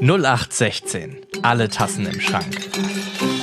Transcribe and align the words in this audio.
0816. 0.00 1.16
Alle 1.42 1.68
Tassen 1.68 2.06
im 2.06 2.20
Schrank. 2.20 2.70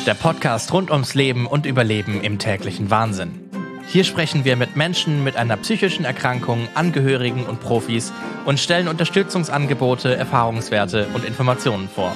Der 0.05 0.13
Podcast 0.13 0.71
rund 0.73 0.91
ums 0.91 1.13
Leben 1.13 1.47
und 1.47 1.65
Überleben 1.65 2.21
im 2.21 2.39
täglichen 2.39 2.89
Wahnsinn. 2.89 3.49
Hier 3.87 4.03
sprechen 4.03 4.45
wir 4.45 4.55
mit 4.55 4.75
Menschen 4.75 5.23
mit 5.23 5.35
einer 5.35 5.57
psychischen 5.57 6.05
Erkrankung, 6.05 6.67
Angehörigen 6.75 7.45
und 7.45 7.59
Profis 7.59 8.13
und 8.45 8.59
stellen 8.59 8.87
Unterstützungsangebote, 8.87 10.15
Erfahrungswerte 10.15 11.07
und 11.13 11.25
Informationen 11.25 11.89
vor. 11.89 12.15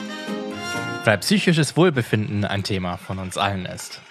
Weil 1.03 1.17
psychisches 1.17 1.75
Wohlbefinden 1.75 2.45
ein 2.45 2.63
Thema 2.63 2.97
von 2.97 3.19
uns 3.19 3.37
allen 3.37 3.65
ist. 3.65 4.01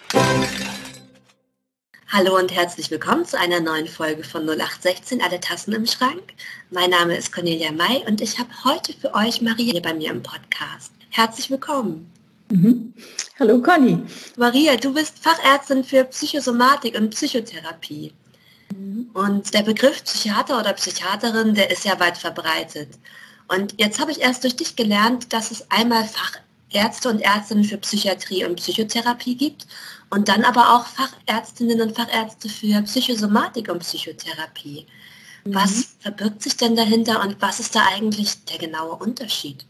Hallo 2.14 2.36
und 2.36 2.52
herzlich 2.52 2.90
willkommen 2.90 3.24
zu 3.24 3.38
einer 3.38 3.60
neuen 3.60 3.88
Folge 3.88 4.22
von 4.22 4.42
0816 4.42 5.22
Alle 5.22 5.40
Tassen 5.40 5.72
im 5.72 5.86
Schrank. 5.86 6.34
Mein 6.70 6.90
Name 6.90 7.16
ist 7.16 7.32
Cornelia 7.32 7.72
May 7.72 8.04
und 8.06 8.20
ich 8.20 8.38
habe 8.38 8.50
heute 8.64 8.92
für 8.92 9.14
euch 9.14 9.40
Maria 9.40 9.80
bei 9.80 9.94
mir 9.94 10.10
im 10.10 10.22
Podcast. 10.22 10.92
Herzlich 11.08 11.50
willkommen. 11.50 12.12
Mhm. 12.50 12.92
Hallo 13.40 13.62
Conny. 13.62 13.98
Maria, 14.36 14.76
du 14.76 14.92
bist 14.92 15.20
Fachärztin 15.20 15.84
für 15.84 16.04
Psychosomatik 16.04 16.98
und 16.98 17.08
Psychotherapie. 17.14 18.12
Mhm. 18.76 19.08
Und 19.14 19.54
der 19.54 19.62
Begriff 19.62 20.04
Psychiater 20.04 20.60
oder 20.60 20.74
Psychiaterin, 20.74 21.54
der 21.54 21.70
ist 21.70 21.86
ja 21.86 21.98
weit 21.98 22.18
verbreitet. 22.18 22.90
Und 23.48 23.80
jetzt 23.80 23.98
habe 23.98 24.10
ich 24.10 24.20
erst 24.20 24.44
durch 24.44 24.56
dich 24.56 24.76
gelernt, 24.76 25.32
dass 25.32 25.50
es 25.50 25.70
einmal 25.70 26.06
Fachärzte 26.06 27.08
und 27.08 27.20
Ärztinnen 27.20 27.64
für 27.64 27.78
Psychiatrie 27.78 28.44
und 28.44 28.56
Psychotherapie 28.56 29.34
gibt 29.34 29.66
und 30.12 30.28
dann 30.28 30.44
aber 30.44 30.74
auch 30.74 30.86
Fachärztinnen 30.86 31.80
und 31.80 31.96
Fachärzte 31.96 32.48
für 32.48 32.82
Psychosomatik 32.82 33.70
und 33.70 33.78
Psychotherapie. 33.78 34.86
Mhm. 35.44 35.54
Was 35.54 35.96
verbirgt 36.00 36.42
sich 36.42 36.56
denn 36.56 36.76
dahinter 36.76 37.22
und 37.22 37.36
was 37.40 37.60
ist 37.60 37.74
da 37.74 37.80
eigentlich 37.94 38.44
der 38.44 38.58
genaue 38.58 38.96
Unterschied? 38.96 39.64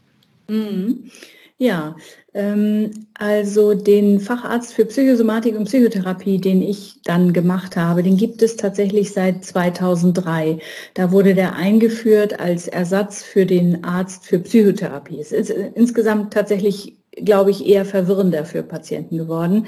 Mhm. 0.47 1.09
Ja, 1.57 1.95
ähm, 2.33 3.07
also 3.13 3.73
den 3.73 4.19
Facharzt 4.19 4.73
für 4.73 4.85
Psychosomatik 4.85 5.55
und 5.55 5.65
Psychotherapie, 5.65 6.39
den 6.41 6.61
ich 6.61 6.99
dann 7.05 7.31
gemacht 7.31 7.77
habe, 7.77 8.03
den 8.03 8.17
gibt 8.17 8.41
es 8.41 8.57
tatsächlich 8.57 9.13
seit 9.13 9.45
2003. 9.45 10.59
Da 10.93 11.11
wurde 11.11 11.35
der 11.35 11.55
eingeführt 11.55 12.37
als 12.37 12.67
Ersatz 12.67 13.23
für 13.23 13.45
den 13.45 13.85
Arzt 13.85 14.25
für 14.25 14.39
Psychotherapie. 14.39 15.21
Es 15.21 15.31
ist 15.31 15.51
insgesamt 15.51 16.33
tatsächlich, 16.33 16.97
glaube 17.15 17.51
ich, 17.51 17.65
eher 17.65 17.85
verwirrender 17.85 18.45
für 18.45 18.63
Patienten 18.63 19.17
geworden. 19.17 19.67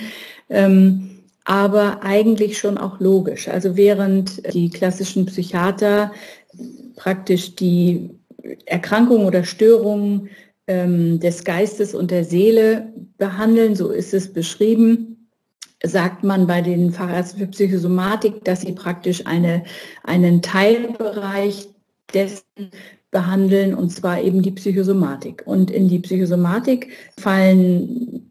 Ähm, 0.50 1.10
aber 1.46 2.04
eigentlich 2.04 2.58
schon 2.58 2.78
auch 2.78 3.00
logisch. 3.00 3.48
Also 3.48 3.78
während 3.78 4.54
die 4.54 4.70
klassischen 4.70 5.28
Psychiater 5.28 6.12
praktisch 6.96 7.56
die 7.56 8.10
Erkrankungen 8.66 9.28
oder 9.28 9.44
Störungen 9.44 10.30
ähm, 10.68 11.20
des 11.20 11.44
Geistes 11.44 11.94
und 11.94 12.10
der 12.10 12.24
Seele 12.24 12.92
behandeln, 13.18 13.76
so 13.76 13.92
ist 13.92 14.14
es 14.14 14.34
beschrieben, 14.34 15.30
sagt 15.84 16.24
man 16.24 16.48
bei 16.48 16.62
den 16.62 16.92
Fachärzten 16.92 17.40
für 17.40 17.48
Psychosomatik, 17.48 18.44
dass 18.44 18.62
sie 18.62 18.72
praktisch 18.72 19.26
eine, 19.28 19.64
einen 20.04 20.42
Teilbereich 20.42 21.68
dessen 22.14 22.72
behandeln, 23.16 23.74
und 23.74 23.92
zwar 23.92 24.22
eben 24.22 24.42
die 24.42 24.52
Psychosomatik. 24.52 25.44
Und 25.46 25.72
in 25.72 25.88
die 25.88 26.00
Psychosomatik 26.00 26.90
fallen 27.18 28.30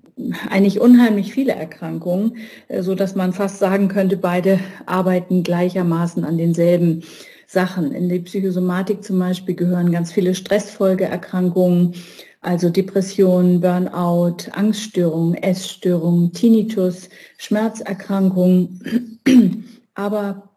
eigentlich 0.50 0.78
unheimlich 0.78 1.32
viele 1.32 1.54
Erkrankungen, 1.54 2.36
äh, 2.68 2.82
so 2.82 2.94
dass 2.94 3.16
man 3.16 3.32
fast 3.32 3.60
sagen 3.60 3.88
könnte, 3.88 4.18
beide 4.18 4.60
arbeiten 4.84 5.42
gleichermaßen 5.42 6.22
an 6.22 6.36
denselben 6.36 7.02
Sachen. 7.46 7.92
In 7.92 8.10
die 8.10 8.18
Psychosomatik 8.18 9.02
zum 9.02 9.18
Beispiel 9.18 9.54
gehören 9.54 9.90
ganz 9.90 10.12
viele 10.12 10.34
Stressfolgeerkrankungen, 10.34 11.94
also 12.42 12.68
Depressionen, 12.68 13.62
Burnout, 13.62 14.50
Angststörungen, 14.52 15.34
Essstörungen, 15.34 16.30
Tinnitus, 16.34 17.08
Schmerzerkrankungen, 17.38 19.18
aber 19.94 20.50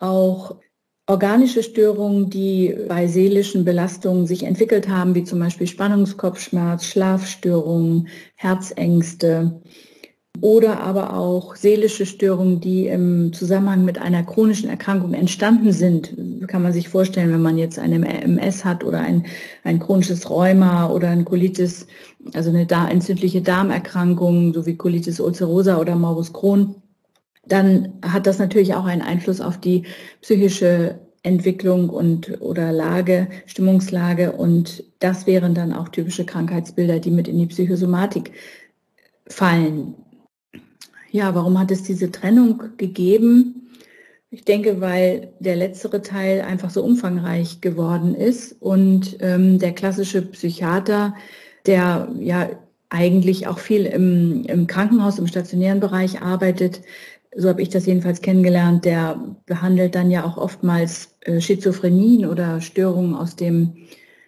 auch 0.00 0.56
organische 1.06 1.62
Störungen, 1.62 2.30
die 2.30 2.74
bei 2.88 3.06
seelischen 3.06 3.64
Belastungen 3.64 4.26
sich 4.26 4.44
entwickelt 4.44 4.88
haben, 4.88 5.14
wie 5.14 5.24
zum 5.24 5.38
Beispiel 5.38 5.66
Spannungskopfschmerz, 5.66 6.86
Schlafstörungen, 6.86 8.08
Herzängste 8.36 9.60
oder 10.40 10.80
aber 10.80 11.14
auch 11.14 11.54
seelische 11.54 12.06
Störungen, 12.06 12.60
die 12.60 12.88
im 12.88 13.32
Zusammenhang 13.32 13.84
mit 13.84 13.98
einer 13.98 14.24
chronischen 14.24 14.68
Erkrankung 14.68 15.14
entstanden 15.14 15.72
sind. 15.72 16.16
Kann 16.48 16.62
man 16.62 16.72
sich 16.72 16.88
vorstellen, 16.88 17.32
wenn 17.32 17.42
man 17.42 17.56
jetzt 17.56 17.78
eine 17.78 17.96
MS 18.22 18.64
hat 18.64 18.82
oder 18.82 19.00
ein, 19.00 19.26
ein 19.62 19.78
chronisches 19.78 20.28
Rheuma 20.28 20.90
oder 20.90 21.10
ein 21.10 21.24
Colitis, 21.24 21.86
also 22.32 22.50
eine 22.50 22.66
entzündliche 22.90 23.42
Darmerkrankung, 23.42 24.52
so 24.54 24.66
wie 24.66 24.76
Colitis 24.76 25.20
ulcerosa 25.20 25.78
oder 25.78 25.94
Morbus 25.94 26.32
Crohn 26.32 26.74
dann 27.46 27.94
hat 28.02 28.26
das 28.26 28.38
natürlich 28.38 28.74
auch 28.74 28.84
einen 28.84 29.02
Einfluss 29.02 29.40
auf 29.40 29.58
die 29.58 29.84
psychische 30.20 30.98
Entwicklung 31.22 31.88
und 31.88 32.40
oder 32.40 32.70
Lage, 32.70 33.28
Stimmungslage 33.46 34.32
und 34.32 34.84
das 34.98 35.26
wären 35.26 35.54
dann 35.54 35.72
auch 35.72 35.88
typische 35.88 36.26
Krankheitsbilder, 36.26 37.00
die 37.00 37.10
mit 37.10 37.28
in 37.28 37.38
die 37.38 37.46
Psychosomatik 37.46 38.32
fallen. 39.26 39.94
Ja, 41.10 41.34
warum 41.34 41.58
hat 41.58 41.70
es 41.70 41.82
diese 41.82 42.10
Trennung 42.10 42.76
gegeben? 42.76 43.70
Ich 44.30 44.44
denke, 44.44 44.80
weil 44.80 45.32
der 45.38 45.56
letztere 45.56 46.02
Teil 46.02 46.42
einfach 46.42 46.70
so 46.70 46.82
umfangreich 46.82 47.60
geworden 47.60 48.14
ist 48.14 48.60
und 48.60 49.16
ähm, 49.20 49.58
der 49.60 49.72
klassische 49.72 50.22
Psychiater, 50.22 51.14
der 51.66 52.08
ja 52.18 52.50
eigentlich 52.90 53.46
auch 53.46 53.58
viel 53.58 53.86
im, 53.86 54.44
im 54.44 54.66
Krankenhaus, 54.66 55.18
im 55.18 55.26
stationären 55.26 55.80
Bereich 55.80 56.20
arbeitet, 56.20 56.82
so 57.36 57.48
habe 57.48 57.62
ich 57.62 57.68
das 57.68 57.86
jedenfalls 57.86 58.20
kennengelernt, 58.20 58.84
der 58.84 59.18
behandelt 59.46 59.94
dann 59.94 60.10
ja 60.10 60.24
auch 60.24 60.36
oftmals 60.36 61.16
äh, 61.20 61.40
Schizophrenien 61.40 62.26
oder 62.26 62.60
Störungen 62.60 63.14
aus 63.14 63.36
dem 63.36 63.72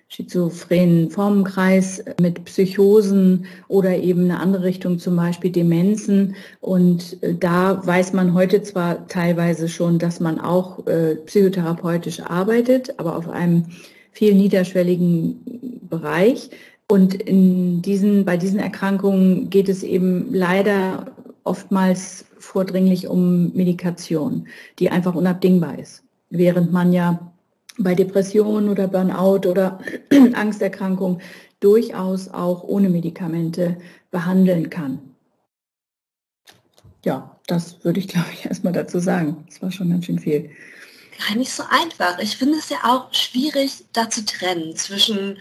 schizophrenen 0.09 1.11
Formenkreis 1.11 2.05
mit 2.21 2.44
Psychosen 2.44 3.47
oder 3.67 3.97
eben 3.97 4.25
eine 4.25 4.39
andere 4.39 4.62
Richtung, 4.62 4.99
zum 4.99 5.17
Beispiel 5.17 5.50
Demenzen. 5.50 6.37
Und 6.61 7.22
äh, 7.22 7.34
da 7.34 7.84
weiß 7.84 8.12
man 8.12 8.34
heute 8.34 8.62
zwar 8.62 9.09
teilweise 9.09 9.69
schon, 9.69 9.99
dass 9.99 10.21
man 10.21 10.41
auch 10.41 10.87
äh, 10.87 11.17
psychotherapeutisch 11.17 12.21
arbeitet, 12.21 12.99
aber 12.99 13.17
auf 13.17 13.28
einem 13.28 13.67
viel 14.12 14.34
niederschwelligen 14.34 15.81
Bereich. 15.88 16.50
Und 16.88 17.15
in 17.15 17.83
diesen, 17.83 18.25
bei 18.25 18.37
diesen 18.37 18.61
Erkrankungen 18.61 19.50
geht 19.50 19.69
es 19.69 19.83
eben 19.83 20.33
leider 20.33 21.16
oftmals 21.46 22.24
vordringlich 22.38 23.08
um 23.08 23.52
Medikation, 23.54 24.48
die 24.78 24.90
einfach 24.90 25.14
unabdingbar 25.14 25.78
ist. 25.78 26.02
Während 26.30 26.72
man 26.72 26.92
ja 26.92 27.32
bei 27.78 27.94
Depressionen 27.94 28.68
oder 28.68 28.88
Burnout 28.88 29.48
oder 29.48 29.80
Angsterkrankung 30.34 31.20
durchaus 31.60 32.28
auch 32.28 32.62
ohne 32.64 32.88
Medikamente 32.88 33.76
behandeln 34.10 34.70
kann. 34.70 35.00
Ja, 37.04 37.38
das 37.46 37.84
würde 37.84 38.00
ich, 38.00 38.08
glaube 38.08 38.28
ich, 38.32 38.44
erstmal 38.46 38.72
dazu 38.72 38.98
sagen. 38.98 39.44
Das 39.48 39.62
war 39.62 39.70
schon 39.70 39.90
ganz 39.90 40.06
schön 40.06 40.18
viel. 40.18 40.50
Gar 41.28 41.36
nicht 41.36 41.52
so 41.52 41.62
einfach. 41.70 42.18
Ich 42.18 42.36
finde 42.36 42.58
es 42.58 42.68
ja 42.68 42.78
auch 42.84 43.12
schwierig, 43.14 43.84
da 43.92 44.10
zu 44.10 44.24
trennen 44.24 44.76
zwischen 44.76 45.38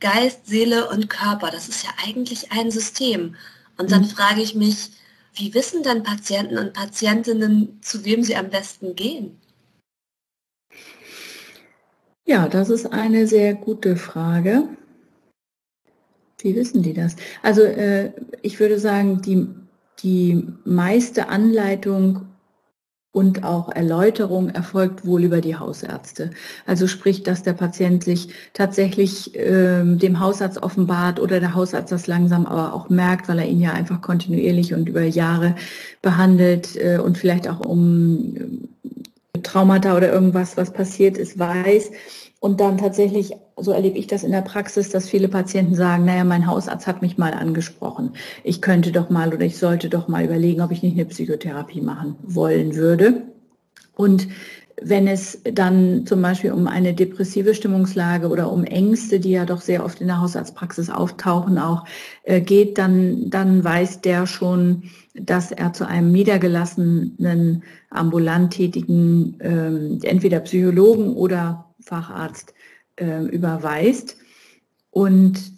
Geist, 0.00 0.46
Seele 0.46 0.90
und 0.90 1.08
Körper. 1.08 1.50
Das 1.50 1.68
ist 1.68 1.84
ja 1.84 1.90
eigentlich 2.04 2.52
ein 2.52 2.70
System. 2.70 3.34
Und 3.78 3.92
dann 3.92 4.02
mhm. 4.02 4.08
frage 4.08 4.42
ich 4.42 4.54
mich, 4.54 4.90
wie 5.36 5.54
wissen 5.54 5.82
dann 5.82 6.02
Patienten 6.02 6.58
und 6.58 6.72
Patientinnen, 6.72 7.78
zu 7.82 8.04
wem 8.04 8.22
sie 8.22 8.36
am 8.36 8.50
besten 8.50 8.96
gehen? 8.96 9.38
Ja, 12.24 12.48
das 12.48 12.70
ist 12.70 12.86
eine 12.86 13.26
sehr 13.26 13.54
gute 13.54 13.96
Frage. 13.96 14.68
Wie 16.38 16.56
wissen 16.56 16.82
die 16.82 16.92
das? 16.92 17.16
Also 17.42 17.62
äh, 17.62 18.12
ich 18.42 18.58
würde 18.58 18.78
sagen, 18.78 19.22
die, 19.22 19.46
die 20.02 20.46
meiste 20.64 21.28
Anleitung 21.28 22.26
und 23.16 23.44
auch 23.44 23.70
Erläuterung 23.74 24.50
erfolgt 24.50 25.06
wohl 25.06 25.24
über 25.24 25.40
die 25.40 25.56
Hausärzte. 25.56 26.32
Also 26.66 26.86
sprich, 26.86 27.22
dass 27.22 27.42
der 27.42 27.54
Patient 27.54 28.04
sich 28.04 28.28
tatsächlich 28.52 29.34
äh, 29.34 29.82
dem 29.84 30.20
Hausarzt 30.20 30.62
offenbart 30.62 31.18
oder 31.18 31.40
der 31.40 31.54
Hausarzt 31.54 31.90
das 31.90 32.06
langsam 32.08 32.44
aber 32.44 32.74
auch 32.74 32.90
merkt, 32.90 33.26
weil 33.26 33.38
er 33.38 33.46
ihn 33.46 33.62
ja 33.62 33.72
einfach 33.72 34.02
kontinuierlich 34.02 34.74
und 34.74 34.90
über 34.90 35.02
Jahre 35.02 35.54
behandelt 36.02 36.76
äh, 36.76 36.98
und 36.98 37.16
vielleicht 37.16 37.48
auch 37.48 37.60
um 37.60 38.36
äh, 39.32 39.38
Traumata 39.38 39.96
oder 39.96 40.12
irgendwas, 40.12 40.58
was 40.58 40.70
passiert 40.70 41.16
ist, 41.16 41.38
weiß 41.38 41.92
und 42.40 42.60
dann 42.60 42.76
tatsächlich, 42.76 43.32
so 43.58 43.72
erlebe 43.72 43.98
ich 43.98 44.06
das 44.06 44.22
in 44.22 44.32
der 44.32 44.42
Praxis, 44.42 44.90
dass 44.90 45.08
viele 45.08 45.28
Patienten 45.28 45.74
sagen, 45.74 46.04
naja, 46.04 46.24
mein 46.24 46.46
Hausarzt 46.46 46.86
hat 46.86 47.00
mich 47.00 47.16
mal 47.16 47.32
angesprochen. 47.32 48.12
Ich 48.44 48.60
könnte 48.60 48.92
doch 48.92 49.08
mal 49.08 49.32
oder 49.32 49.44
ich 49.46 49.56
sollte 49.58 49.88
doch 49.88 50.08
mal 50.08 50.24
überlegen, 50.24 50.60
ob 50.60 50.72
ich 50.72 50.82
nicht 50.82 50.94
eine 50.94 51.06
Psychotherapie 51.06 51.80
machen 51.80 52.16
wollen 52.22 52.76
würde. 52.76 53.22
Und 53.94 54.28
wenn 54.82 55.08
es 55.08 55.40
dann 55.42 56.04
zum 56.06 56.20
Beispiel 56.20 56.52
um 56.52 56.66
eine 56.66 56.92
depressive 56.92 57.54
Stimmungslage 57.54 58.28
oder 58.28 58.52
um 58.52 58.64
Ängste, 58.64 59.20
die 59.20 59.30
ja 59.30 59.46
doch 59.46 59.62
sehr 59.62 59.82
oft 59.82 60.02
in 60.02 60.08
der 60.08 60.20
Hausarztpraxis 60.20 60.90
auftauchen, 60.90 61.58
auch 61.58 61.86
äh, 62.24 62.42
geht, 62.42 62.76
dann, 62.76 63.30
dann 63.30 63.64
weiß 63.64 64.02
der 64.02 64.26
schon, 64.26 64.82
dass 65.14 65.50
er 65.50 65.72
zu 65.72 65.86
einem 65.86 66.12
niedergelassenen, 66.12 67.62
ambulant 67.88 68.52
tätigen, 68.52 69.40
äh, 69.40 70.06
entweder 70.06 70.40
Psychologen 70.40 71.14
oder 71.14 71.64
Facharzt 71.80 72.52
äh, 72.96 73.22
überweist. 73.24 74.16
Und 74.90 75.56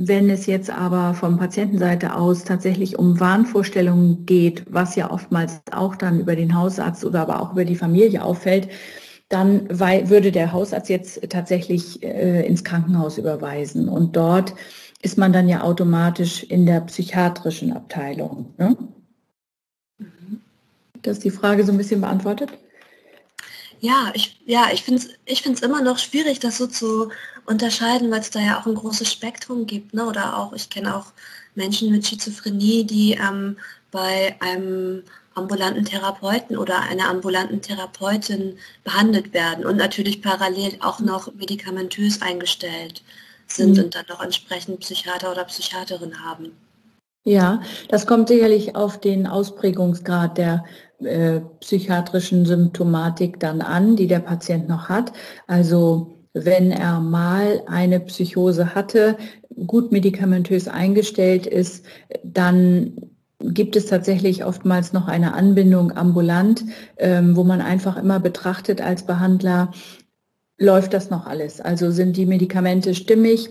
wenn 0.00 0.30
es 0.30 0.46
jetzt 0.46 0.70
aber 0.70 1.14
von 1.14 1.38
Patientenseite 1.38 2.14
aus 2.14 2.44
tatsächlich 2.44 2.98
um 2.98 3.18
Wahnvorstellungen 3.18 4.26
geht, 4.26 4.64
was 4.70 4.94
ja 4.94 5.10
oftmals 5.10 5.60
auch 5.72 5.96
dann 5.96 6.20
über 6.20 6.36
den 6.36 6.54
Hausarzt 6.54 7.04
oder 7.04 7.22
aber 7.22 7.42
auch 7.42 7.52
über 7.52 7.64
die 7.64 7.74
Familie 7.74 8.22
auffällt, 8.22 8.68
dann 9.28 9.68
würde 9.68 10.32
der 10.32 10.52
Hausarzt 10.52 10.88
jetzt 10.88 11.28
tatsächlich 11.28 12.02
äh, 12.02 12.46
ins 12.46 12.64
Krankenhaus 12.64 13.18
überweisen. 13.18 13.88
Und 13.88 14.16
dort 14.16 14.54
ist 15.02 15.18
man 15.18 15.32
dann 15.32 15.48
ja 15.48 15.62
automatisch 15.62 16.44
in 16.44 16.64
der 16.64 16.80
psychiatrischen 16.82 17.72
Abteilung. 17.72 18.54
Ne? 18.56 18.76
Mhm. 19.98 20.40
Das 21.02 21.18
ist 21.18 21.24
die 21.24 21.30
Frage 21.30 21.64
so 21.64 21.72
ein 21.72 21.78
bisschen 21.78 22.00
beantwortet? 22.00 22.50
Ja, 23.80 24.10
ich, 24.14 24.40
ja, 24.44 24.68
ich 24.72 24.82
finde 24.82 25.02
es 25.02 25.08
ich 25.24 25.42
find's 25.42 25.60
immer 25.60 25.82
noch 25.82 25.98
schwierig, 25.98 26.40
das 26.40 26.58
so 26.58 26.66
zu 26.66 27.10
unterscheiden, 27.46 28.10
weil 28.10 28.20
es 28.20 28.30
da 28.30 28.40
ja 28.40 28.60
auch 28.60 28.66
ein 28.66 28.74
großes 28.74 29.10
Spektrum 29.10 29.66
gibt. 29.66 29.94
Ne? 29.94 30.06
Oder 30.06 30.36
auch, 30.38 30.52
ich 30.52 30.68
kenne 30.70 30.96
auch 30.96 31.12
Menschen 31.54 31.90
mit 31.90 32.06
Schizophrenie, 32.06 32.84
die 32.84 33.12
ähm, 33.12 33.56
bei 33.90 34.36
einem 34.40 35.02
ambulanten 35.34 35.84
Therapeuten 35.84 36.56
oder 36.56 36.80
einer 36.80 37.08
ambulanten 37.08 37.62
Therapeutin 37.62 38.58
behandelt 38.82 39.32
werden 39.32 39.64
und 39.64 39.76
natürlich 39.76 40.20
parallel 40.20 40.76
auch 40.80 40.98
noch 41.00 41.32
medikamentös 41.34 42.20
eingestellt 42.20 43.02
sind 43.46 43.76
mhm. 43.76 43.84
und 43.84 43.94
dann 43.94 44.04
noch 44.08 44.22
entsprechend 44.22 44.80
Psychiater 44.80 45.30
oder 45.30 45.44
Psychiaterin 45.44 46.24
haben. 46.24 46.52
Ja, 47.24 47.62
das 47.88 48.06
kommt 48.06 48.28
sicherlich 48.28 48.74
auf 48.74 49.00
den 49.00 49.26
Ausprägungsgrad 49.26 50.38
der 50.38 50.64
äh, 51.02 51.40
psychiatrischen 51.60 52.44
Symptomatik 52.44 53.38
dann 53.40 53.60
an, 53.60 53.96
die 53.96 54.06
der 54.06 54.20
Patient 54.20 54.68
noch 54.68 54.88
hat. 54.88 55.12
Also 55.46 56.18
wenn 56.32 56.70
er 56.70 57.00
mal 57.00 57.62
eine 57.66 58.00
Psychose 58.00 58.74
hatte, 58.74 59.16
gut 59.66 59.92
medikamentös 59.92 60.68
eingestellt 60.68 61.46
ist, 61.46 61.84
dann 62.22 63.10
gibt 63.40 63.76
es 63.76 63.86
tatsächlich 63.86 64.44
oftmals 64.44 64.92
noch 64.92 65.06
eine 65.06 65.34
Anbindung 65.34 65.96
ambulant, 65.96 66.64
ähm, 66.96 67.36
wo 67.36 67.44
man 67.44 67.60
einfach 67.60 67.96
immer 67.96 68.18
betrachtet 68.20 68.80
als 68.80 69.04
Behandler, 69.04 69.72
läuft 70.58 70.92
das 70.92 71.10
noch 71.10 71.26
alles? 71.26 71.60
Also 71.60 71.90
sind 71.90 72.16
die 72.16 72.26
Medikamente 72.26 72.94
stimmig? 72.94 73.50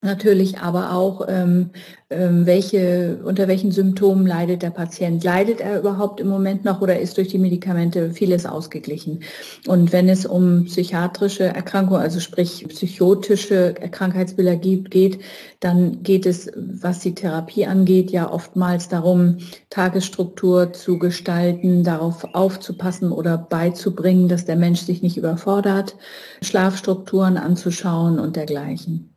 Natürlich 0.00 0.58
aber 0.58 0.92
auch, 0.92 1.26
ähm, 1.28 1.70
ähm, 2.08 2.46
welche, 2.46 3.18
unter 3.24 3.48
welchen 3.48 3.72
Symptomen 3.72 4.28
leidet 4.28 4.62
der 4.62 4.70
Patient? 4.70 5.24
Leidet 5.24 5.60
er 5.60 5.80
überhaupt 5.80 6.20
im 6.20 6.28
Moment 6.28 6.64
noch 6.64 6.80
oder 6.80 7.00
ist 7.00 7.16
durch 7.16 7.26
die 7.26 7.38
Medikamente 7.38 8.12
vieles 8.12 8.46
ausgeglichen? 8.46 9.24
Und 9.66 9.92
wenn 9.92 10.08
es 10.08 10.24
um 10.24 10.66
psychiatrische 10.66 11.46
Erkrankungen, 11.46 12.00
also 12.00 12.20
sprich 12.20 12.64
psychotische 12.68 13.74
Krankheitsbilder 13.74 14.54
geht, 14.54 15.18
dann 15.58 16.04
geht 16.04 16.26
es, 16.26 16.48
was 16.54 17.00
die 17.00 17.16
Therapie 17.16 17.66
angeht, 17.66 18.12
ja 18.12 18.30
oftmals 18.30 18.88
darum, 18.88 19.38
Tagesstruktur 19.68 20.72
zu 20.72 21.00
gestalten, 21.00 21.82
darauf 21.82 22.22
aufzupassen 22.34 23.10
oder 23.10 23.36
beizubringen, 23.36 24.28
dass 24.28 24.44
der 24.44 24.56
Mensch 24.56 24.82
sich 24.82 25.02
nicht 25.02 25.16
überfordert, 25.16 25.96
Schlafstrukturen 26.40 27.36
anzuschauen 27.36 28.20
und 28.20 28.36
dergleichen. 28.36 29.07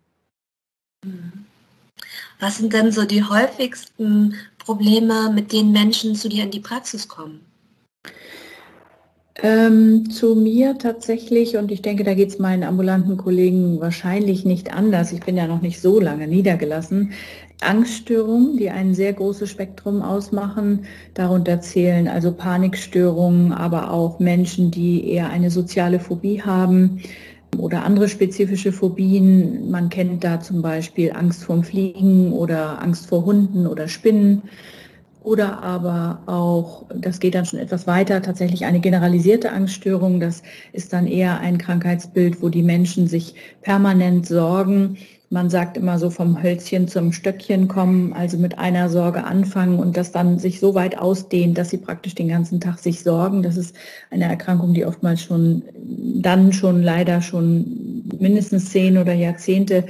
Was 2.39 2.57
sind 2.57 2.73
denn 2.73 2.91
so 2.91 3.05
die 3.05 3.23
häufigsten 3.23 4.35
Probleme, 4.57 5.31
mit 5.33 5.51
denen 5.51 5.71
Menschen 5.71 6.15
zu 6.15 6.29
dir 6.29 6.43
in 6.43 6.51
die 6.51 6.59
Praxis 6.59 7.07
kommen? 7.07 7.41
Ähm, 9.43 10.09
zu 10.11 10.35
mir 10.35 10.77
tatsächlich, 10.77 11.57
und 11.57 11.71
ich 11.71 11.81
denke, 11.81 12.03
da 12.03 12.13
geht 12.13 12.29
es 12.29 12.39
meinen 12.39 12.63
ambulanten 12.63 13.17
Kollegen 13.17 13.79
wahrscheinlich 13.79 14.45
nicht 14.45 14.73
anders. 14.73 15.11
Ich 15.13 15.21
bin 15.21 15.37
ja 15.37 15.47
noch 15.47 15.61
nicht 15.61 15.81
so 15.81 15.99
lange 15.99 16.27
niedergelassen. 16.27 17.13
Angststörungen, 17.61 18.57
die 18.57 18.69
ein 18.69 18.93
sehr 18.93 19.13
großes 19.13 19.49
Spektrum 19.49 20.01
ausmachen. 20.01 20.85
Darunter 21.13 21.61
zählen 21.61 22.07
also 22.07 22.33
Panikstörungen, 22.33 23.53
aber 23.53 23.91
auch 23.91 24.19
Menschen, 24.19 24.69
die 24.69 25.09
eher 25.09 25.29
eine 25.29 25.49
soziale 25.49 25.99
Phobie 25.99 26.41
haben, 26.41 27.01
oder 27.57 27.83
andere 27.83 28.07
spezifische 28.09 28.71
Phobien. 28.71 29.69
Man 29.69 29.89
kennt 29.89 30.23
da 30.23 30.39
zum 30.39 30.61
Beispiel 30.61 31.11
Angst 31.11 31.43
vorm 31.43 31.63
Fliegen 31.63 32.33
oder 32.33 32.81
Angst 32.81 33.07
vor 33.07 33.25
Hunden 33.25 33.67
oder 33.67 33.87
Spinnen. 33.87 34.43
Oder 35.23 35.61
aber 35.61 36.23
auch, 36.25 36.85
das 36.95 37.19
geht 37.19 37.35
dann 37.35 37.45
schon 37.45 37.59
etwas 37.59 37.85
weiter, 37.85 38.23
tatsächlich 38.23 38.65
eine 38.65 38.79
generalisierte 38.79 39.51
Angststörung. 39.51 40.19
Das 40.19 40.41
ist 40.73 40.93
dann 40.93 41.05
eher 41.05 41.39
ein 41.39 41.59
Krankheitsbild, 41.59 42.41
wo 42.41 42.49
die 42.49 42.63
Menschen 42.63 43.07
sich 43.07 43.35
permanent 43.61 44.25
sorgen, 44.25 44.97
man 45.31 45.49
sagt 45.49 45.77
immer 45.77 45.97
so 45.97 46.09
vom 46.09 46.43
Hölzchen 46.43 46.89
zum 46.89 47.13
Stöckchen 47.13 47.69
kommen, 47.69 48.11
also 48.11 48.37
mit 48.37 48.59
einer 48.59 48.89
Sorge 48.89 49.23
anfangen 49.23 49.79
und 49.79 49.95
das 49.95 50.11
dann 50.11 50.39
sich 50.39 50.59
so 50.59 50.75
weit 50.75 50.97
ausdehnt, 50.97 51.57
dass 51.57 51.69
sie 51.69 51.77
praktisch 51.77 52.15
den 52.15 52.27
ganzen 52.27 52.59
Tag 52.59 52.79
sich 52.79 53.01
sorgen. 53.01 53.41
Das 53.41 53.55
ist 53.55 53.73
eine 54.09 54.25
Erkrankung, 54.25 54.73
die 54.73 54.85
oftmals 54.85 55.21
schon 55.21 55.63
dann 56.21 56.51
schon 56.51 56.83
leider 56.83 57.21
schon 57.21 58.09
mindestens 58.19 58.71
zehn 58.71 58.97
oder 58.97 59.13
Jahrzehnte 59.13 59.85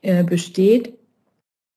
äh, 0.00 0.24
besteht. 0.24 0.94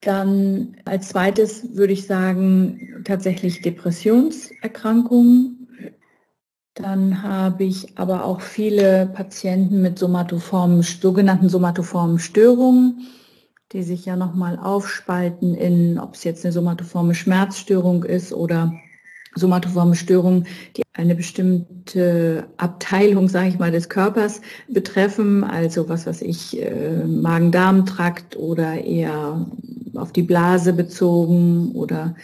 Dann 0.02 0.76
als 0.86 1.10
zweites 1.10 1.76
würde 1.76 1.94
ich 1.94 2.08
sagen, 2.08 3.04
tatsächlich 3.06 3.62
Depressionserkrankungen, 3.62 5.65
dann 6.76 7.24
habe 7.24 7.64
ich 7.64 7.98
aber 7.98 8.26
auch 8.26 8.42
viele 8.42 9.08
Patienten 9.08 9.82
mit 9.82 9.98
somatoformen, 9.98 10.82
sogenannten 10.82 11.48
somatoformen 11.48 12.20
Störungen, 12.20 13.08
die 13.72 13.82
sich 13.82 14.06
ja 14.06 14.18
nochmal 14.18 14.60
aufspalten 14.60 15.56
in, 15.56 15.98
ob 15.98 16.16
es 16.16 16.26
jetzt 16.26 16.46
eine 16.46 16.52
somatoforme 16.52 17.16
Schmerzstörung 17.16 18.04
ist 18.04 18.34
oder 18.34 18.74
somatoforme 19.36 19.96
Störungen, 19.96 20.48
die 20.76 20.84
eine 20.94 21.16
bestimmte 21.16 22.48
Abteilung, 22.58 23.30
sage 23.30 23.50
ich 23.50 23.60
mal, 23.60 23.72
des 23.72 23.88
Körpers 23.88 24.42
betreffen, 24.68 25.44
also 25.46 25.88
was 25.88 26.06
weiß 26.06 26.22
ich, 26.22 26.62
äh, 26.62 27.06
Magen-Darm-Trakt 27.06 28.36
oder 28.36 28.84
eher 28.84 29.46
auf 29.96 30.12
die 30.12 30.24
Blase 30.24 30.74
bezogen 30.74 31.72
oder 31.74 32.16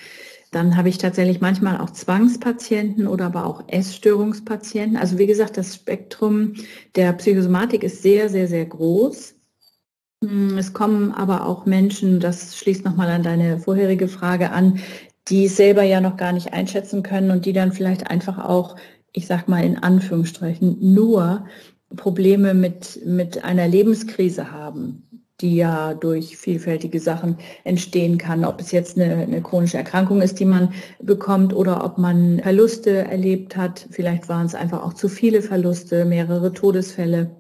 dann 0.52 0.76
habe 0.76 0.90
ich 0.90 0.98
tatsächlich 0.98 1.40
manchmal 1.40 1.80
auch 1.80 1.92
Zwangspatienten 1.92 3.08
oder 3.08 3.28
aber 3.28 3.46
auch 3.46 3.64
Essstörungspatienten. 3.68 4.98
Also 4.98 5.18
wie 5.18 5.26
gesagt, 5.26 5.56
das 5.58 5.76
Spektrum 5.76 6.56
der 6.96 7.14
Psychosomatik 7.14 7.84
ist 7.84 8.02
sehr, 8.02 8.28
sehr, 8.30 8.50
sehr 8.50 8.66
groß. 8.66 9.36
Hm, 10.24 10.58
es 10.58 10.74
kommen 10.74 11.14
aber 11.14 11.48
auch 11.48 11.66
Menschen, 11.66 12.20
das 12.20 12.58
schließt 12.58 12.84
nochmal 12.84 13.10
an 13.10 13.24
deine 13.24 13.60
vorherige 13.60 14.10
Frage 14.10 14.52
an, 14.52 14.80
die 15.30 15.46
es 15.46 15.56
selber 15.56 15.84
ja 15.84 16.02
noch 16.02 16.18
gar 16.18 16.34
nicht 16.34 16.52
einschätzen 16.52 17.02
können 17.02 17.32
und 17.32 17.46
die 17.46 17.54
dann 17.54 17.72
vielleicht 17.72 18.10
einfach 18.10 18.38
auch, 18.38 18.76
ich 19.14 19.28
sag 19.28 19.48
mal 19.48 19.64
in 19.64 19.78
Anführungsstrichen, 19.78 20.94
nur 20.94 21.46
Probleme 21.96 22.54
mit, 22.54 23.06
mit 23.06 23.44
einer 23.46 23.70
Lebenskrise 23.70 24.52
haben 24.52 25.08
die 25.42 25.56
ja 25.56 25.94
durch 25.94 26.38
vielfältige 26.38 27.00
Sachen 27.00 27.38
entstehen 27.64 28.18
kann. 28.18 28.46
Ob 28.46 28.62
es 28.62 28.72
jetzt 28.72 28.98
eine, 28.98 29.16
eine, 29.16 29.42
chronische 29.42 29.78
Erkrankung 29.78 30.22
ist, 30.22 30.40
die 30.40 30.46
man 30.46 30.74
bekommt 31.02 31.54
oder 31.54 31.84
ob 31.84 31.98
man 31.98 32.40
Verluste 32.40 33.00
erlebt 33.06 33.58
hat. 33.58 33.88
Vielleicht 33.92 34.30
waren 34.30 34.46
es 34.46 34.56
einfach 34.56 34.84
auch 34.84 34.94
zu 34.94 35.10
viele 35.10 35.42
Verluste, 35.42 36.06
mehrere 36.06 36.54
Todesfälle. 36.54 37.36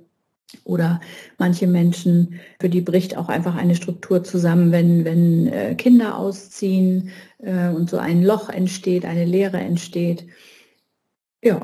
Oder 0.65 0.99
manche 1.37 1.65
Menschen, 1.65 2.41
für 2.59 2.67
die 2.67 2.81
bricht 2.81 3.15
auch 3.15 3.29
einfach 3.29 3.55
eine 3.55 3.75
Struktur 3.75 4.23
zusammen, 4.23 4.73
wenn, 4.73 5.05
wenn 5.05 5.47
äh, 5.47 5.75
Kinder 5.75 6.17
ausziehen 6.17 7.11
äh, 7.39 7.69
und 7.69 7.89
so 7.89 7.97
ein 7.97 8.21
Loch 8.21 8.49
entsteht, 8.49 9.05
eine 9.05 9.23
Leere 9.23 9.59
entsteht. 9.59 10.27
Ja, 11.41 11.61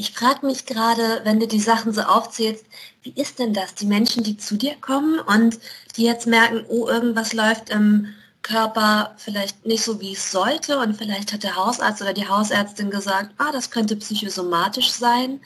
ich 0.00 0.12
frage 0.12 0.46
mich 0.46 0.64
gerade, 0.64 1.20
wenn 1.24 1.40
du 1.40 1.46
die 1.46 1.60
Sachen 1.60 1.92
so 1.92 2.00
aufzählst, 2.00 2.64
wie 3.02 3.12
ist 3.14 3.38
denn 3.38 3.54
das? 3.54 3.74
Die 3.74 3.86
Menschen, 3.86 4.22
die 4.22 4.36
zu 4.36 4.56
dir 4.56 4.74
kommen 4.80 5.18
und 5.20 5.58
die 5.96 6.04
jetzt 6.04 6.26
merken, 6.26 6.64
oh, 6.68 6.88
irgendwas 6.88 7.32
läuft 7.32 7.70
im 7.70 8.08
Körper 8.42 9.14
vielleicht 9.18 9.66
nicht 9.66 9.82
so, 9.82 10.00
wie 10.00 10.12
es 10.12 10.30
sollte 10.30 10.78
und 10.78 10.96
vielleicht 10.96 11.32
hat 11.32 11.42
der 11.42 11.56
Hausarzt 11.56 12.00
oder 12.02 12.12
die 12.12 12.28
Hausärztin 12.28 12.90
gesagt, 12.90 13.30
ah, 13.38 13.52
das 13.52 13.70
könnte 13.70 13.96
psychosomatisch 13.96 14.90
sein. 14.90 15.40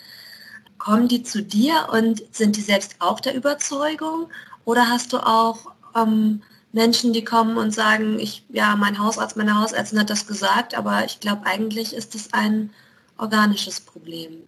Kommen 0.78 1.08
die 1.08 1.23
zu 1.23 1.42
dir 1.42 1.88
und 1.92 2.23
sind 2.34 2.56
die 2.56 2.61
selbst 2.61 2.96
auch 3.00 3.20
der 3.20 3.34
Überzeugung? 3.34 4.28
Oder 4.64 4.88
hast 4.88 5.12
du 5.12 5.18
auch 5.18 5.73
ähm, 5.96 6.42
Menschen, 6.73 7.12
die 7.12 7.25
kommen 7.25 7.56
und 7.56 7.73
sagen, 7.73 8.18
ich, 8.18 8.44
ja, 8.49 8.76
mein 8.76 8.99
Hausarzt, 8.99 9.37
meine 9.37 9.58
Hausärztin 9.61 9.99
hat 10.00 10.11
das 10.11 10.26
gesagt, 10.26 10.75
aber 10.75 11.04
ich 11.04 11.20
glaube, 11.20 11.46
eigentlich 11.46 11.94
ist 11.94 12.14
es 12.14 12.32
ein 12.32 12.70
organisches 13.16 13.80
Problem? 13.80 14.42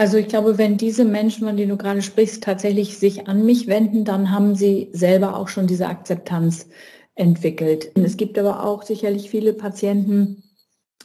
Also 0.00 0.16
ich 0.16 0.28
glaube, 0.28 0.56
wenn 0.56 0.78
diese 0.78 1.04
Menschen, 1.04 1.46
von 1.46 1.58
denen 1.58 1.68
du 1.68 1.76
gerade 1.76 2.00
sprichst, 2.00 2.42
tatsächlich 2.42 2.96
sich 2.96 3.28
an 3.28 3.44
mich 3.44 3.66
wenden, 3.66 4.06
dann 4.06 4.30
haben 4.30 4.54
sie 4.54 4.88
selber 4.94 5.36
auch 5.36 5.48
schon 5.48 5.66
diese 5.66 5.88
Akzeptanz 5.88 6.70
entwickelt. 7.16 7.92
Es 7.96 8.16
gibt 8.16 8.38
aber 8.38 8.64
auch 8.64 8.82
sicherlich 8.82 9.28
viele 9.28 9.52
Patienten, 9.52 10.42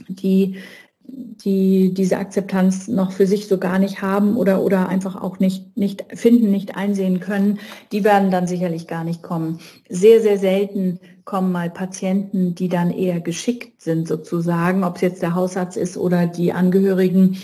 die 0.08 0.60
die 1.08 1.94
diese 1.94 2.18
Akzeptanz 2.18 2.88
noch 2.88 3.12
für 3.12 3.28
sich 3.28 3.48
so 3.48 3.58
gar 3.58 3.80
nicht 3.80 4.02
haben 4.02 4.38
oder, 4.38 4.64
oder 4.64 4.88
einfach 4.88 5.22
auch 5.22 5.40
nicht, 5.40 5.76
nicht 5.78 6.06
finden, 6.14 6.50
nicht 6.50 6.78
einsehen 6.78 7.20
können, 7.20 7.60
die 7.92 8.06
werden 8.06 8.32
dann 8.32 8.48
sicherlich 8.48 8.88
gar 8.88 9.04
nicht 9.04 9.22
kommen. 9.22 9.60
Sehr, 9.90 10.22
sehr 10.22 10.40
selten 10.40 11.00
kommen 11.26 11.52
mal 11.52 11.70
Patienten, 11.70 12.56
die 12.56 12.70
dann 12.70 12.92
eher 12.92 13.20
geschickt 13.20 13.82
sind 13.82 14.08
sozusagen, 14.08 14.86
ob 14.86 14.96
es 14.96 15.02
jetzt 15.02 15.22
der 15.22 15.36
Hausarzt 15.36 15.78
ist 15.78 15.98
oder 15.98 16.26
die 16.28 16.54
Angehörigen, 16.54 17.38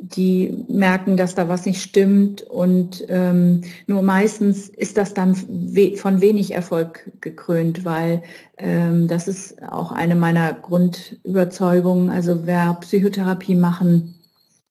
die 0.00 0.64
merken, 0.68 1.16
dass 1.16 1.34
da 1.34 1.48
was 1.48 1.66
nicht 1.66 1.82
stimmt 1.82 2.42
und 2.42 3.04
ähm, 3.08 3.62
nur 3.86 4.02
meistens 4.02 4.68
ist 4.68 4.96
das 4.96 5.12
dann 5.12 5.36
we 5.48 5.96
von 5.96 6.20
wenig 6.20 6.52
Erfolg 6.52 7.10
gekrönt, 7.20 7.84
weil 7.84 8.22
ähm, 8.58 9.08
das 9.08 9.28
ist 9.28 9.62
auch 9.62 9.92
eine 9.92 10.14
meiner 10.14 10.52
Grundüberzeugungen. 10.52 12.10
Also 12.10 12.46
wer 12.46 12.74
Psychotherapie 12.74 13.56
machen 13.56 14.14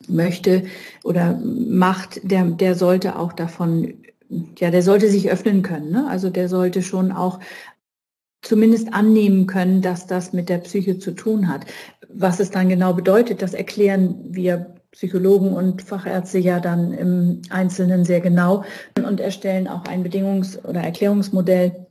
möchte 0.07 0.63
oder 1.03 1.39
macht, 1.43 2.21
der, 2.23 2.45
der 2.45 2.75
sollte 2.75 3.17
auch 3.17 3.33
davon, 3.33 3.95
ja, 4.57 4.71
der 4.71 4.81
sollte 4.81 5.09
sich 5.09 5.29
öffnen 5.29 5.61
können. 5.61 5.91
Ne? 5.91 6.07
Also 6.09 6.29
der 6.29 6.47
sollte 6.47 6.81
schon 6.81 7.11
auch 7.11 7.39
zumindest 8.41 8.93
annehmen 8.93 9.45
können, 9.47 9.81
dass 9.81 10.07
das 10.07 10.31
mit 10.31 10.47
der 10.47 10.59
Psyche 10.59 10.99
zu 10.99 11.11
tun 11.11 11.49
hat. 11.49 11.65
Was 12.07 12.39
es 12.39 12.49
dann 12.49 12.69
genau 12.69 12.93
bedeutet, 12.93 13.41
das 13.41 13.53
erklären 13.53 14.15
wir 14.29 14.76
Psychologen 14.97 15.53
und 15.53 15.83
Fachärzte 15.83 16.39
ja 16.39 16.59
dann 16.59 16.91
im 16.91 17.43
Einzelnen 17.51 18.03
sehr 18.03 18.19
genau 18.19 18.63
und 18.97 19.19
erstellen 19.19 19.67
auch 19.67 19.85
ein 19.85 20.03
Bedingungs- 20.03 20.57
oder 20.65 20.81
Erklärungsmodell 20.81 21.85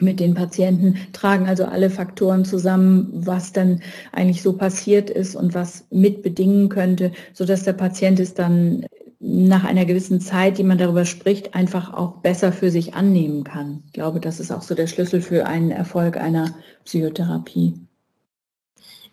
mit 0.00 0.20
den 0.20 0.34
Patienten, 0.34 0.98
tragen 1.14 1.46
also 1.46 1.64
alle 1.64 1.88
Faktoren 1.88 2.44
zusammen, 2.44 3.08
was 3.10 3.54
dann 3.54 3.80
eigentlich 4.12 4.42
so 4.42 4.52
passiert 4.52 5.08
ist 5.08 5.34
und 5.34 5.54
was 5.54 5.86
mitbedingen 5.90 6.68
könnte, 6.68 7.12
sodass 7.32 7.62
der 7.62 7.72
Patient 7.72 8.20
es 8.20 8.34
dann 8.34 8.84
nach 9.18 9.64
einer 9.64 9.86
gewissen 9.86 10.20
Zeit, 10.20 10.58
die 10.58 10.64
man 10.64 10.76
darüber 10.76 11.06
spricht, 11.06 11.54
einfach 11.54 11.94
auch 11.94 12.18
besser 12.18 12.52
für 12.52 12.70
sich 12.70 12.92
annehmen 12.92 13.44
kann. 13.44 13.82
Ich 13.86 13.94
glaube, 13.94 14.20
das 14.20 14.40
ist 14.40 14.50
auch 14.50 14.62
so 14.62 14.74
der 14.74 14.88
Schlüssel 14.88 15.22
für 15.22 15.46
einen 15.46 15.70
Erfolg 15.70 16.18
einer 16.18 16.54
Psychotherapie 16.84 17.80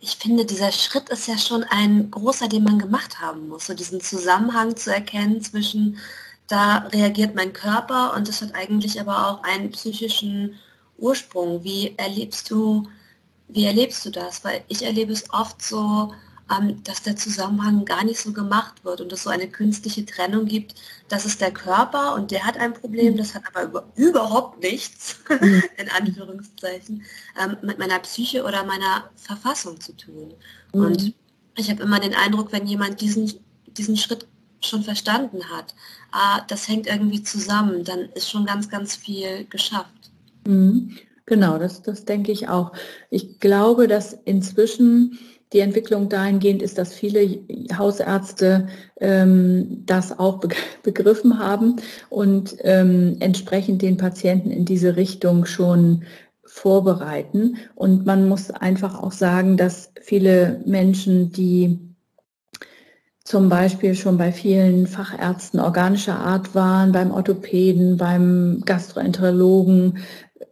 ich 0.01 0.15
finde, 0.15 0.46
dieser 0.46 0.72
Schritt 0.72 1.10
ist 1.10 1.27
ja 1.27 1.38
schon 1.38 1.63
ein 1.63 2.10
großer, 2.12 2.48
den 2.48 2.63
man 2.63 2.79
gemacht 2.79 3.20
haben 3.20 3.50
muss, 3.50 3.68
so 3.68 3.74
diesen 3.74 4.01
Zusammenhang 4.01 4.75
zu 4.75 4.94
erkennen 4.94 5.41
zwischen, 5.41 5.98
da 6.48 6.79
reagiert 6.94 7.36
mein 7.36 7.53
Körper 7.53 8.13
und 8.15 8.27
das 8.27 8.41
hat 8.41 8.56
eigentlich 8.56 9.00
aber 9.00 9.27
auch 9.27 9.44
einen 9.44 9.72
psychischen 9.72 10.56
Ursprung. 10.98 11.63
Wie 11.63 11.96
erlebst 11.98 12.50
du, 12.50 12.88
wie 13.48 13.65
erlebst 13.65 14.06
du 14.06 14.10
das? 14.10 14.44
Weil 14.44 14.63
ich 14.68 14.84
erlebe 14.84 15.12
es 15.12 15.29
oft 15.32 15.62
so, 15.62 16.13
dass 16.84 17.03
der 17.03 17.15
Zusammenhang 17.15 17.86
gar 17.86 18.03
nicht 18.03 18.20
so 18.20 18.34
gemacht 18.34 18.84
wird 18.84 19.01
und 19.01 19.13
es 19.13 19.24
so 19.24 19.29
eine 19.29 19.48
künstliche 19.48 20.06
Trennung 20.06 20.46
gibt. 20.46 20.75
Das 21.08 21.25
ist 21.25 21.41
der 21.41 21.51
Körper 21.51 22.15
und 22.15 22.32
der 22.32 22.46
hat 22.46 22.58
ein 22.58 22.74
Problem, 22.74 23.18
das 23.18 23.36
hat 23.36 23.44
aber 23.53 23.63
über, 23.63 23.86
überhaupt 23.96 24.62
nichts, 24.62 25.18
mhm. 25.29 25.63
in 25.77 25.89
Anführungszeichen, 25.89 27.03
ähm, 27.39 27.58
mit 27.62 27.77
meiner 27.77 28.00
Psyche 28.00 28.44
oder 28.44 28.63
meiner 28.63 29.10
Verfassung 29.15 29.79
zu 29.79 29.96
tun. 29.96 30.34
Mhm. 30.74 30.82
Und 30.82 31.13
ich 31.56 31.70
habe 31.70 31.84
immer 31.84 32.00
den 32.00 32.15
Eindruck, 32.15 32.51
wenn 32.51 32.65
jemand 32.65 33.01
diesen, 33.01 33.32
diesen 33.68 33.98
Schritt 33.98 34.25
schon 34.62 34.84
verstanden 34.84 35.50
hat, 35.50 35.75
ah, 36.12 36.41
das 36.48 36.68
hängt 36.68 36.88
irgendwie 36.88 37.24
zusammen, 37.24 37.84
dann 37.84 38.10
ist 38.15 38.29
schon 38.29 38.46
ganz, 38.46 38.70
ganz 38.70 38.96
viel 38.96 39.46
geschafft. 39.46 40.12
Mhm. 40.46 40.98
Genau, 41.27 41.60
das, 41.60 41.84
das 41.84 42.06
denke 42.06 42.32
ich 42.32 42.48
auch. 42.48 42.72
Ich 43.12 43.39
glaube, 43.39 43.88
dass 43.88 44.13
inzwischen 44.25 45.20
die 45.53 45.60
Entwicklung 45.60 46.10
dahingehend 46.10 46.62
ist, 46.62 46.77
dass 46.77 46.94
viele 46.94 47.39
Hausärzte 47.75 48.68
ähm, 49.00 49.84
das 49.86 50.18
auch 50.18 50.39
begriffen 50.84 51.39
haben 51.39 51.77
und 52.10 52.56
ähm, 52.62 53.18
entsprechend 53.20 53.82
den 53.82 53.98
Patienten 53.98 54.51
in 54.51 54.65
diese 54.65 54.96
Richtung 54.96 55.46
schon 55.46 56.03
vorbereiten. 56.46 57.58
Und 57.75 58.06
man 58.06 58.27
muss 58.27 58.51
einfach 58.51 59.01
auch 59.01 59.12
sagen, 59.12 59.58
dass 59.58 59.91
viele 60.01 60.62
Menschen, 60.65 61.32
die 61.32 61.79
zum 63.24 63.48
Beispiel 63.48 63.94
schon 63.94 64.18
bei 64.18 64.32
vielen 64.32 64.88
Fachärzten 64.88 65.60
organischer 65.60 66.18
Art 66.18 66.56
waren, 66.56 66.91
beim 66.91 67.12
Orthopäden, 67.12 67.98
beim 67.98 68.63
Gastroenterologen, 68.65 70.00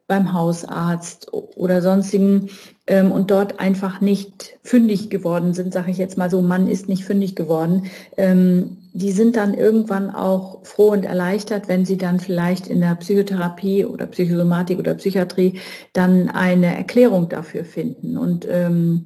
beim 0.05 0.31
Hausarzt 0.31 1.33
oder 1.33 1.81
sonstigen 1.81 2.49
ähm, 2.87 3.11
und 3.11 3.29
dort 3.31 3.59
einfach 3.59 4.01
nicht 4.01 4.57
fündig 4.63 5.09
geworden 5.09 5.53
sind, 5.53 5.73
sage 5.73 5.91
ich 5.91 5.97
jetzt 5.97 6.17
mal 6.17 6.29
so, 6.29 6.41
Mann 6.41 6.67
ist 6.67 6.89
nicht 6.89 7.03
fündig 7.03 7.35
geworden, 7.35 7.83
ähm, 8.15 8.77
die 8.93 9.11
sind 9.11 9.35
dann 9.35 9.53
irgendwann 9.53 10.09
auch 10.09 10.65
froh 10.65 10.89
und 10.89 11.05
erleichtert, 11.05 11.67
wenn 11.67 11.85
sie 11.85 11.97
dann 11.97 12.19
vielleicht 12.19 12.67
in 12.67 12.81
der 12.81 12.95
Psychotherapie 12.95 13.85
oder 13.85 14.07
Psychosomatik 14.07 14.79
oder 14.79 14.95
Psychiatrie 14.95 15.59
dann 15.93 16.29
eine 16.29 16.75
Erklärung 16.75 17.29
dafür 17.29 17.63
finden. 17.63 18.17
Und 18.17 18.47
ähm, 18.49 19.05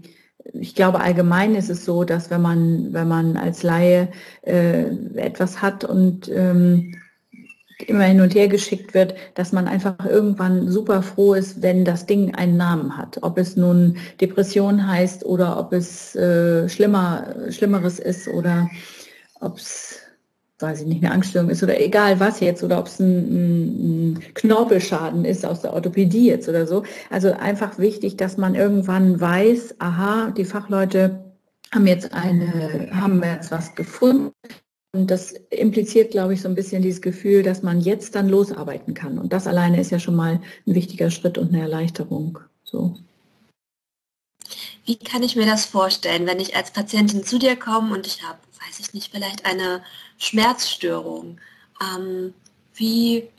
ich 0.54 0.76
glaube, 0.76 1.02
allgemein 1.02 1.56
ist 1.56 1.70
es 1.70 1.84
so, 1.84 2.04
dass 2.04 2.30
wenn 2.30 2.42
man, 2.42 2.94
wenn 2.94 3.08
man 3.08 3.36
als 3.36 3.64
Laie 3.64 4.10
äh, 4.44 4.86
etwas 5.16 5.62
hat 5.62 5.84
und 5.84 6.30
ähm, 6.34 6.96
immer 7.84 8.04
hin 8.04 8.22
und 8.22 8.36
her 8.36 8.48
geschickt 8.48 8.94
wird, 8.94 9.16
dass 9.36 9.52
man 9.52 9.68
einfach 9.68 10.06
irgendwann 10.06 10.70
super 10.70 11.02
froh 11.02 11.34
ist, 11.34 11.62
wenn 11.62 11.86
das 11.86 12.06
Ding 12.06 12.36
einen 12.36 12.58
Namen 12.58 12.98
hat. 12.98 13.20
Ob 13.22 13.38
es 13.38 13.56
nun 13.56 13.98
Depression 14.20 14.88
heißt 14.88 15.26
oder 15.26 15.60
ob 15.60 15.74
es 15.74 16.16
äh, 16.16 16.68
schlimmer, 16.70 17.36
Schlimmeres 17.50 18.00
ist 18.00 18.28
oder 18.28 18.70
ob 19.40 19.58
es, 19.58 20.00
weiß 20.60 20.82
ich 20.82 20.88
nicht, 20.88 21.04
eine 21.04 21.14
Angststörung 21.14 21.50
ist 21.50 21.64
oder 21.64 21.80
egal 21.80 22.20
was 22.20 22.40
jetzt 22.40 22.64
oder 22.64 22.80
ob 22.80 22.88
es 22.88 23.00
ein, 23.00 24.14
ein 24.14 24.20
Knorpelschaden 24.34 25.26
ist 25.26 25.46
aus 25.46 25.62
der 25.62 25.74
Orthopädie 25.74 26.28
jetzt 26.28 26.48
oder 26.48 26.68
so. 26.68 26.84
Also 27.10 27.34
einfach 27.34 27.78
wichtig, 27.80 28.18
dass 28.18 28.38
man 28.38 28.56
irgendwann 28.56 29.20
weiß, 29.20 29.76
aha, 29.80 30.32
die 30.32 30.46
Fachleute 30.46 31.32
haben 31.74 31.88
jetzt 31.88 32.14
eine, 32.14 32.90
haben 32.94 33.24
jetzt 33.24 33.52
was 33.52 33.76
gefunden, 33.76 34.32
und 34.94 35.10
das 35.10 35.34
impliziert, 35.50 36.12
glaube 36.12 36.34
ich, 36.34 36.42
so 36.42 36.50
ein 36.50 36.56
bisschen 36.56 36.82
dieses 36.82 37.02
Gefühl, 37.02 37.44
dass 37.44 37.64
man 37.64 37.80
jetzt 37.80 38.16
dann 38.16 38.28
losarbeiten 38.28 38.94
kann. 38.94 39.20
Und 39.20 39.32
das 39.32 39.48
alleine 39.48 39.80
ist 39.80 39.92
ja 39.92 40.00
schon 40.00 40.16
mal 40.16 40.42
ein 40.68 40.76
wichtiger 40.76 41.10
Schritt 41.12 41.38
und 41.38 41.50
eine 41.50 41.62
Erleichterung. 41.62 42.40
So. 42.64 42.98
Wie 44.86 44.98
kann 44.98 45.24
ich 45.24 45.36
mir 45.36 45.46
das 45.46 45.66
vorstellen, 45.66 46.26
wenn 46.26 46.40
ich 46.40 46.56
als 46.56 46.72
Patientin 46.72 47.24
zu 47.24 47.40
dir 47.40 47.56
komme 47.56 47.94
und 47.94 48.06
ich 48.06 48.24
habe, 48.24 48.40
weiß 48.68 48.80
ich 48.80 48.94
nicht, 48.94 49.12
vielleicht 49.12 49.46
eine 49.46 49.82
Schmerzstörung? 50.18 51.40
Ähm, 51.82 52.34
wie 52.76 53.30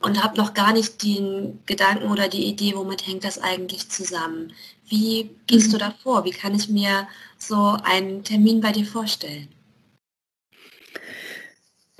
und 0.00 0.22
habe 0.22 0.36
noch 0.36 0.52
gar 0.52 0.72
nicht 0.72 1.02
den 1.02 1.60
Gedanken 1.64 2.10
oder 2.10 2.28
die 2.28 2.44
Idee, 2.46 2.74
womit 2.74 3.06
hängt 3.06 3.24
das 3.24 3.38
eigentlich 3.38 3.88
zusammen? 3.88 4.52
Wie 4.88 5.30
gehst 5.46 5.68
mhm. 5.68 5.72
du 5.72 5.78
da 5.78 5.94
vor? 6.02 6.24
Wie 6.24 6.32
kann 6.32 6.54
ich 6.54 6.68
mir 6.68 7.06
so 7.38 7.76
einen 7.84 8.24
Termin 8.24 8.60
bei 8.60 8.72
dir 8.72 8.84
vorstellen? 8.84 9.48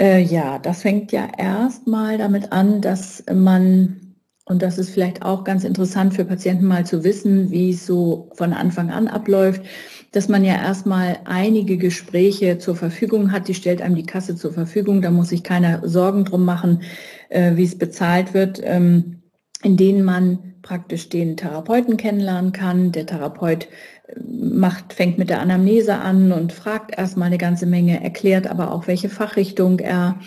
Äh, 0.03 0.21
ja, 0.23 0.59
das 0.59 0.83
fängt 0.83 1.13
ja 1.13 1.29
erstmal 1.39 2.19
damit 2.19 2.51
an, 2.51 2.81
dass 2.81 3.23
man, 3.33 4.17
und 4.47 4.61
das 4.61 4.77
ist 4.77 4.91
vielleicht 4.91 5.23
auch 5.23 5.45
ganz 5.45 5.63
interessant 5.63 6.15
für 6.15 6.25
Patienten 6.25 6.67
mal 6.67 6.85
zu 6.85 7.05
wissen, 7.05 7.53
wie 7.53 7.71
es 7.71 7.87
so 7.87 8.29
von 8.35 8.53
Anfang 8.53 8.91
an 8.91 9.07
abläuft, 9.07 9.63
dass 10.11 10.29
man 10.29 10.43
ja 10.43 10.55
erstmal 10.55 11.19
einige 11.25 11.77
Gespräche 11.77 12.59
zur 12.59 12.75
Verfügung 12.75 13.31
hat. 13.31 13.47
Die 13.47 13.55
stellt 13.55 13.81
einem 13.81 13.95
die 13.95 14.03
Kasse 14.05 14.35
zur 14.35 14.53
Verfügung. 14.53 15.03
Da 15.03 15.13
muss 15.13 15.29
sich 15.29 15.45
keiner 15.45 15.87
Sorgen 15.89 16.25
drum 16.25 16.45
machen, 16.45 16.83
äh, 17.29 17.55
wie 17.55 17.63
es 17.63 17.79
bezahlt 17.79 18.35
wird, 18.35 18.61
ähm, 18.65 19.23
in 19.63 19.77
denen 19.77 20.03
man 20.03 20.55
praktisch 20.63 21.11
den 21.11 21.37
Therapeuten 21.37 21.97
kennenlernen 21.97 22.51
kann. 22.51 22.91
Der 22.91 23.07
Therapeut 23.07 23.69
macht, 24.21 24.93
fängt 24.93 25.19
mit 25.19 25.31
der 25.31 25.41
Anamnese 25.41 25.97
an 25.97 26.33
und 26.33 26.53
fragt 26.53 26.97
erstmal 26.97 27.27
eine 27.27 27.39
ganze 27.39 27.67
Menge, 27.67 28.03
erklärt 28.03 28.47
aber 28.47 28.73
auch, 28.73 28.87
welche 28.87 29.09
Fachrichtung 29.09 29.79
er 29.79 30.19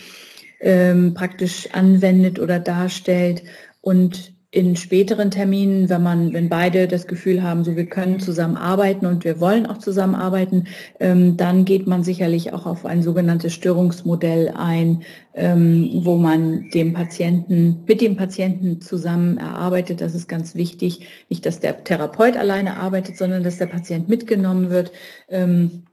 ähm, 0.60 1.14
praktisch 1.14 1.70
anwendet 1.74 2.40
oder 2.40 2.60
darstellt. 2.60 3.44
Und 3.82 4.35
in 4.56 4.78
späteren 4.78 5.32
Terminen, 5.32 5.90
wenn 5.90 6.02
man, 6.02 6.34
wenn 6.34 6.48
beide 6.48 6.88
das 6.88 7.08
Gefühl 7.08 7.44
haben, 7.44 7.66
so 7.66 7.76
wir 7.76 7.88
können 7.88 8.22
zusammenarbeiten 8.22 9.06
und 9.06 9.26
wir 9.26 9.42
wollen 9.42 9.66
auch 9.66 9.80
zusammenarbeiten, 9.80 10.68
ähm, 11.02 11.36
dann 11.36 11.66
geht 11.66 11.88
man 11.88 12.06
sicherlich 12.06 12.54
auch 12.54 12.66
auf 12.66 12.86
ein 12.86 13.04
sogenanntes 13.04 13.54
Störungsmodell 13.54 14.54
ein, 14.56 15.04
ähm, 15.34 15.90
wo 16.06 16.16
man 16.16 16.70
dem 16.70 16.94
Patienten, 16.94 17.84
mit 17.86 18.00
dem 18.00 18.16
Patienten 18.16 18.80
zusammen 18.80 19.38
erarbeitet. 19.38 20.00
Das 20.00 20.16
ist 20.16 20.30
ganz 20.30 20.56
wichtig. 20.56 21.06
Nicht, 21.28 21.46
dass 21.46 21.60
der 21.60 21.84
Therapeut 21.84 22.38
alleine 22.38 22.78
arbeitet, 22.78 23.18
sondern 23.18 23.44
dass 23.44 23.58
der 23.58 23.68
Patient 23.68 24.08
mitgenommen 24.08 24.70
wird. 24.70 24.94
Ähm, 25.28 25.84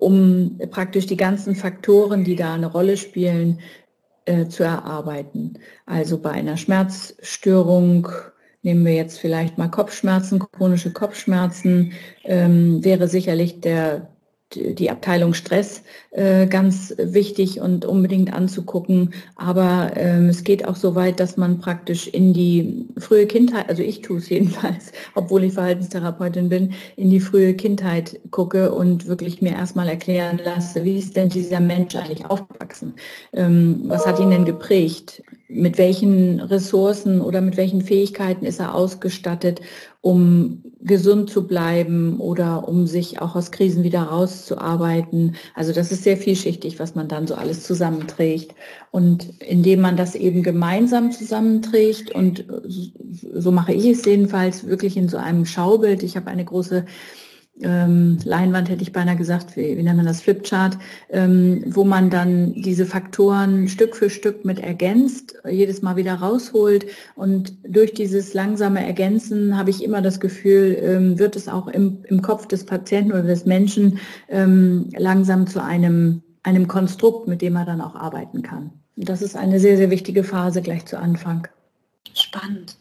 um 0.00 0.58
praktisch 0.72 1.06
die 1.06 1.16
ganzen 1.16 1.54
Faktoren, 1.54 2.24
die 2.24 2.34
da 2.34 2.54
eine 2.54 2.66
Rolle 2.66 2.96
spielen, 2.96 3.60
äh, 4.24 4.46
zu 4.46 4.62
erarbeiten. 4.64 5.54
Also 5.86 6.18
bei 6.18 6.30
einer 6.30 6.56
Schmerzstörung 6.56 8.08
nehmen 8.62 8.84
wir 8.84 8.94
jetzt 8.94 9.18
vielleicht 9.18 9.58
mal 9.58 9.68
Kopfschmerzen, 9.68 10.38
chronische 10.38 10.92
Kopfschmerzen, 10.92 11.92
ähm, 12.24 12.84
wäre 12.84 13.08
sicherlich 13.08 13.60
der 13.60 14.11
die 14.54 14.90
Abteilung 14.90 15.34
Stress 15.34 15.82
äh, 16.10 16.46
ganz 16.46 16.94
wichtig 16.98 17.60
und 17.60 17.84
unbedingt 17.84 18.32
anzugucken. 18.32 19.14
Aber 19.36 19.92
ähm, 19.96 20.28
es 20.28 20.44
geht 20.44 20.66
auch 20.66 20.76
so 20.76 20.94
weit, 20.94 21.20
dass 21.20 21.36
man 21.36 21.58
praktisch 21.58 22.06
in 22.06 22.32
die 22.32 22.86
frühe 22.98 23.26
Kindheit, 23.26 23.68
also 23.68 23.82
ich 23.82 24.02
tue 24.02 24.18
es 24.18 24.28
jedenfalls, 24.30 24.92
obwohl 25.14 25.44
ich 25.44 25.54
Verhaltenstherapeutin 25.54 26.48
bin, 26.48 26.74
in 26.96 27.10
die 27.10 27.20
frühe 27.20 27.54
Kindheit 27.54 28.20
gucke 28.30 28.72
und 28.72 29.06
wirklich 29.06 29.42
mir 29.42 29.52
erstmal 29.52 29.88
erklären 29.88 30.40
lasse, 30.44 30.84
wie 30.84 30.98
ist 30.98 31.16
denn 31.16 31.28
dieser 31.28 31.60
Mensch 31.60 31.94
eigentlich 31.96 32.26
aufgewachsen? 32.26 32.94
Ähm, 33.32 33.82
was 33.86 34.06
hat 34.06 34.20
ihn 34.20 34.30
denn 34.30 34.44
geprägt? 34.44 35.22
Mit 35.48 35.76
welchen 35.78 36.40
Ressourcen 36.40 37.20
oder 37.20 37.40
mit 37.40 37.56
welchen 37.56 37.82
Fähigkeiten 37.82 38.46
ist 38.46 38.60
er 38.60 38.74
ausgestattet 38.74 39.60
um 40.00 40.62
gesund 40.84 41.30
zu 41.30 41.46
bleiben 41.46 42.18
oder 42.18 42.68
um 42.68 42.86
sich 42.86 43.20
auch 43.20 43.36
aus 43.36 43.50
Krisen 43.50 43.84
wieder 43.84 44.02
rauszuarbeiten. 44.02 45.36
Also 45.54 45.72
das 45.72 45.92
ist 45.92 46.02
sehr 46.02 46.16
vielschichtig, 46.16 46.78
was 46.78 46.94
man 46.94 47.08
dann 47.08 47.26
so 47.26 47.34
alles 47.34 47.62
zusammenträgt. 47.62 48.54
Und 48.90 49.40
indem 49.40 49.80
man 49.80 49.96
das 49.96 50.14
eben 50.14 50.42
gemeinsam 50.42 51.12
zusammenträgt 51.12 52.10
und 52.10 52.44
so 53.34 53.52
mache 53.52 53.72
ich 53.72 53.86
es 53.86 54.04
jedenfalls 54.04 54.66
wirklich 54.66 54.96
in 54.96 55.08
so 55.08 55.16
einem 55.18 55.46
Schaubild. 55.46 56.02
Ich 56.02 56.16
habe 56.16 56.28
eine 56.28 56.44
große 56.44 56.84
ähm, 57.60 58.18
Leinwand 58.24 58.70
hätte 58.70 58.82
ich 58.82 58.92
beinahe 58.92 59.16
gesagt, 59.16 59.56
wie, 59.56 59.76
wie 59.76 59.82
nennt 59.82 59.96
man 59.96 60.06
das, 60.06 60.22
Flipchart, 60.22 60.78
ähm, 61.10 61.62
wo 61.66 61.84
man 61.84 62.10
dann 62.10 62.54
diese 62.54 62.86
Faktoren 62.86 63.68
Stück 63.68 63.94
für 63.94 64.10
Stück 64.10 64.44
mit 64.44 64.58
ergänzt, 64.58 65.34
jedes 65.48 65.82
Mal 65.82 65.96
wieder 65.96 66.14
rausholt. 66.14 66.86
Und 67.14 67.54
durch 67.66 67.92
dieses 67.92 68.34
langsame 68.34 68.84
Ergänzen 68.84 69.56
habe 69.56 69.70
ich 69.70 69.84
immer 69.84 70.00
das 70.00 70.18
Gefühl, 70.18 70.76
ähm, 70.80 71.18
wird 71.18 71.36
es 71.36 71.48
auch 71.48 71.68
im, 71.68 72.04
im 72.08 72.22
Kopf 72.22 72.46
des 72.46 72.64
Patienten 72.64 73.12
oder 73.12 73.22
des 73.22 73.44
Menschen 73.44 73.98
ähm, 74.28 74.88
langsam 74.96 75.46
zu 75.46 75.62
einem, 75.62 76.22
einem 76.42 76.68
Konstrukt, 76.68 77.28
mit 77.28 77.42
dem 77.42 77.56
er 77.56 77.66
dann 77.66 77.80
auch 77.80 77.94
arbeiten 77.94 78.42
kann. 78.42 78.70
Und 78.96 79.08
das 79.08 79.22
ist 79.22 79.36
eine 79.36 79.60
sehr, 79.60 79.76
sehr 79.76 79.90
wichtige 79.90 80.24
Phase 80.24 80.62
gleich 80.62 80.86
zu 80.86 80.98
Anfang. 80.98 81.48
Spannend. 82.14 82.76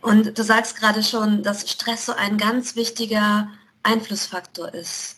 Und 0.00 0.38
du 0.38 0.42
sagst 0.42 0.76
gerade 0.76 1.02
schon, 1.02 1.42
dass 1.42 1.68
Stress 1.70 2.06
so 2.06 2.12
ein 2.12 2.38
ganz 2.38 2.76
wichtiger 2.76 3.48
Einflussfaktor 3.82 4.72
ist. 4.72 5.16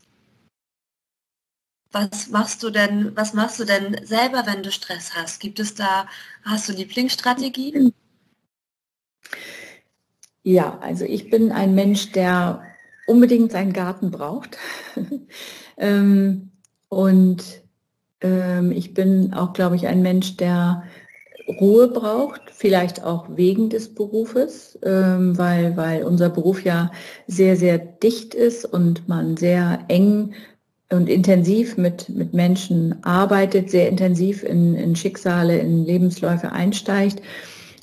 Was 1.93 2.29
machst 2.29 2.63
du 2.63 2.71
denn, 2.71 3.17
was 3.17 3.35
machst 3.35 3.59
du 3.59 3.65
denn 3.65 4.07
selber, 4.07 4.47
wenn 4.47 4.63
du 4.63 4.71
Stress 4.71 5.15
hast? 5.15 5.41
Gibt 5.41 5.59
es 5.59 5.75
da, 5.75 6.07
hast 6.45 6.69
du 6.69 6.73
Lieblingsstrategien? 6.73 7.93
Ja, 10.43 10.79
also 10.79 11.05
ich 11.05 11.31
bin 11.31 11.53
ein 11.53 11.75
Mensch, 11.75 12.13
der 12.13 12.63
unbedingt 13.07 13.53
seinen 13.53 13.73
Garten 13.73 14.11
braucht. 14.11 14.57
ähm, 15.77 16.53
und 16.89 17.43
ähm, 18.21 18.71
ich 18.73 18.95
bin 18.95 19.35
auch, 19.35 19.53
glaube 19.53 19.77
ich, 19.77 19.87
ein 19.89 20.01
Mensch, 20.01 20.37
der 20.37 20.85
Ruhe 21.59 21.88
braucht, 21.88 22.42
vielleicht 22.50 23.04
auch 23.04 23.26
wegen 23.35 23.69
des 23.71 23.95
Berufes, 23.95 24.78
ähm, 24.83 25.37
weil, 25.37 25.76
weil 25.76 26.04
unser 26.04 26.28
Beruf 26.28 26.64
ja 26.64 26.90
sehr, 27.26 27.57
sehr 27.57 27.78
dicht 27.78 28.35
ist 28.35 28.64
und 28.64 29.09
man 29.09 29.37
sehr 29.37 29.80
eng 29.88 30.35
und 30.92 31.09
intensiv 31.09 31.76
mit, 31.76 32.09
mit 32.09 32.35
Menschen 32.35 33.04
arbeitet, 33.04 33.71
sehr 33.71 33.88
intensiv 33.88 34.42
in, 34.42 34.75
in 34.75 34.97
Schicksale, 34.97 35.59
in 35.59 35.85
Lebensläufe 35.85 36.52
einsteigt. 36.52 37.23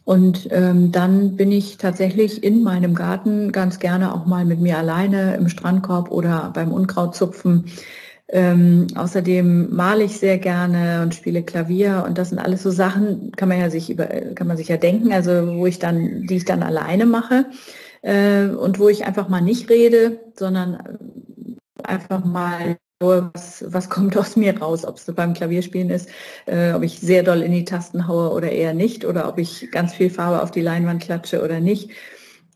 Und 0.03 0.47
ähm, 0.51 0.91
dann 0.91 1.35
bin 1.35 1.51
ich 1.51 1.77
tatsächlich 1.77 2.43
in 2.43 2.63
meinem 2.63 2.95
Garten 2.95 3.51
ganz 3.51 3.79
gerne 3.79 4.13
auch 4.13 4.25
mal 4.25 4.45
mit 4.45 4.61
mir 4.61 4.77
alleine 4.77 5.35
im 5.35 5.49
Strandkorb 5.49 6.11
oder 6.11 6.51
beim 6.53 6.71
Unkrautzupfen 6.71 7.65
ähm, 8.29 8.87
außerdem 8.95 9.73
male 9.73 10.03
ich 10.03 10.19
sehr 10.19 10.37
gerne 10.37 11.01
und 11.03 11.15
spiele 11.15 11.43
Klavier 11.43 12.03
und 12.07 12.17
das 12.17 12.29
sind 12.29 12.39
alles 12.39 12.63
so 12.63 12.71
Sachen, 12.71 13.31
kann 13.37 13.49
man 13.49 13.59
ja 13.59 13.69
sich 13.69 13.89
über, 13.89 14.07
kann 14.07 14.47
man 14.47 14.57
sich 14.57 14.67
ja 14.67 14.77
denken, 14.77 15.13
also 15.13 15.55
wo 15.57 15.65
ich 15.65 15.79
dann, 15.79 16.27
die 16.27 16.37
ich 16.37 16.45
dann 16.45 16.63
alleine 16.63 17.05
mache 17.05 17.45
äh, 18.01 18.47
und 18.47 18.79
wo 18.79 18.89
ich 18.89 19.05
einfach 19.05 19.29
mal 19.29 19.41
nicht 19.41 19.69
rede, 19.69 20.19
sondern 20.35 20.77
einfach 21.83 22.25
mal 22.25 22.77
was, 22.99 23.63
was 23.67 23.89
kommt 23.89 24.17
aus 24.17 24.35
mir 24.35 24.57
raus, 24.59 24.83
ob 24.85 24.97
es 24.97 25.05
beim 25.13 25.33
Klavierspielen 25.33 25.89
ist, 25.89 26.09
äh, 26.47 26.73
ob 26.73 26.83
ich 26.83 26.99
sehr 26.99 27.23
doll 27.23 27.41
in 27.41 27.51
die 27.51 27.65
Tasten 27.65 28.07
haue 28.07 28.31
oder 28.31 28.51
eher 28.51 28.73
nicht, 28.73 29.05
oder 29.05 29.27
ob 29.29 29.37
ich 29.37 29.69
ganz 29.71 29.93
viel 29.93 30.09
Farbe 30.09 30.41
auf 30.41 30.51
die 30.51 30.61
Leinwand 30.61 31.03
klatsche 31.03 31.43
oder 31.43 31.59
nicht, 31.59 31.91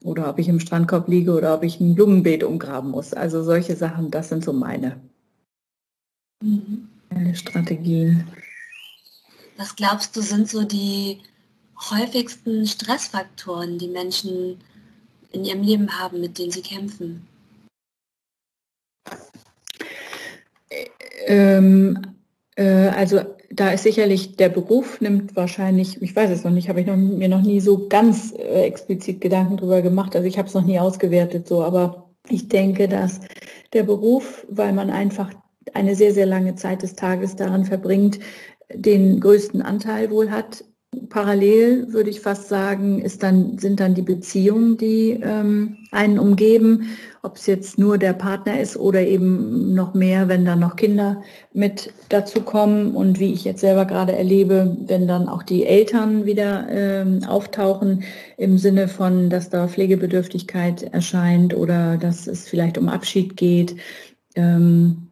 oder 0.03 0.29
ob 0.29 0.39
ich 0.39 0.49
im 0.49 0.59
Strandkorb 0.59 1.07
liege 1.07 1.33
oder 1.33 1.53
ob 1.53 1.63
ich 1.63 1.79
ein 1.79 1.95
Blumenbeet 1.95 2.43
umgraben 2.43 2.89
muss. 2.89 3.13
Also 3.13 3.43
solche 3.43 3.75
Sachen, 3.75 4.09
das 4.11 4.29
sind 4.29 4.43
so 4.43 4.51
meine. 4.53 5.10
Meine 6.41 7.35
Strategien. 7.35 8.27
Was 9.57 9.75
glaubst 9.75 10.15
du, 10.15 10.21
sind 10.21 10.49
so 10.49 10.63
die 10.63 11.19
häufigsten 11.89 12.65
Stressfaktoren, 12.65 13.77
die 13.77 13.87
Menschen 13.87 14.57
in 15.31 15.45
ihrem 15.45 15.61
Leben 15.61 15.99
haben, 15.99 16.19
mit 16.19 16.37
denen 16.37 16.51
sie 16.51 16.61
kämpfen? 16.61 17.27
Ähm, 21.27 21.99
äh, 22.55 22.87
also 22.89 23.21
da 23.51 23.71
ist 23.71 23.83
sicherlich 23.83 24.37
der 24.37 24.49
Beruf 24.49 25.01
nimmt 25.01 25.35
wahrscheinlich, 25.35 26.01
ich 26.01 26.15
weiß 26.15 26.31
es 26.31 26.43
noch 26.43 26.51
nicht, 26.51 26.69
habe 26.69 26.81
ich 26.81 26.87
noch, 26.87 26.95
mir 26.95 27.29
noch 27.29 27.41
nie 27.41 27.59
so 27.59 27.87
ganz 27.87 28.33
äh, 28.33 28.63
explizit 28.63 29.21
Gedanken 29.21 29.57
darüber 29.57 29.81
gemacht. 29.81 30.15
Also 30.15 30.27
ich 30.27 30.37
habe 30.37 30.47
es 30.47 30.53
noch 30.53 30.65
nie 30.65 30.79
ausgewertet 30.79 31.47
so, 31.47 31.63
aber 31.63 32.09
ich 32.29 32.47
denke, 32.47 32.87
dass 32.87 33.19
der 33.73 33.83
Beruf, 33.83 34.45
weil 34.49 34.73
man 34.73 34.89
einfach 34.89 35.31
eine 35.73 35.95
sehr, 35.95 36.13
sehr 36.13 36.25
lange 36.25 36.55
Zeit 36.55 36.83
des 36.83 36.95
Tages 36.95 37.35
daran 37.35 37.65
verbringt, 37.65 38.19
den 38.73 39.19
größten 39.19 39.61
Anteil 39.61 40.09
wohl 40.11 40.31
hat. 40.31 40.63
Parallel 41.07 41.93
würde 41.93 42.09
ich 42.09 42.19
fast 42.19 42.49
sagen, 42.49 42.99
ist 42.99 43.23
dann, 43.23 43.57
sind 43.57 43.79
dann 43.79 43.93
die 43.93 44.01
Beziehungen, 44.01 44.75
die 44.75 45.11
ähm, 45.23 45.77
einen 45.91 46.19
umgeben, 46.19 46.89
ob 47.21 47.37
es 47.37 47.45
jetzt 47.45 47.79
nur 47.79 47.97
der 47.97 48.11
Partner 48.11 48.59
ist 48.59 48.75
oder 48.75 48.99
eben 49.01 49.73
noch 49.73 49.93
mehr, 49.93 50.27
wenn 50.27 50.43
dann 50.43 50.59
noch 50.59 50.75
Kinder 50.75 51.21
mit 51.53 51.93
dazu 52.09 52.41
kommen 52.41 52.93
und 52.93 53.21
wie 53.21 53.31
ich 53.31 53.45
jetzt 53.45 53.61
selber 53.61 53.85
gerade 53.85 54.17
erlebe, 54.17 54.75
wenn 54.85 55.07
dann 55.07 55.29
auch 55.29 55.43
die 55.43 55.65
Eltern 55.65 56.25
wieder 56.25 56.67
ähm, 56.69 57.23
auftauchen 57.23 58.03
im 58.35 58.57
Sinne 58.57 58.89
von, 58.89 59.29
dass 59.29 59.49
da 59.49 59.69
Pflegebedürftigkeit 59.69 60.83
erscheint 60.83 61.53
oder 61.53 61.97
dass 61.97 62.27
es 62.27 62.49
vielleicht 62.49 62.77
um 62.77 62.89
Abschied 62.89 63.37
geht. 63.37 63.77
Ähm, 64.35 65.10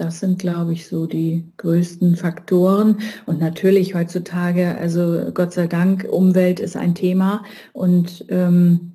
das 0.00 0.20
sind, 0.20 0.38
glaube 0.38 0.72
ich, 0.72 0.88
so 0.88 1.06
die 1.06 1.44
größten 1.58 2.16
Faktoren. 2.16 2.98
Und 3.26 3.40
natürlich 3.40 3.94
heutzutage, 3.94 4.76
also 4.78 5.30
Gott 5.34 5.52
sei 5.52 5.66
Dank, 5.66 6.06
Umwelt 6.10 6.58
ist 6.58 6.76
ein 6.76 6.94
Thema 6.94 7.44
und 7.72 8.24
ähm, 8.28 8.92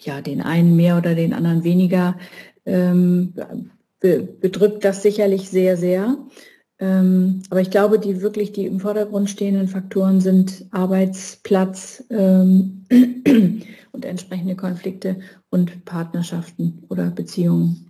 ja, 0.00 0.20
den 0.20 0.40
einen 0.40 0.76
mehr 0.76 0.96
oder 0.96 1.14
den 1.14 1.32
anderen 1.32 1.62
weniger 1.62 2.16
ähm, 2.66 3.32
be 4.00 4.22
bedrückt 4.40 4.84
das 4.84 5.02
sicherlich 5.02 5.50
sehr, 5.50 5.76
sehr. 5.76 6.16
Ähm, 6.80 7.42
aber 7.50 7.60
ich 7.60 7.70
glaube, 7.70 7.98
die 7.98 8.20
wirklich 8.20 8.52
die 8.52 8.66
im 8.66 8.80
Vordergrund 8.80 9.30
stehenden 9.30 9.68
Faktoren 9.68 10.20
sind 10.20 10.66
Arbeitsplatz 10.70 12.04
ähm, 12.10 12.84
und 13.92 14.04
entsprechende 14.04 14.54
Konflikte 14.54 15.16
und 15.50 15.84
Partnerschaften 15.84 16.84
oder 16.88 17.10
Beziehungen. 17.10 17.87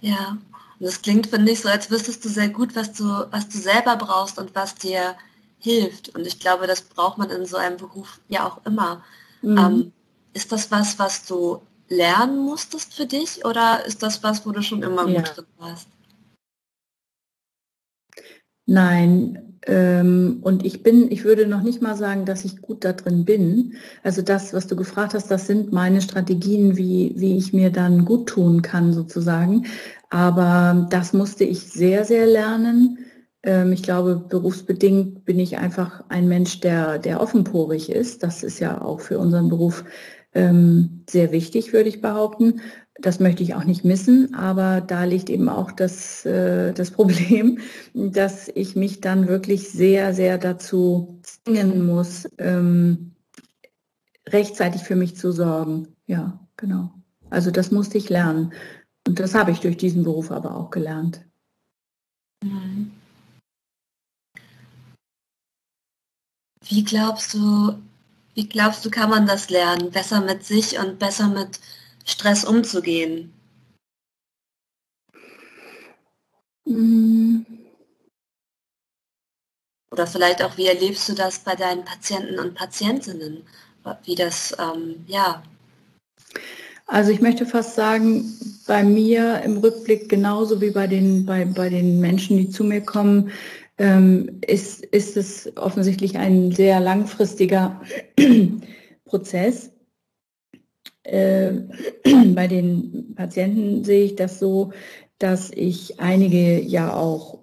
Ja, 0.00 0.38
und 0.78 0.86
das 0.86 1.02
klingt, 1.02 1.28
finde 1.28 1.52
ich, 1.52 1.60
so, 1.60 1.68
als 1.68 1.90
wüsstest 1.90 2.24
du 2.24 2.28
sehr 2.28 2.48
gut, 2.48 2.76
was 2.76 2.92
du, 2.92 3.04
was 3.30 3.48
du 3.48 3.58
selber 3.58 3.96
brauchst 3.96 4.38
und 4.38 4.54
was 4.54 4.74
dir 4.74 5.16
hilft. 5.58 6.10
Und 6.10 6.26
ich 6.26 6.38
glaube, 6.38 6.66
das 6.66 6.82
braucht 6.82 7.18
man 7.18 7.30
in 7.30 7.46
so 7.46 7.56
einem 7.56 7.76
Beruf 7.76 8.20
ja 8.28 8.46
auch 8.46 8.64
immer. 8.66 9.02
Mhm. 9.42 9.58
Ähm, 9.58 9.92
ist 10.34 10.52
das 10.52 10.70
was, 10.70 10.98
was 10.98 11.24
du 11.24 11.62
lernen 11.88 12.38
musstest 12.38 12.94
für 12.94 13.06
dich 13.06 13.44
oder 13.44 13.84
ist 13.86 14.02
das 14.02 14.22
was, 14.22 14.44
wo 14.44 14.52
du 14.52 14.62
schon 14.62 14.82
immer 14.82 15.08
ja. 15.08 15.20
gut 15.20 15.36
drin 15.36 15.46
warst? 15.58 15.88
Nein, 18.66 19.45
und 19.68 20.64
ich 20.64 20.82
bin, 20.84 21.10
ich 21.10 21.24
würde 21.24 21.46
noch 21.46 21.62
nicht 21.62 21.82
mal 21.82 21.96
sagen, 21.96 22.24
dass 22.24 22.44
ich 22.44 22.62
gut 22.62 22.84
da 22.84 22.92
drin 22.92 23.24
bin. 23.24 23.74
Also 24.04 24.22
das, 24.22 24.54
was 24.54 24.68
du 24.68 24.76
gefragt 24.76 25.14
hast, 25.14 25.28
das 25.28 25.48
sind 25.48 25.72
meine 25.72 26.00
Strategien, 26.00 26.76
wie, 26.76 27.14
wie 27.16 27.36
ich 27.36 27.52
mir 27.52 27.70
dann 27.70 28.04
gut 28.04 28.28
tun 28.28 28.62
kann 28.62 28.92
sozusagen. 28.92 29.66
Aber 30.08 30.86
das 30.90 31.12
musste 31.12 31.44
ich 31.44 31.60
sehr, 31.60 32.04
sehr 32.04 32.26
lernen. 32.26 32.98
Ähm, 33.42 33.72
ich 33.72 33.82
glaube, 33.82 34.24
berufsbedingt 34.28 35.24
bin 35.24 35.40
ich 35.40 35.58
einfach 35.58 36.04
ein 36.08 36.28
Mensch, 36.28 36.60
der, 36.60 36.98
der 36.98 37.20
offenporig 37.20 37.90
ist. 37.90 38.22
Das 38.22 38.44
ist 38.44 38.60
ja 38.60 38.80
auch 38.80 39.00
für 39.00 39.18
unseren 39.18 39.48
Beruf 39.48 39.84
ähm, 40.32 41.04
sehr 41.10 41.32
wichtig, 41.32 41.72
würde 41.72 41.88
ich 41.88 42.00
behaupten. 42.00 42.60
Das 42.98 43.20
möchte 43.20 43.42
ich 43.42 43.54
auch 43.54 43.64
nicht 43.64 43.84
missen, 43.84 44.34
aber 44.34 44.80
da 44.80 45.04
liegt 45.04 45.28
eben 45.28 45.48
auch 45.48 45.70
das, 45.70 46.24
äh, 46.24 46.72
das 46.72 46.90
Problem, 46.90 47.58
dass 47.94 48.48
ich 48.48 48.74
mich 48.74 49.00
dann 49.00 49.28
wirklich 49.28 49.68
sehr, 49.68 50.14
sehr 50.14 50.38
dazu 50.38 51.20
zwingen 51.22 51.84
muss, 51.84 52.28
ähm, 52.38 53.12
rechtzeitig 54.28 54.82
für 54.82 54.96
mich 54.96 55.16
zu 55.16 55.30
sorgen. 55.32 55.88
Ja, 56.06 56.40
genau. 56.56 56.90
Also 57.28 57.50
das 57.50 57.70
musste 57.70 57.98
ich 57.98 58.08
lernen. 58.08 58.52
Und 59.06 59.20
das 59.20 59.34
habe 59.34 59.50
ich 59.50 59.60
durch 59.60 59.76
diesen 59.76 60.02
Beruf 60.02 60.30
aber 60.30 60.56
auch 60.56 60.70
gelernt. 60.70 61.20
Mhm. 62.42 62.92
Wie 66.68 66.82
glaubst 66.82 67.34
du, 67.34 67.74
wie 68.34 68.48
glaubst 68.48 68.84
du, 68.84 68.90
kann 68.90 69.10
man 69.10 69.26
das 69.26 69.50
lernen, 69.50 69.90
besser 69.90 70.20
mit 70.20 70.44
sich 70.44 70.78
und 70.78 70.98
besser 70.98 71.28
mit 71.28 71.60
Stress 72.06 72.44
umzugehen? 72.44 73.32
Mm. 76.64 77.42
Oder 79.92 80.06
vielleicht 80.06 80.42
auch, 80.42 80.56
wie 80.56 80.66
erlebst 80.66 81.08
du 81.08 81.14
das 81.14 81.38
bei 81.38 81.54
deinen 81.54 81.84
Patienten 81.84 82.38
und 82.38 82.54
Patientinnen? 82.54 83.44
Wie 84.04 84.14
das, 84.14 84.54
ähm, 84.58 85.04
ja. 85.06 85.42
Also 86.86 87.10
ich 87.10 87.20
möchte 87.20 87.46
fast 87.46 87.74
sagen, 87.76 88.24
bei 88.66 88.82
mir 88.82 89.42
im 89.42 89.58
Rückblick 89.58 90.08
genauso 90.08 90.60
wie 90.60 90.70
bei 90.70 90.86
den, 90.86 91.24
bei, 91.24 91.44
bei 91.44 91.68
den 91.68 92.00
Menschen, 92.00 92.36
die 92.36 92.50
zu 92.50 92.64
mir 92.64 92.80
kommen, 92.80 93.30
ähm, 93.78 94.40
ist, 94.46 94.84
ist 94.86 95.16
es 95.16 95.56
offensichtlich 95.56 96.16
ein 96.16 96.52
sehr 96.52 96.80
langfristiger 96.80 97.80
Prozess. 99.04 99.70
Äh, 101.06 101.52
bei 102.34 102.46
den 102.46 103.14
Patienten 103.14 103.84
sehe 103.84 104.04
ich 104.04 104.16
das 104.16 104.38
so, 104.38 104.72
dass 105.18 105.50
ich 105.50 106.00
einige 106.00 106.60
ja 106.60 106.94
auch 106.94 107.38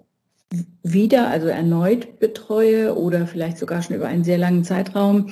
wieder, 0.82 1.28
also 1.28 1.48
erneut 1.48 2.20
betreue 2.20 2.96
oder 2.96 3.26
vielleicht 3.26 3.58
sogar 3.58 3.82
schon 3.82 3.96
über 3.96 4.06
einen 4.06 4.24
sehr 4.24 4.38
langen 4.38 4.64
Zeitraum 4.64 5.30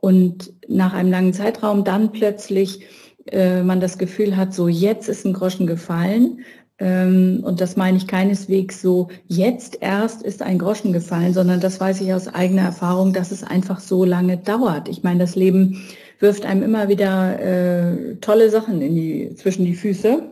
und 0.00 0.52
nach 0.68 0.94
einem 0.94 1.10
langen 1.10 1.34
Zeitraum 1.34 1.84
dann 1.84 2.12
plötzlich 2.12 2.86
äh, 3.30 3.62
man 3.62 3.80
das 3.80 3.98
Gefühl 3.98 4.36
hat, 4.36 4.54
so 4.54 4.68
jetzt 4.68 5.08
ist 5.08 5.26
ein 5.26 5.32
Groschen 5.32 5.66
gefallen. 5.66 6.40
Ähm, 6.78 7.40
und 7.44 7.60
das 7.60 7.76
meine 7.76 7.96
ich 7.98 8.06
keineswegs 8.06 8.80
so, 8.80 9.08
jetzt 9.26 9.78
erst 9.80 10.22
ist 10.22 10.42
ein 10.42 10.58
Groschen 10.58 10.92
gefallen, 10.92 11.34
sondern 11.34 11.60
das 11.60 11.78
weiß 11.78 12.00
ich 12.00 12.12
aus 12.14 12.26
eigener 12.28 12.62
Erfahrung, 12.62 13.12
dass 13.12 13.30
es 13.30 13.44
einfach 13.44 13.78
so 13.78 14.04
lange 14.04 14.38
dauert. 14.38 14.88
Ich 14.88 15.02
meine, 15.02 15.20
das 15.20 15.36
Leben 15.36 15.82
wirft 16.22 16.46
einem 16.46 16.62
immer 16.62 16.88
wieder 16.88 17.38
äh, 17.40 18.16
tolle 18.16 18.48
Sachen 18.48 18.80
in 18.80 18.94
die, 18.94 19.34
zwischen 19.34 19.64
die 19.64 19.74
Füße, 19.74 20.22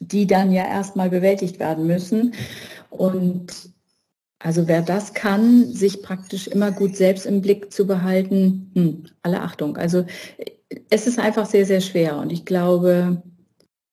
die 0.00 0.26
dann 0.26 0.52
ja 0.52 0.66
erstmal 0.66 1.08
bewältigt 1.08 1.60
werden 1.60 1.86
müssen. 1.86 2.34
Und 2.90 3.70
also 4.40 4.68
wer 4.68 4.82
das 4.82 5.14
kann, 5.14 5.72
sich 5.72 6.02
praktisch 6.02 6.48
immer 6.48 6.72
gut 6.72 6.96
selbst 6.96 7.24
im 7.24 7.40
Blick 7.40 7.72
zu 7.72 7.86
behalten, 7.86 8.70
hm, 8.74 9.04
alle 9.22 9.40
Achtung. 9.40 9.76
Also 9.76 10.04
es 10.90 11.06
ist 11.06 11.18
einfach 11.18 11.46
sehr, 11.46 11.64
sehr 11.64 11.80
schwer. 11.80 12.18
Und 12.18 12.30
ich 12.30 12.44
glaube, 12.44 13.22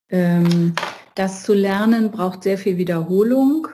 ähm, 0.09 0.73
das 1.15 1.43
zu 1.43 1.53
lernen 1.53 2.11
braucht 2.11 2.43
sehr 2.43 2.57
viel 2.57 2.77
Wiederholung 2.77 3.67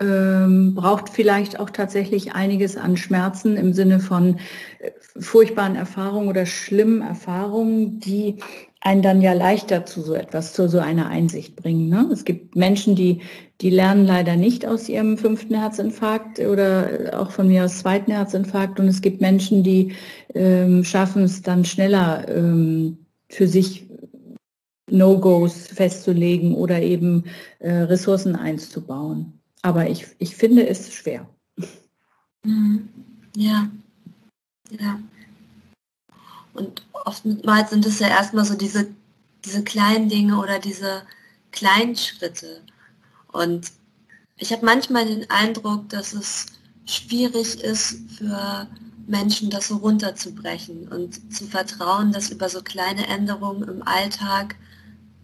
ähm, 0.00 0.74
braucht 0.74 1.10
vielleicht 1.10 1.60
auch 1.60 1.70
tatsächlich 1.70 2.34
einiges 2.34 2.76
an 2.76 2.96
Schmerzen 2.96 3.56
im 3.56 3.72
Sinne 3.72 4.00
von 4.00 4.38
äh, 4.78 4.90
furchtbaren 5.18 5.76
Erfahrungen 5.76 6.28
oder 6.28 6.46
schlimmen 6.46 7.02
Erfahrungen, 7.02 8.00
die 8.00 8.36
einen 8.80 9.02
dann 9.02 9.20
ja 9.20 9.34
leichter 9.34 9.84
zu 9.84 10.00
so 10.00 10.14
etwas, 10.14 10.54
zu 10.54 10.68
so 10.68 10.78
einer 10.78 11.08
Einsicht 11.08 11.54
bringen. 11.54 11.90
Ne? 11.90 12.08
Es 12.10 12.24
gibt 12.24 12.56
Menschen, 12.56 12.96
die, 12.96 13.20
die 13.60 13.68
lernen 13.68 14.06
leider 14.06 14.36
nicht 14.36 14.66
aus 14.66 14.88
ihrem 14.88 15.18
fünften 15.18 15.54
Herzinfarkt 15.54 16.38
oder 16.38 17.12
auch 17.20 17.30
von 17.30 17.48
mir 17.48 17.66
aus 17.66 17.80
zweiten 17.80 18.10
Herzinfarkt. 18.10 18.80
Und 18.80 18.88
es 18.88 19.02
gibt 19.02 19.20
Menschen, 19.20 19.62
die 19.62 19.92
ähm, 20.34 20.82
schaffen 20.82 21.24
es 21.24 21.42
dann 21.42 21.66
schneller 21.66 22.26
ähm, 22.28 23.04
für 23.28 23.46
sich 23.46 23.86
No-Gos 24.90 25.66
festzulegen 25.68 26.54
oder 26.54 26.80
eben 26.80 27.24
äh, 27.58 27.70
Ressourcen 27.70 28.34
einzubauen. 28.34 29.39
Aber 29.62 29.88
ich, 29.88 30.06
ich 30.18 30.36
finde 30.36 30.66
es 30.66 30.92
schwer. 30.92 31.28
Mhm. 32.44 32.88
Ja, 33.36 33.68
ja. 34.70 35.00
Und 36.54 36.82
oftmals 36.92 37.70
sind 37.70 37.86
es 37.86 37.98
ja 37.98 38.08
erstmal 38.08 38.44
so 38.44 38.56
diese, 38.56 38.88
diese 39.44 39.62
kleinen 39.62 40.08
Dinge 40.08 40.38
oder 40.38 40.58
diese 40.58 41.02
kleinen 41.52 41.96
Schritte. 41.96 42.62
Und 43.32 43.72
ich 44.36 44.52
habe 44.52 44.64
manchmal 44.64 45.06
den 45.06 45.30
Eindruck, 45.30 45.88
dass 45.90 46.12
es 46.12 46.46
schwierig 46.86 47.60
ist 47.62 47.98
für 48.16 48.66
Menschen, 49.06 49.50
das 49.50 49.68
so 49.68 49.76
runterzubrechen 49.76 50.88
und 50.88 51.34
zu 51.34 51.46
vertrauen, 51.46 52.12
dass 52.12 52.30
über 52.30 52.48
so 52.48 52.62
kleine 52.62 53.06
Änderungen 53.06 53.68
im 53.68 53.82
Alltag 53.82 54.56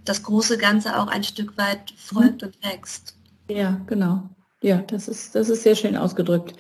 das 0.05 0.23
große 0.23 0.59
Ganze 0.59 0.99
auch 0.99 1.09
ein 1.09 1.25
Stück 1.25 1.57
weit 1.57 1.93
folgt 1.97 2.43
mhm. 2.43 2.49
und 2.49 2.65
wächst. 2.65 3.16
Ja, 3.49 3.81
genau. 3.87 4.29
Ja, 4.63 4.79
das 4.87 5.09
ist, 5.09 5.35
das 5.35 5.49
ist 5.49 5.63
sehr 5.63 5.75
schön 5.77 5.97
ausgedrückt. 5.97 6.55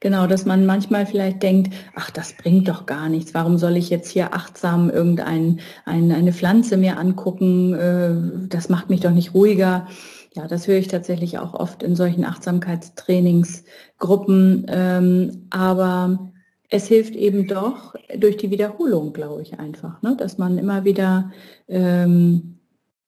Genau, 0.00 0.26
dass 0.26 0.44
man 0.46 0.66
manchmal 0.66 1.06
vielleicht 1.06 1.42
denkt, 1.42 1.72
ach, 1.94 2.10
das 2.10 2.36
bringt 2.36 2.68
doch 2.68 2.86
gar 2.86 3.08
nichts. 3.08 3.34
Warum 3.34 3.56
soll 3.58 3.76
ich 3.76 3.88
jetzt 3.90 4.10
hier 4.10 4.34
achtsam 4.34 4.90
irgendeine 4.90 5.58
ein, 5.84 6.10
eine 6.10 6.32
Pflanze 6.32 6.76
mir 6.76 6.98
angucken? 6.98 7.74
Äh, 7.74 8.48
das 8.48 8.68
macht 8.68 8.90
mich 8.90 9.00
doch 9.00 9.12
nicht 9.12 9.34
ruhiger. 9.34 9.86
Ja, 10.34 10.48
das 10.48 10.66
höre 10.66 10.78
ich 10.78 10.88
tatsächlich 10.88 11.38
auch 11.38 11.54
oft 11.54 11.82
in 11.84 11.94
solchen 11.94 12.24
Achtsamkeitstrainingsgruppen. 12.24 14.66
Ähm, 14.68 15.46
aber 15.50 16.32
es 16.70 16.88
hilft 16.88 17.14
eben 17.14 17.46
doch 17.46 17.94
durch 18.16 18.36
die 18.38 18.50
Wiederholung, 18.50 19.12
glaube 19.12 19.42
ich 19.42 19.60
einfach, 19.60 20.02
ne? 20.02 20.16
dass 20.18 20.38
man 20.38 20.58
immer 20.58 20.84
wieder 20.84 21.30
ähm, 21.68 22.51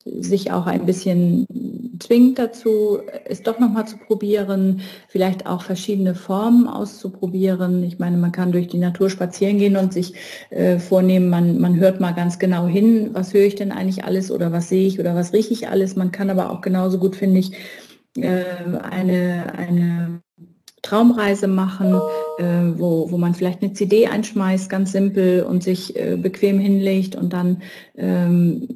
sich 0.04 0.52
auch 0.52 0.66
ein 0.66 0.84
bisschen 0.84 1.46
zwingt 1.98 2.38
dazu, 2.38 2.98
es 3.24 3.42
doch 3.42 3.58
nochmal 3.58 3.86
zu 3.86 3.96
probieren, 3.96 4.82
vielleicht 5.08 5.46
auch 5.46 5.62
verschiedene 5.62 6.14
Formen 6.14 6.68
auszuprobieren. 6.68 7.82
Ich 7.84 7.98
meine, 7.98 8.16
man 8.16 8.32
kann 8.32 8.52
durch 8.52 8.68
die 8.68 8.78
Natur 8.78 9.08
spazieren 9.08 9.58
gehen 9.58 9.76
und 9.76 9.92
sich 9.92 10.14
äh, 10.50 10.78
vornehmen, 10.78 11.30
man, 11.30 11.60
man 11.60 11.76
hört 11.76 12.00
mal 12.00 12.12
ganz 12.12 12.38
genau 12.38 12.66
hin, 12.66 13.10
was 13.12 13.32
höre 13.32 13.44
ich 13.44 13.54
denn 13.54 13.72
eigentlich 13.72 14.04
alles 14.04 14.30
oder 14.30 14.52
was 14.52 14.68
sehe 14.68 14.86
ich 14.86 15.00
oder 15.00 15.14
was 15.14 15.32
rieche 15.32 15.52
ich 15.52 15.68
alles. 15.68 15.96
Man 15.96 16.12
kann 16.12 16.30
aber 16.30 16.50
auch 16.50 16.60
genauso 16.60 16.98
gut, 16.98 17.16
finde 17.16 17.40
ich, 17.40 17.52
äh, 18.16 18.44
eine, 18.82 19.54
eine 19.56 20.23
Traumreise 20.84 21.48
machen, 21.48 22.00
äh, 22.38 22.78
wo, 22.78 23.10
wo 23.10 23.18
man 23.18 23.34
vielleicht 23.34 23.62
eine 23.62 23.72
CD 23.72 24.06
einschmeißt, 24.06 24.70
ganz 24.70 24.92
simpel 24.92 25.42
und 25.42 25.64
sich 25.64 25.96
äh, 25.96 26.16
bequem 26.16 26.60
hinlegt 26.60 27.16
und 27.16 27.32
dann 27.32 27.62
ähm, 27.96 28.68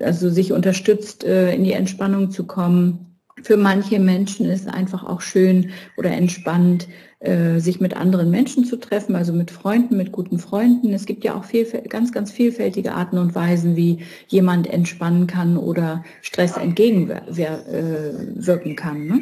also 0.00 0.30
sich 0.30 0.52
unterstützt, 0.52 1.24
äh, 1.24 1.52
in 1.54 1.64
die 1.64 1.72
Entspannung 1.72 2.30
zu 2.30 2.44
kommen. 2.44 3.16
Für 3.42 3.56
manche 3.56 3.98
Menschen 3.98 4.46
ist 4.46 4.68
einfach 4.68 5.02
auch 5.04 5.22
schön 5.22 5.70
oder 5.96 6.10
entspannt, 6.10 6.86
äh, 7.20 7.58
sich 7.58 7.80
mit 7.80 7.96
anderen 7.96 8.30
Menschen 8.30 8.66
zu 8.66 8.76
treffen, 8.76 9.16
also 9.16 9.32
mit 9.32 9.50
Freunden, 9.50 9.96
mit 9.96 10.12
guten 10.12 10.38
Freunden. 10.38 10.92
Es 10.92 11.06
gibt 11.06 11.24
ja 11.24 11.34
auch 11.34 11.44
viel, 11.44 11.64
ganz, 11.88 12.12
ganz 12.12 12.30
vielfältige 12.30 12.92
Arten 12.92 13.16
und 13.16 13.34
Weisen, 13.34 13.76
wie 13.76 14.00
jemand 14.28 14.66
entspannen 14.66 15.26
kann 15.26 15.56
oder 15.56 16.04
Stress 16.20 16.58
entgegenwirken 16.58 18.76
kann. 18.76 19.06
Ne? 19.06 19.20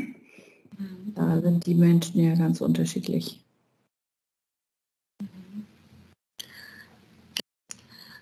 Da 1.15 1.41
sind 1.41 1.67
die 1.67 1.75
Menschen 1.75 2.23
ja 2.23 2.35
ganz 2.35 2.61
unterschiedlich. 2.61 3.41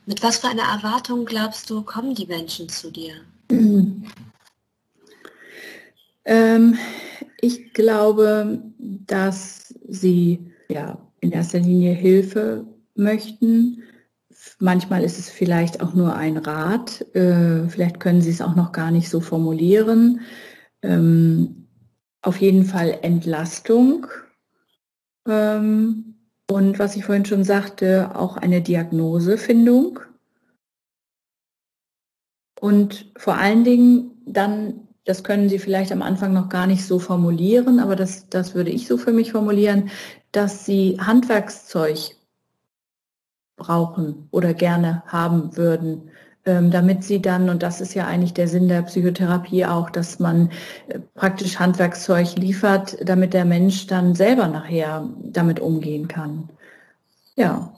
Mit 0.06 0.22
was 0.22 0.38
für 0.38 0.48
einer 0.48 0.62
Erwartung 0.62 1.24
glaubst 1.24 1.70
du, 1.70 1.82
kommen 1.82 2.14
die 2.14 2.26
Menschen 2.26 2.68
zu 2.68 2.90
dir? 2.90 3.14
Ähm, 6.26 6.76
ich 7.40 7.72
glaube, 7.72 8.62
dass 8.78 9.74
sie 9.88 10.52
ja 10.68 10.98
in 11.20 11.32
erster 11.32 11.58
Linie 11.58 11.92
Hilfe 11.92 12.66
möchten. 12.94 13.82
Manchmal 14.58 15.02
ist 15.02 15.18
es 15.18 15.30
vielleicht 15.30 15.80
auch 15.80 15.94
nur 15.94 16.14
ein 16.14 16.36
Rat. 16.36 17.04
Äh, 17.14 17.68
vielleicht 17.68 17.98
können 18.00 18.20
sie 18.20 18.30
es 18.30 18.42
auch 18.42 18.54
noch 18.54 18.72
gar 18.72 18.90
nicht 18.90 19.08
so 19.08 19.20
formulieren. 19.20 20.20
Ähm, 20.82 21.66
auf 22.22 22.40
jeden 22.40 22.64
Fall 22.64 22.98
Entlastung 23.02 24.06
Ähm, 25.26 26.14
und 26.50 26.78
was 26.78 26.96
ich 26.96 27.04
vorhin 27.04 27.24
schon 27.24 27.44
sagte, 27.44 28.10
auch 28.14 28.36
eine 28.36 28.60
Diagnosefindung. 28.60 30.00
Und 32.60 33.10
vor 33.16 33.36
allen 33.36 33.64
Dingen 33.64 34.22
dann, 34.26 34.88
das 35.04 35.24
können 35.24 35.48
Sie 35.48 35.58
vielleicht 35.58 35.92
am 35.92 36.02
Anfang 36.02 36.32
noch 36.32 36.48
gar 36.48 36.66
nicht 36.66 36.84
so 36.84 36.98
formulieren, 36.98 37.78
aber 37.78 37.96
das, 37.96 38.28
das 38.28 38.54
würde 38.54 38.70
ich 38.70 38.86
so 38.86 38.98
für 38.98 39.12
mich 39.12 39.32
formulieren, 39.32 39.90
dass 40.32 40.66
Sie 40.66 40.98
Handwerkszeug 41.00 42.16
brauchen 43.56 44.28
oder 44.30 44.52
gerne 44.52 45.02
haben 45.06 45.56
würden, 45.56 46.10
damit 46.44 47.04
sie 47.04 47.20
dann, 47.20 47.50
und 47.50 47.62
das 47.62 47.80
ist 47.80 47.94
ja 47.94 48.06
eigentlich 48.06 48.34
der 48.34 48.48
Sinn 48.48 48.68
der 48.68 48.82
Psychotherapie 48.82 49.66
auch, 49.66 49.90
dass 49.90 50.18
man 50.18 50.50
äh, 50.88 50.98
praktisch 51.14 51.58
Handwerkszeug 51.58 52.36
liefert, 52.36 52.96
damit 53.02 53.34
der 53.34 53.44
Mensch 53.44 53.86
dann 53.86 54.14
selber 54.14 54.48
nachher 54.48 55.08
damit 55.22 55.60
umgehen 55.60 56.08
kann. 56.08 56.48
Ja, 57.36 57.72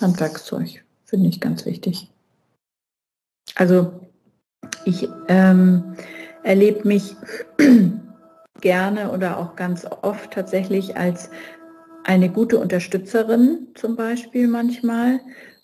Handwerkszeug 0.00 0.84
finde 1.04 1.28
ich 1.28 1.40
ganz 1.40 1.64
wichtig. 1.66 2.08
Also 3.54 4.08
ich 4.84 5.08
ähm, 5.28 5.96
erlebe 6.42 6.86
mich 6.86 7.16
gerne 8.60 9.10
oder 9.10 9.38
auch 9.38 9.56
ganz 9.56 9.86
oft 10.02 10.32
tatsächlich 10.32 10.96
als 10.96 11.30
eine 12.04 12.30
gute 12.30 12.58
Unterstützerin 12.58 13.68
zum 13.74 13.96
Beispiel 13.96 14.48
manchmal 14.48 15.20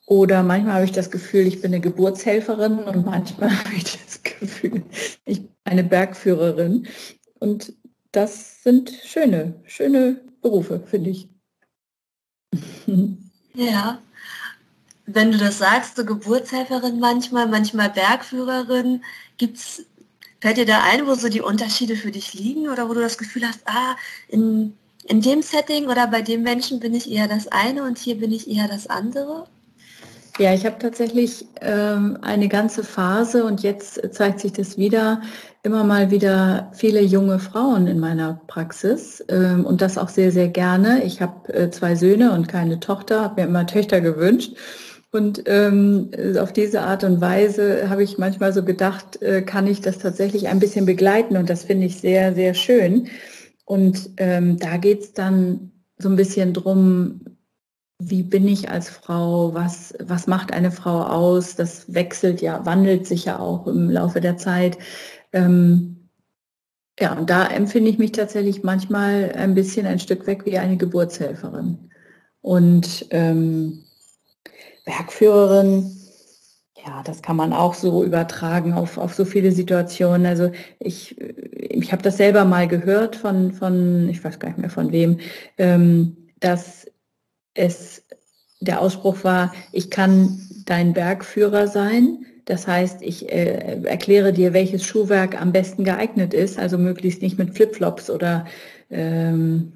oder 0.06 0.42
manchmal 0.42 0.74
habe 0.74 0.84
ich 0.84 0.92
das 0.92 1.10
Gefühl, 1.10 1.46
ich 1.46 1.62
bin 1.62 1.72
eine 1.72 1.80
Geburtshelferin 1.80 2.78
und 2.80 3.06
manchmal 3.06 3.50
habe 3.64 3.74
ich 3.74 3.98
das 4.04 4.22
Gefühl, 4.22 4.82
ich 5.24 5.42
bin 5.42 5.54
eine 5.64 5.84
Bergführerin. 5.84 6.86
Und 7.38 7.72
das 8.12 8.62
sind 8.62 8.90
schöne, 9.04 9.54
schöne 9.64 10.20
Berufe, 10.42 10.80
finde 10.86 11.10
ich. 11.10 11.28
Ja, 13.56 14.02
wenn 15.06 15.30
du 15.30 15.38
das 15.38 15.58
sagst, 15.58 15.94
so 15.94 16.04
Geburtshelferin 16.04 16.98
manchmal, 16.98 17.46
manchmal 17.46 17.88
Bergführerin, 17.88 19.04
gibt's, 19.36 19.84
fällt 20.40 20.56
dir 20.56 20.66
da 20.66 20.82
ein, 20.82 21.06
wo 21.06 21.14
so 21.14 21.28
die 21.28 21.40
Unterschiede 21.40 21.94
für 21.94 22.10
dich 22.10 22.34
liegen 22.34 22.68
oder 22.68 22.88
wo 22.88 22.94
du 22.94 23.00
das 23.00 23.16
Gefühl 23.16 23.46
hast, 23.46 23.60
ah, 23.66 23.96
in, 24.26 24.76
in 25.04 25.20
dem 25.20 25.40
Setting 25.40 25.86
oder 25.86 26.08
bei 26.08 26.20
dem 26.20 26.42
Menschen 26.42 26.80
bin 26.80 26.94
ich 26.94 27.08
eher 27.08 27.28
das 27.28 27.46
eine 27.46 27.84
und 27.84 27.96
hier 27.96 28.18
bin 28.18 28.32
ich 28.32 28.50
eher 28.50 28.66
das 28.66 28.88
andere? 28.88 29.46
Ja, 30.40 30.52
ich 30.52 30.66
habe 30.66 30.80
tatsächlich 30.80 31.46
ähm, 31.60 32.18
eine 32.20 32.48
ganze 32.48 32.82
Phase 32.82 33.44
und 33.44 33.62
jetzt 33.62 34.00
zeigt 34.12 34.40
sich 34.40 34.52
das 34.52 34.76
wieder, 34.76 35.22
immer 35.62 35.84
mal 35.84 36.10
wieder 36.10 36.72
viele 36.74 37.02
junge 37.02 37.38
Frauen 37.38 37.86
in 37.86 38.00
meiner 38.00 38.40
Praxis 38.48 39.24
ähm, 39.28 39.64
und 39.64 39.80
das 39.80 39.96
auch 39.96 40.08
sehr, 40.08 40.32
sehr 40.32 40.48
gerne. 40.48 41.04
Ich 41.04 41.22
habe 41.22 41.54
äh, 41.54 41.70
zwei 41.70 41.94
Söhne 41.94 42.32
und 42.32 42.48
keine 42.48 42.80
Tochter, 42.80 43.20
habe 43.22 43.42
mir 43.42 43.46
immer 43.46 43.64
Töchter 43.66 44.00
gewünscht. 44.00 44.56
Und 45.12 45.44
ähm, 45.46 46.10
auf 46.40 46.52
diese 46.52 46.80
Art 46.80 47.04
und 47.04 47.20
Weise 47.20 47.88
habe 47.88 48.02
ich 48.02 48.18
manchmal 48.18 48.52
so 48.52 48.64
gedacht, 48.64 49.22
äh, 49.22 49.42
kann 49.42 49.68
ich 49.68 49.82
das 49.82 49.98
tatsächlich 49.98 50.48
ein 50.48 50.58
bisschen 50.58 50.84
begleiten 50.84 51.36
und 51.36 51.48
das 51.48 51.62
finde 51.62 51.86
ich 51.86 52.00
sehr, 52.00 52.34
sehr 52.34 52.54
schön. 52.54 53.06
Und 53.64 54.10
ähm, 54.16 54.58
da 54.58 54.78
geht 54.78 55.00
es 55.00 55.12
dann 55.12 55.70
so 55.96 56.08
ein 56.08 56.16
bisschen 56.16 56.52
drum, 56.52 57.20
wie 58.10 58.22
bin 58.22 58.46
ich 58.48 58.70
als 58.70 58.88
Frau, 58.88 59.54
was, 59.54 59.94
was 60.00 60.26
macht 60.26 60.52
eine 60.52 60.70
Frau 60.70 61.02
aus, 61.02 61.56
das 61.56 61.92
wechselt 61.92 62.40
ja, 62.40 62.64
wandelt 62.66 63.06
sich 63.06 63.24
ja 63.24 63.38
auch 63.38 63.66
im 63.66 63.90
Laufe 63.90 64.20
der 64.20 64.36
Zeit. 64.36 64.78
Ähm, 65.32 66.08
ja, 67.00 67.14
und 67.14 67.28
da 67.30 67.46
empfinde 67.46 67.90
ich 67.90 67.98
mich 67.98 68.12
tatsächlich 68.12 68.62
manchmal 68.62 69.32
ein 69.34 69.54
bisschen 69.54 69.86
ein 69.86 69.98
Stück 69.98 70.26
weg 70.26 70.46
wie 70.46 70.58
eine 70.58 70.76
Geburtshelferin. 70.76 71.90
Und 72.40 73.06
ähm, 73.10 73.84
Bergführerin, 74.84 75.90
ja, 76.86 77.02
das 77.02 77.22
kann 77.22 77.36
man 77.36 77.52
auch 77.52 77.74
so 77.74 78.04
übertragen 78.04 78.74
auf, 78.74 78.98
auf 78.98 79.14
so 79.14 79.24
viele 79.24 79.50
Situationen. 79.50 80.26
Also 80.26 80.52
ich, 80.78 81.18
ich 81.18 81.92
habe 81.92 82.02
das 82.02 82.18
selber 82.18 82.44
mal 82.44 82.68
gehört 82.68 83.16
von, 83.16 83.52
von, 83.52 84.08
ich 84.08 84.22
weiß 84.22 84.38
gar 84.38 84.48
nicht 84.48 84.58
mehr 84.58 84.70
von 84.70 84.92
wem, 84.92 85.18
ähm, 85.56 86.16
dass 86.40 86.86
es 87.54 88.02
der 88.60 88.80
Ausspruch 88.80 89.24
war, 89.24 89.52
ich 89.72 89.90
kann 89.90 90.38
dein 90.66 90.92
Bergführer 90.92 91.68
sein. 91.68 92.24
Das 92.46 92.66
heißt, 92.66 93.02
ich 93.02 93.30
äh, 93.30 93.82
erkläre 93.84 94.32
dir, 94.32 94.52
welches 94.52 94.84
Schuhwerk 94.84 95.40
am 95.40 95.52
besten 95.52 95.84
geeignet 95.84 96.34
ist, 96.34 96.58
also 96.58 96.76
möglichst 96.76 97.22
nicht 97.22 97.38
mit 97.38 97.54
Flipflops 97.54 98.10
oder 98.10 98.46
ähm, 98.90 99.72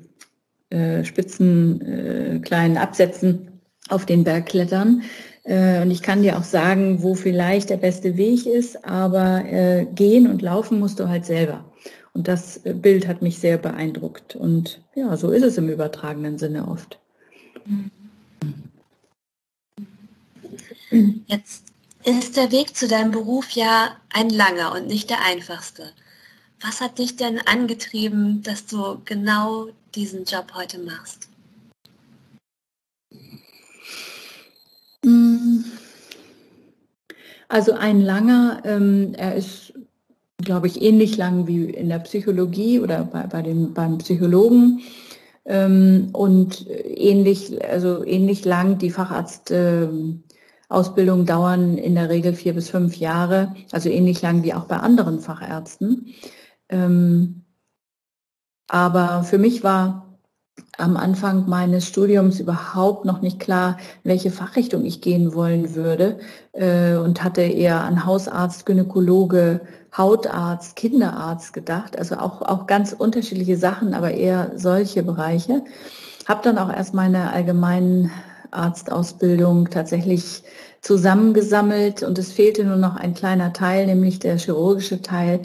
äh, 0.71 1.03
spitzen 1.05 1.81
äh, 1.81 2.39
kleinen 2.41 2.77
Absätzen 2.77 3.61
auf 3.89 4.05
den 4.05 4.25
Berg 4.25 4.47
klettern. 4.47 5.03
Äh, 5.45 5.81
und 5.81 5.91
ich 5.91 6.03
kann 6.03 6.23
dir 6.23 6.37
auch 6.37 6.45
sagen, 6.45 7.03
wo 7.03 7.15
vielleicht 7.15 7.71
der 7.71 7.79
beste 7.79 8.19
Weg 8.19 8.45
ist, 8.45 8.85
aber 8.85 9.45
äh, 9.47 9.87
gehen 9.95 10.29
und 10.29 10.43
laufen 10.43 10.79
musst 10.79 11.01
du 11.01 11.09
halt 11.09 11.25
selber. 11.25 11.73
Und 12.13 12.29
das 12.29 12.65
äh, 12.67 12.75
Bild 12.75 13.09
hat 13.09 13.23
mich 13.23 13.39
sehr 13.39 13.57
beeindruckt. 13.57 14.37
Und 14.37 14.83
ja, 14.95 15.17
so 15.17 15.31
ist 15.31 15.45
es 15.45 15.57
im 15.57 15.71
übertragenen 15.71 16.37
Sinne 16.37 16.69
oft. 16.69 16.99
Jetzt 21.27 21.65
ist 22.05 22.37
der 22.37 22.51
Weg 22.51 22.77
zu 22.77 22.89
deinem 22.89 23.11
Beruf 23.11 23.51
ja 23.51 23.97
ein 24.11 24.31
langer 24.31 24.73
und 24.73 24.87
nicht 24.87 25.11
der 25.11 25.25
einfachste. 25.25 25.93
Was 26.61 26.81
hat 26.81 26.99
dich 26.99 27.17
denn 27.17 27.39
angetrieben, 27.41 28.43
dass 28.43 28.67
du 28.67 29.01
genau 29.05 29.69
diesen 29.95 30.25
Job 30.25 30.55
heute 30.55 30.79
machst? 30.79 31.29
Also 37.49 37.73
ein 37.73 38.03
langer, 38.03 38.63
ähm, 38.65 39.15
er 39.17 39.37
ist, 39.37 39.73
glaube 40.39 40.67
ich, 40.67 40.83
ähnlich 40.83 41.17
lang 41.17 41.47
wie 41.47 41.65
in 41.65 41.89
der 41.89 42.01
Psychologie 42.01 42.81
oder 42.81 43.05
bei, 43.05 43.23
bei 43.23 43.43
den, 43.43 43.73
beim 43.73 43.99
Psychologen. 43.99 44.81
Ähm, 45.45 46.09
und 46.13 46.67
ähnlich, 46.69 47.65
also 47.65 48.05
ähnlich 48.05 48.45
lang 48.45 48.79
die 48.79 48.91
Facharztausbildung 48.91 51.27
dauern 51.27 51.79
in 51.79 51.95
der 51.95 52.11
Regel 52.11 52.35
vier 52.35 52.55
bis 52.55 52.71
fünf 52.71 52.97
Jahre, 52.97 53.55
also 53.73 53.89
ähnlich 53.89 54.21
lang 54.23 54.43
wie 54.43 54.55
auch 54.55 54.65
bei 54.65 54.77
anderen 54.77 55.21
Fachärzten. 55.21 56.15
Ähm, 56.69 57.45
aber 58.67 59.23
für 59.25 59.39
mich 59.39 59.65
war 59.65 60.08
am 60.77 60.97
Anfang 60.97 61.49
meines 61.49 61.87
Studiums 61.87 62.41
überhaupt 62.41 63.05
noch 63.05 63.21
nicht 63.21 63.41
klar, 63.41 63.79
welche 64.05 64.31
Fachrichtung 64.31 64.85
ich 64.85 65.01
gehen 65.01 65.35
wollen 65.35 65.75
würde 65.75 66.19
äh, 66.53 66.95
und 66.95 67.23
hatte 67.25 67.43
eher 67.43 67.83
an 67.83 68.07
Hausarzt, 68.07 68.65
Gynäkologe, 68.67 69.61
Hautarzt, 69.97 70.77
Kinderarzt 70.77 71.53
gedacht, 71.53 71.99
also 71.99 72.17
auch, 72.17 72.43
auch 72.43 72.67
ganz 72.67 72.93
unterschiedliche 72.93 73.57
Sachen, 73.57 73.95
aber 73.95 74.13
eher 74.13 74.53
solche 74.55 75.03
Bereiche. 75.03 75.65
Habe 76.27 76.43
dann 76.45 76.59
auch 76.59 76.73
erst 76.73 76.95
meine 76.95 77.33
allgemeinen 77.33 78.11
Arztausbildung 78.51 79.71
tatsächlich 79.71 80.43
zusammengesammelt 80.81 82.03
und 82.03 82.19
es 82.19 82.33
fehlte 82.33 82.65
nur 82.65 82.77
noch 82.77 82.97
ein 82.97 83.15
kleiner 83.15 83.53
Teil, 83.53 83.87
nämlich 83.87 84.21
der 84.21 84.39
chirurgische 84.39 85.03
Teil. 85.03 85.41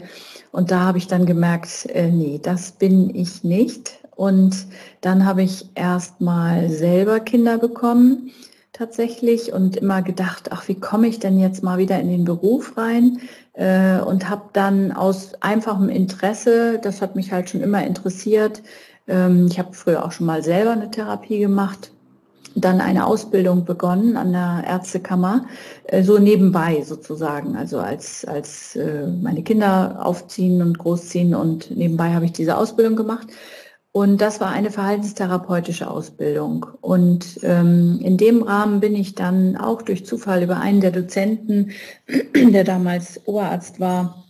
Und 0.52 0.70
da 0.70 0.80
habe 0.80 0.98
ich 0.98 1.08
dann 1.08 1.26
gemerkt, 1.26 1.86
äh, 1.86 2.10
nee, 2.10 2.38
das 2.40 2.72
bin 2.72 3.14
ich 3.14 3.42
nicht. 3.42 3.98
Und 4.16 4.66
dann 5.00 5.24
habe 5.26 5.42
ich 5.42 5.70
erst 5.74 6.20
mal 6.20 6.68
selber 6.70 7.20
Kinder 7.20 7.58
bekommen 7.58 8.30
tatsächlich 8.72 9.52
und 9.52 9.76
immer 9.76 10.02
gedacht, 10.02 10.50
ach, 10.50 10.68
wie 10.68 10.74
komme 10.74 11.06
ich 11.06 11.20
denn 11.20 11.38
jetzt 11.38 11.62
mal 11.62 11.78
wieder 11.78 11.98
in 12.00 12.08
den 12.08 12.24
Beruf 12.24 12.76
rein? 12.76 13.20
Äh, 13.54 14.00
und 14.00 14.28
habe 14.28 14.50
dann 14.52 14.92
aus 14.92 15.32
einfachem 15.40 15.88
Interesse, 15.88 16.80
das 16.82 17.00
hat 17.00 17.14
mich 17.14 17.32
halt 17.32 17.48
schon 17.48 17.62
immer 17.62 17.86
interessiert, 17.86 18.62
ähm, 19.06 19.46
ich 19.50 19.58
habe 19.58 19.72
früher 19.72 20.04
auch 20.04 20.12
schon 20.12 20.26
mal 20.26 20.42
selber 20.42 20.72
eine 20.72 20.90
Therapie 20.90 21.38
gemacht, 21.38 21.92
dann 22.56 22.80
eine 22.80 23.06
Ausbildung 23.06 23.64
begonnen 23.64 24.16
an 24.16 24.32
der 24.32 24.64
Ärztekammer, 24.66 25.46
äh, 25.84 26.02
so 26.02 26.18
nebenbei 26.18 26.82
sozusagen, 26.82 27.56
also 27.56 27.78
als, 27.78 28.24
als 28.24 28.74
äh, 28.74 29.06
meine 29.06 29.42
Kinder 29.42 30.00
aufziehen 30.04 30.62
und 30.62 30.78
großziehen 30.78 31.34
und 31.34 31.70
nebenbei 31.76 32.12
habe 32.12 32.24
ich 32.24 32.32
diese 32.32 32.56
Ausbildung 32.56 32.96
gemacht 32.96 33.28
und 33.96 34.20
das 34.20 34.40
war 34.40 34.50
eine 34.50 34.72
verhaltenstherapeutische 34.72 35.88
Ausbildung. 35.88 36.66
Und 36.80 37.38
ähm, 37.44 38.00
in 38.02 38.16
dem 38.16 38.42
Rahmen 38.42 38.80
bin 38.80 38.96
ich 38.96 39.14
dann 39.14 39.56
auch 39.56 39.82
durch 39.82 40.04
Zufall 40.04 40.42
über 40.42 40.56
einen 40.56 40.80
der 40.80 40.90
Dozenten, 40.90 41.70
der 42.34 42.64
damals 42.64 43.20
Oberarzt 43.28 43.78
war, 43.78 44.24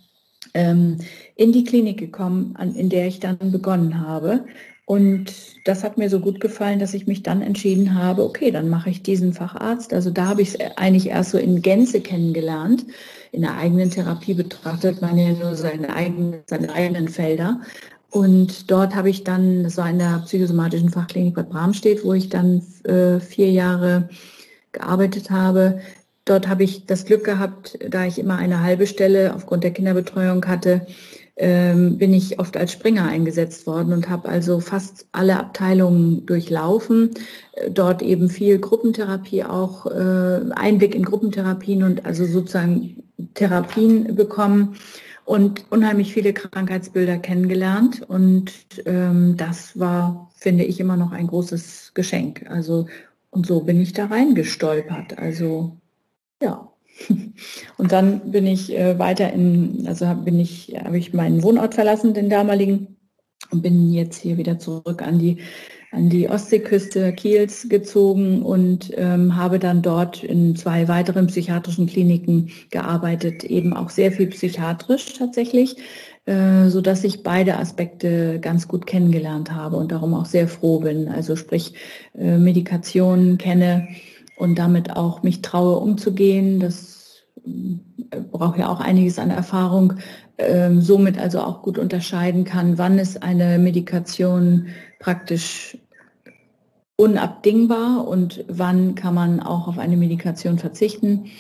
ähm, 0.53 0.98
in 1.37 1.53
die 1.53 1.64
Klinik 1.64 1.98
gekommen, 1.98 2.55
an, 2.59 2.74
in 2.74 2.90
der 2.90 3.07
ich 3.07 3.20
dann 3.20 3.38
begonnen 3.38 4.07
habe. 4.07 4.44
Und 4.85 5.33
das 5.64 5.83
hat 5.83 5.96
mir 5.96 6.11
so 6.11 6.20
gut 6.20 6.40
gefallen, 6.40 6.79
dass 6.79 6.92
ich 6.92 7.07
mich 7.07 7.22
dann 7.22 7.40
entschieden 7.40 7.94
habe, 7.94 8.22
okay, 8.22 8.50
dann 8.50 8.68
mache 8.68 8.90
ich 8.90 9.03
diesen 9.03 9.33
Facharzt. 9.33 9.94
Also 9.94 10.11
da 10.11 10.27
habe 10.27 10.42
ich 10.42 10.48
es 10.50 10.77
eigentlich 10.77 11.09
erst 11.09 11.31
so 11.31 11.38
in 11.38 11.62
Gänze 11.62 12.03
kennengelernt. 12.03 12.85
In 13.33 13.40
der 13.40 13.57
eigenen 13.57 13.90
Therapie 13.90 14.35
betrachtet 14.35 15.00
man 15.00 15.16
ja 15.16 15.33
nur 15.33 15.57
seine 15.57 15.96
eigenen, 15.96 16.42
seine 16.46 16.70
eigenen 16.70 17.09
Felder. 17.09 17.62
Und 18.14 18.70
dort 18.70 18.94
habe 18.94 19.11
ich 19.11 19.24
dann, 19.24 19.64
das 19.64 19.77
war 19.77 19.90
in 19.90 19.98
der 19.98 20.22
psychosomatischen 20.24 20.88
Fachklinik 20.88 21.35
Bad 21.35 21.50
Bramstedt, 21.50 22.05
wo 22.05 22.12
ich 22.12 22.29
dann 22.29 22.62
äh, 22.85 23.18
vier 23.18 23.50
Jahre 23.50 24.09
gearbeitet 24.70 25.33
habe. 25.33 25.81
Dort 26.24 26.46
habe 26.46 26.62
ich 26.62 26.87
das 26.87 27.07
Glück 27.07 27.24
gehabt, 27.24 27.77
da 27.88 28.07
ich 28.07 28.20
immer 28.20 28.37
eine 28.37 28.62
halbe 28.62 28.87
Stelle 28.87 29.35
aufgrund 29.35 29.64
der 29.64 29.72
Kinderbetreuung 29.72 30.46
hatte, 30.46 30.87
ähm, 31.35 31.98
bin 31.98 32.14
ich 32.14 32.38
oft 32.38 32.57
als 32.57 32.70
Springer 32.70 33.09
eingesetzt 33.09 33.66
worden 33.66 33.92
und 33.92 34.09
habe 34.09 34.29
also 34.29 34.61
fast 34.61 35.07
alle 35.11 35.37
Abteilungen 35.37 36.24
durchlaufen. 36.24 37.11
Äh, 37.55 37.72
dort 37.72 38.00
eben 38.00 38.31
viel 38.31 38.61
Gruppentherapie 38.61 39.42
auch, 39.42 39.87
äh, 39.87 40.53
Einblick 40.55 40.94
in 40.94 41.05
Gruppentherapien 41.05 41.83
und 41.83 42.07
also 42.07 42.27
sozusagen 42.27 43.03
Therapien 43.35 44.14
bekommen 44.14 44.77
und 45.25 45.65
unheimlich 45.71 46.13
viele 46.13 46.33
Krankheitsbilder 46.33 47.19
kennengelernt. 47.19 48.03
Und 48.09 48.53
ähm, 48.85 49.37
das 49.37 49.79
war, 49.79 50.31
finde 50.37 50.65
ich, 50.65 50.81
immer 50.81 50.97
noch 50.97 51.13
ein 51.13 51.27
großes 51.27 51.93
Geschenk. 51.95 52.47
Also, 52.49 52.87
und 53.31 53.47
so 53.47 53.61
bin 53.61 53.81
ich 53.81 53.93
da 53.93 54.07
reingestolpert. 54.07 55.19
Also, 55.19 55.77
ja. 56.43 56.71
Und 57.77 57.91
dann 57.91 58.31
bin 58.31 58.47
ich 58.47 58.73
äh, 58.73 59.01
weiter 59.01 59.33
in, 59.33 59.85
also 59.89 60.07
hab, 60.07 60.29
ich, 60.29 60.77
habe 60.79 60.97
ich 60.97 61.13
meinen 61.13 61.43
Wohnort 61.43 61.75
verlassen, 61.75 62.15
den 62.15 62.31
damaligen, 62.31 62.95
und 63.51 63.63
bin 63.63 63.93
jetzt 63.93 64.21
hier 64.21 64.37
wieder 64.37 64.59
zurück 64.59 65.03
an 65.03 65.19
die 65.19 65.39
an 65.94 66.09
die 66.09 66.28
Ostseeküste 66.28 67.12
Kiels 67.12 67.68
gezogen 67.68 68.42
und 68.42 68.90
ähm, 68.96 69.37
habe 69.37 69.59
dann 69.59 69.80
dort 69.80 70.24
in 70.24 70.57
zwei 70.57 70.88
weiteren 70.88 71.28
psychiatrischen 71.28 71.87
Kliniken 71.87 72.50
gearbeitet, 72.70 73.44
eben 73.44 73.72
auch 73.72 73.90
sehr 73.90 74.11
viel 74.11 74.26
psychiatrisch 74.26 75.14
tatsächlich, 75.14 75.76
äh, 76.26 76.68
so 76.68 76.80
dass 76.80 77.04
ich 77.04 77.22
beide 77.22 77.59
Aspekte 77.59 78.40
ganz 78.40 78.66
gut 78.66 78.87
kennengelernt 78.87 79.52
habe 79.52 79.76
und 79.76 79.92
darum 79.92 80.14
auch 80.14 80.26
sehr 80.26 80.48
froh 80.48 80.80
bin. 80.80 81.09
Also 81.09 81.37
sprich 81.37 81.74
äh, 82.18 82.38
Medikation 82.38 83.38
kenne 83.38 83.87
und 84.37 84.59
damit 84.59 84.96
auch 84.96 85.22
mich 85.22 85.42
traue 85.42 85.76
umzugehen. 85.76 86.59
Das 86.59 87.22
äh, 87.46 88.20
braucht 88.33 88.59
ja 88.59 88.68
auch 88.68 88.80
einiges 88.80 89.20
an 89.20 89.30
Erfahrung, 89.30 89.94
ähm, 90.38 90.80
somit 90.80 91.18
also 91.18 91.40
auch 91.40 91.62
gut 91.62 91.78
unterscheiden 91.78 92.44
kann, 92.44 92.78
wann 92.78 92.98
ist 92.98 93.22
eine 93.22 93.59
Medikation 93.59 94.66
praktisch 94.98 95.78
unabdingbar 96.96 98.07
und 98.07 98.44
wann 98.48 98.94
kann 98.94 99.14
man 99.14 99.40
auch 99.40 99.66
auf 99.66 99.78
eine 99.78 99.96
Medikation 99.96 100.59
verzichten. 100.59 101.30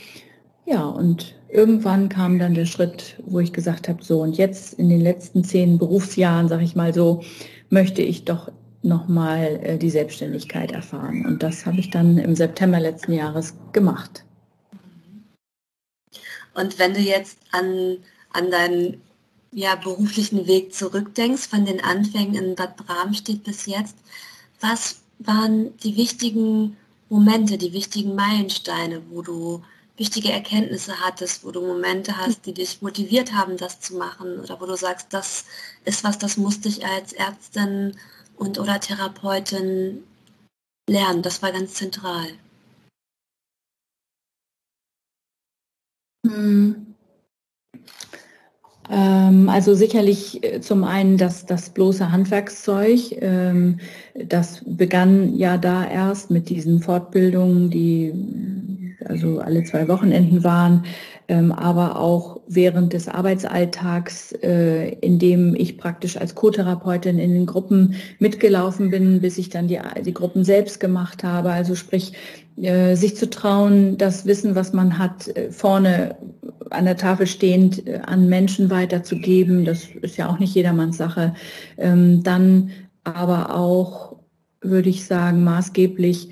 Ja, 0.66 0.84
und 0.84 1.34
irgendwann 1.48 2.08
kam 2.08 2.38
dann 2.38 2.54
der 2.54 2.66
Schritt, 2.66 3.16
wo 3.24 3.38
ich 3.38 3.52
gesagt 3.52 3.88
habe, 3.88 4.02
so 4.02 4.22
und 4.22 4.36
jetzt 4.36 4.74
in 4.74 4.88
den 4.88 5.00
letzten 5.00 5.44
zehn 5.44 5.78
Berufsjahren, 5.78 6.48
sage 6.48 6.64
ich 6.64 6.74
mal 6.74 6.94
so, 6.94 7.22
möchte 7.70 8.02
ich 8.02 8.24
doch 8.24 8.50
nochmal 8.82 9.60
äh, 9.62 9.78
die 9.78 9.90
Selbstständigkeit 9.90 10.72
erfahren. 10.72 11.24
Und 11.26 11.42
das 11.42 11.66
habe 11.66 11.78
ich 11.78 11.90
dann 11.90 12.18
im 12.18 12.34
September 12.34 12.80
letzten 12.80 13.12
Jahres 13.12 13.54
gemacht. 13.72 14.24
Und 16.54 16.78
wenn 16.78 16.94
du 16.94 17.00
jetzt 17.00 17.38
an, 17.52 17.98
an 18.32 18.50
deinen 18.50 19.00
ja, 19.52 19.76
beruflichen 19.76 20.46
Weg 20.46 20.74
zurückdenkst, 20.74 21.46
von 21.46 21.64
den 21.64 21.82
Anfängen 21.82 22.34
in 22.34 22.54
Bad 22.54 22.76
Bramstedt 22.76 23.44
bis 23.44 23.66
jetzt, 23.66 23.96
was 24.60 25.03
waren 25.18 25.76
die 25.78 25.96
wichtigen 25.96 26.76
Momente, 27.08 27.58
die 27.58 27.72
wichtigen 27.72 28.14
Meilensteine, 28.14 29.02
wo 29.10 29.22
du 29.22 29.62
wichtige 29.96 30.32
Erkenntnisse 30.32 31.00
hattest, 31.00 31.44
wo 31.44 31.52
du 31.52 31.60
Momente 31.60 32.16
hast, 32.16 32.46
die 32.46 32.54
dich 32.54 32.82
motiviert 32.82 33.32
haben, 33.32 33.56
das 33.56 33.80
zu 33.80 33.94
machen 33.96 34.40
oder 34.40 34.60
wo 34.60 34.66
du 34.66 34.76
sagst, 34.76 35.12
das 35.12 35.44
ist 35.84 36.02
was, 36.02 36.18
das 36.18 36.36
musste 36.36 36.68
ich 36.68 36.84
als 36.84 37.12
Ärztin 37.12 37.96
und 38.36 38.58
oder 38.58 38.80
Therapeutin 38.80 40.02
lernen. 40.88 41.22
Das 41.22 41.42
war 41.42 41.52
ganz 41.52 41.74
zentral. 41.74 42.26
Hm. 46.26 46.94
Ähm, 48.90 49.48
also 49.48 49.74
sicherlich 49.74 50.44
äh, 50.44 50.60
zum 50.60 50.84
einen 50.84 51.16
das, 51.16 51.46
das 51.46 51.70
bloße 51.70 52.12
Handwerkszeug. 52.12 53.00
Ähm, 53.20 53.78
das 54.14 54.62
begann 54.66 55.34
ja 55.36 55.56
da 55.56 55.86
erst 55.86 56.30
mit 56.30 56.48
diesen 56.48 56.80
Fortbildungen, 56.80 57.70
die 57.70 58.12
also 59.08 59.38
alle 59.38 59.64
zwei 59.64 59.88
Wochenenden 59.88 60.44
waren, 60.44 60.84
ähm, 61.28 61.52
aber 61.52 61.98
auch 61.98 62.40
während 62.46 62.92
des 62.92 63.08
Arbeitsalltags, 63.08 64.32
äh, 64.42 64.90
in 65.00 65.18
dem 65.18 65.54
ich 65.54 65.78
praktisch 65.78 66.16
als 66.16 66.34
Co-Therapeutin 66.34 67.18
in 67.18 67.32
den 67.32 67.46
Gruppen 67.46 67.94
mitgelaufen 68.18 68.90
bin, 68.90 69.20
bis 69.20 69.38
ich 69.38 69.48
dann 69.48 69.68
die, 69.68 69.80
die 70.04 70.14
Gruppen 70.14 70.44
selbst 70.44 70.80
gemacht 70.80 71.24
habe. 71.24 71.50
Also 71.50 71.74
sprich, 71.74 72.12
äh, 72.56 72.94
sich 72.94 73.16
zu 73.16 73.28
trauen, 73.30 73.98
das 73.98 74.26
Wissen, 74.26 74.54
was 74.54 74.72
man 74.72 74.98
hat, 74.98 75.28
äh, 75.28 75.50
vorne 75.50 76.16
an 76.70 76.84
der 76.84 76.96
Tafel 76.96 77.26
stehend 77.26 77.86
äh, 77.86 78.00
an 78.04 78.28
Menschen 78.28 78.70
weiterzugeben. 78.70 79.64
Das 79.64 79.88
ist 80.02 80.16
ja 80.16 80.28
auch 80.28 80.38
nicht 80.38 80.54
jedermanns 80.54 80.96
Sache. 80.96 81.34
Ähm, 81.78 82.22
dann 82.22 82.70
aber 83.02 83.54
auch, 83.54 84.16
würde 84.60 84.88
ich 84.88 85.04
sagen, 85.04 85.42
maßgeblich 85.44 86.30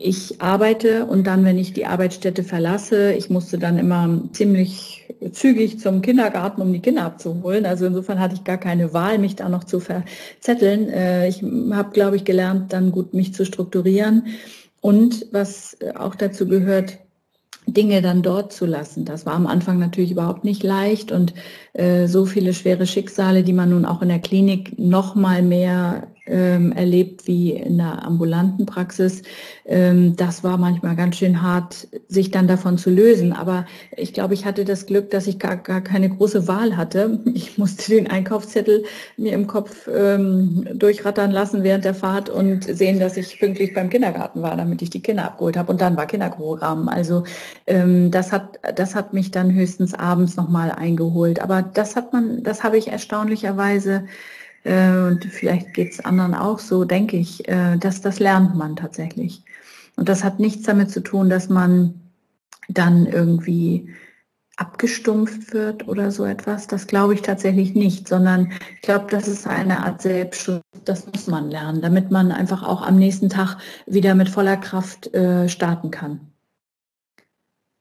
ich 0.00 0.40
arbeite 0.40 1.06
und 1.06 1.26
dann, 1.26 1.44
wenn 1.44 1.58
ich 1.58 1.72
die 1.72 1.84
Arbeitsstätte 1.84 2.44
verlasse, 2.44 3.14
ich 3.14 3.30
musste 3.30 3.58
dann 3.58 3.78
immer 3.78 4.22
ziemlich 4.32 5.12
zügig 5.32 5.80
zum 5.80 6.02
Kindergarten, 6.02 6.62
um 6.62 6.72
die 6.72 6.78
Kinder 6.78 7.02
abzuholen. 7.02 7.66
Also 7.66 7.86
insofern 7.86 8.20
hatte 8.20 8.36
ich 8.36 8.44
gar 8.44 8.58
keine 8.58 8.92
Wahl, 8.94 9.18
mich 9.18 9.34
da 9.34 9.48
noch 9.48 9.64
zu 9.64 9.80
verzetteln. 9.80 10.88
Ich 11.26 11.42
habe, 11.42 11.90
glaube 11.90 12.14
ich, 12.14 12.24
gelernt, 12.24 12.72
dann 12.72 12.92
gut 12.92 13.12
mich 13.12 13.34
zu 13.34 13.44
strukturieren. 13.44 14.28
Und 14.80 15.26
was 15.32 15.76
auch 15.96 16.14
dazu 16.14 16.46
gehört, 16.46 16.98
Dinge 17.66 18.00
dann 18.00 18.22
dort 18.22 18.52
zu 18.52 18.66
lassen. 18.66 19.04
Das 19.04 19.26
war 19.26 19.34
am 19.34 19.46
Anfang 19.46 19.78
natürlich 19.78 20.12
überhaupt 20.12 20.44
nicht 20.44 20.62
leicht 20.62 21.12
und 21.12 21.34
äh, 21.74 22.06
so 22.06 22.24
viele 22.24 22.54
schwere 22.54 22.86
Schicksale, 22.86 23.42
die 23.42 23.52
man 23.52 23.70
nun 23.70 23.84
auch 23.84 24.00
in 24.00 24.08
der 24.08 24.20
Klinik 24.20 24.78
noch 24.78 25.14
mal 25.14 25.42
mehr 25.42 26.06
ähm, 26.28 26.72
erlebt 26.72 27.26
wie 27.26 27.52
in 27.52 27.78
der 27.78 28.04
ambulanten 28.04 28.66
Praxis. 28.66 29.22
Ähm, 29.64 30.16
das 30.16 30.44
war 30.44 30.58
manchmal 30.58 30.96
ganz 30.96 31.16
schön 31.16 31.42
hart, 31.42 31.88
sich 32.08 32.30
dann 32.30 32.46
davon 32.46 32.78
zu 32.78 32.90
lösen. 32.90 33.32
Aber 33.32 33.66
ich 33.96 34.12
glaube, 34.12 34.34
ich 34.34 34.44
hatte 34.44 34.64
das 34.64 34.86
Glück, 34.86 35.10
dass 35.10 35.26
ich 35.26 35.38
gar, 35.38 35.56
gar 35.56 35.80
keine 35.80 36.08
große 36.08 36.48
Wahl 36.48 36.76
hatte. 36.76 37.20
Ich 37.38 37.56
musste 37.56 37.92
den 37.92 38.10
Einkaufszettel 38.10 38.84
mir 39.16 39.32
im 39.32 39.46
Kopf 39.46 39.88
ähm, 39.88 40.66
durchrattern 40.74 41.30
lassen 41.30 41.62
während 41.62 41.84
der 41.84 41.94
Fahrt 41.94 42.28
und 42.28 42.64
sehen, 42.64 42.98
dass 42.98 43.16
ich 43.16 43.38
pünktlich 43.38 43.74
beim 43.74 43.90
Kindergarten 43.90 44.42
war, 44.42 44.56
damit 44.56 44.82
ich 44.82 44.90
die 44.90 45.02
Kinder 45.02 45.24
abgeholt 45.24 45.56
habe. 45.56 45.70
Und 45.70 45.80
dann 45.80 45.96
war 45.96 46.06
Kinderprogramm. 46.06 46.88
Also 46.88 47.22
ähm, 47.66 48.10
das 48.10 48.32
hat 48.32 48.58
das 48.74 48.94
hat 48.94 49.12
mich 49.12 49.30
dann 49.30 49.52
höchstens 49.52 49.94
abends 49.94 50.36
nochmal 50.36 50.72
eingeholt. 50.72 51.40
Aber 51.40 51.62
das 51.62 51.96
hat 51.96 52.12
man, 52.12 52.42
das 52.42 52.62
habe 52.64 52.78
ich 52.78 52.88
erstaunlicherweise 52.88 54.04
und 54.64 55.24
vielleicht 55.24 55.74
geht 55.74 55.92
es 55.92 56.04
anderen 56.04 56.34
auch 56.34 56.58
so, 56.58 56.84
denke 56.84 57.16
ich, 57.16 57.48
äh, 57.48 57.76
dass 57.76 58.00
das 58.00 58.18
lernt 58.18 58.54
man 58.56 58.76
tatsächlich. 58.76 59.44
Und 59.96 60.08
das 60.08 60.24
hat 60.24 60.38
nichts 60.38 60.64
damit 60.64 60.90
zu 60.90 61.00
tun, 61.00 61.30
dass 61.30 61.48
man 61.48 62.00
dann 62.68 63.06
irgendwie 63.06 63.94
abgestumpft 64.56 65.52
wird 65.52 65.86
oder 65.88 66.10
so 66.10 66.24
etwas. 66.24 66.66
Das 66.66 66.86
glaube 66.86 67.14
ich 67.14 67.22
tatsächlich 67.22 67.74
nicht, 67.74 68.08
sondern 68.08 68.52
ich 68.74 68.82
glaube, 68.82 69.06
das 69.08 69.28
ist 69.28 69.46
eine 69.46 69.84
Art 69.84 70.02
Selbstschutz. 70.02 70.62
Das 70.84 71.06
muss 71.06 71.28
man 71.28 71.50
lernen, 71.50 71.80
damit 71.80 72.10
man 72.10 72.32
einfach 72.32 72.62
auch 72.62 72.82
am 72.82 72.96
nächsten 72.96 73.28
Tag 73.28 73.56
wieder 73.86 74.14
mit 74.14 74.28
voller 74.28 74.56
Kraft 74.56 75.14
äh, 75.14 75.48
starten 75.48 75.90
kann. 75.90 76.20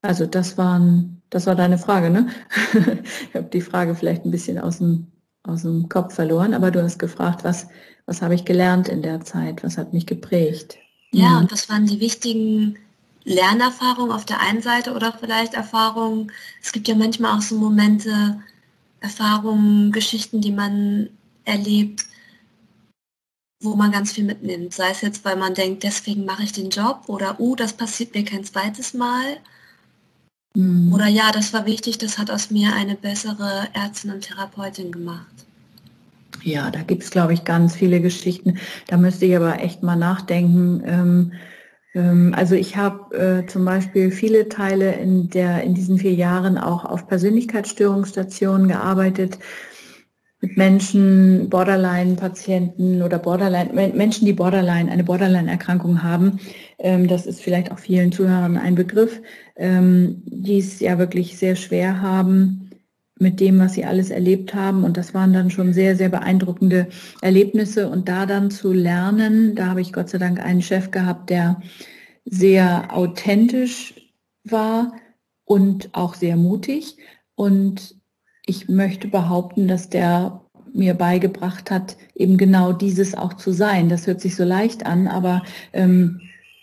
Also 0.03 0.27
das 0.27 0.57
waren, 0.57 1.21
das 1.31 1.47
war 1.47 1.55
deine 1.55 1.79
Frage, 1.79 2.11
ne? 2.11 2.27
ich 3.29 3.35
habe 3.35 3.49
die 3.51 3.61
Frage 3.61 3.95
vielleicht 3.95 4.25
ein 4.25 4.31
bisschen 4.31 4.59
aus 4.59 4.77
dem 4.77 5.07
aus 5.47 5.63
dem 5.63 5.89
Kopf 5.89 6.15
verloren, 6.15 6.53
aber 6.53 6.71
du 6.71 6.81
hast 6.81 6.99
gefragt, 6.99 7.43
was, 7.43 7.67
was 8.05 8.21
habe 8.21 8.35
ich 8.35 8.45
gelernt 8.45 8.87
in 8.87 9.01
der 9.01 9.21
Zeit, 9.21 9.63
was 9.63 9.77
hat 9.77 9.93
mich 9.93 10.05
geprägt. 10.05 10.77
Ja, 11.11 11.29
mhm. 11.29 11.37
und 11.39 11.51
was 11.51 11.69
waren 11.69 11.85
die 11.85 11.99
wichtigen 11.99 12.77
Lernerfahrungen 13.23 14.11
auf 14.11 14.25
der 14.25 14.39
einen 14.39 14.61
Seite 14.61 14.93
oder 14.93 15.11
vielleicht 15.11 15.53
Erfahrungen, 15.53 16.31
es 16.61 16.71
gibt 16.71 16.87
ja 16.87 16.95
manchmal 16.95 17.37
auch 17.37 17.41
so 17.41 17.57
Momente, 17.57 18.41
Erfahrungen, 18.99 19.91
Geschichten, 19.91 20.41
die 20.41 20.51
man 20.51 21.09
erlebt, 21.43 22.05
wo 23.61 23.75
man 23.75 23.91
ganz 23.91 24.13
viel 24.13 24.23
mitnimmt. 24.23 24.73
Sei 24.73 24.89
es 24.91 25.01
jetzt, 25.01 25.25
weil 25.25 25.35
man 25.35 25.53
denkt, 25.53 25.83
deswegen 25.83 26.25
mache 26.25 26.43
ich 26.43 26.51
den 26.51 26.69
Job 26.69 27.03
oder, 27.07 27.39
uh, 27.39 27.55
das 27.55 27.73
passiert 27.73 28.13
mir 28.13 28.23
kein 28.23 28.43
zweites 28.43 28.93
Mal. 28.93 29.37
Mhm. 30.57 30.91
Oder 30.91 31.07
ja, 31.07 31.31
das 31.31 31.53
war 31.53 31.67
wichtig, 31.67 31.99
das 31.99 32.17
hat 32.17 32.31
aus 32.31 32.49
mir 32.49 32.73
eine 32.73 32.95
bessere 32.95 33.67
Ärztin 33.73 34.11
und 34.11 34.21
Therapeutin 34.21 34.91
gemacht. 34.91 35.27
Ja, 36.43 36.71
da 36.71 36.81
gibt 36.81 37.03
es, 37.03 37.11
glaube 37.11 37.33
ich, 37.33 37.43
ganz 37.45 37.75
viele 37.75 38.01
Geschichten. 38.01 38.57
Da 38.87 38.97
müsste 38.97 39.25
ich 39.25 39.35
aber 39.35 39.61
echt 39.61 39.83
mal 39.83 39.95
nachdenken. 39.95 40.81
Ähm, 40.83 41.31
ähm, 41.93 42.33
also 42.35 42.55
ich 42.55 42.75
habe 42.75 43.15
äh, 43.15 43.45
zum 43.45 43.65
Beispiel 43.65 44.09
viele 44.09 44.49
Teile 44.49 44.93
in, 44.93 45.29
der, 45.29 45.63
in 45.63 45.75
diesen 45.75 45.99
vier 45.99 46.13
Jahren 46.13 46.57
auch 46.57 46.85
auf 46.85 47.07
Persönlichkeitsstörungsstationen 47.07 48.67
gearbeitet. 48.67 49.37
mit 50.41 50.57
Menschen, 50.57 51.49
Borderline-Patienten 51.49 53.01
oder 53.03 53.19
Borderline, 53.19 53.91
Menschen, 53.93 54.25
die 54.25 54.33
Borderline, 54.33 54.91
eine 54.91 55.03
Borderline-Erkrankung 55.03 56.01
haben. 56.03 56.39
Ähm, 56.79 57.07
das 57.07 57.25
ist 57.25 57.41
vielleicht 57.41 57.71
auch 57.71 57.79
vielen 57.79 58.11
Zuhörern 58.11 58.57
ein 58.57 58.75
Begriff, 58.75 59.21
ähm, 59.55 60.21
die 60.25 60.59
es 60.59 60.79
ja 60.79 60.97
wirklich 60.97 61.37
sehr 61.37 61.55
schwer 61.55 62.01
haben 62.01 62.69
mit 63.19 63.39
dem, 63.39 63.59
was 63.59 63.73
sie 63.73 63.85
alles 63.85 64.09
erlebt 64.09 64.53
haben. 64.53 64.83
Und 64.83 64.97
das 64.97 65.13
waren 65.13 65.33
dann 65.33 65.49
schon 65.49 65.73
sehr, 65.73 65.95
sehr 65.95 66.09
beeindruckende 66.09 66.87
Erlebnisse. 67.21 67.89
Und 67.89 68.07
da 68.07 68.25
dann 68.25 68.51
zu 68.51 68.73
lernen, 68.73 69.55
da 69.55 69.67
habe 69.67 69.81
ich 69.81 69.93
Gott 69.93 70.09
sei 70.09 70.17
Dank 70.17 70.39
einen 70.39 70.61
Chef 70.61 70.91
gehabt, 70.91 71.29
der 71.29 71.61
sehr 72.25 72.95
authentisch 72.95 73.95
war 74.43 74.93
und 75.45 75.89
auch 75.93 76.13
sehr 76.13 76.37
mutig. 76.37 76.97
Und 77.35 77.95
ich 78.45 78.69
möchte 78.69 79.07
behaupten, 79.07 79.67
dass 79.67 79.89
der 79.89 80.41
mir 80.73 80.93
beigebracht 80.93 81.71
hat, 81.71 81.97
eben 82.13 82.37
genau 82.37 82.71
dieses 82.71 83.15
auch 83.15 83.33
zu 83.33 83.51
sein. 83.51 83.89
Das 83.89 84.05
hört 84.05 84.21
sich 84.21 84.35
so 84.35 84.43
leicht 84.43 84.85
an, 84.85 85.07
aber 85.07 85.43
ähm, 85.73 86.21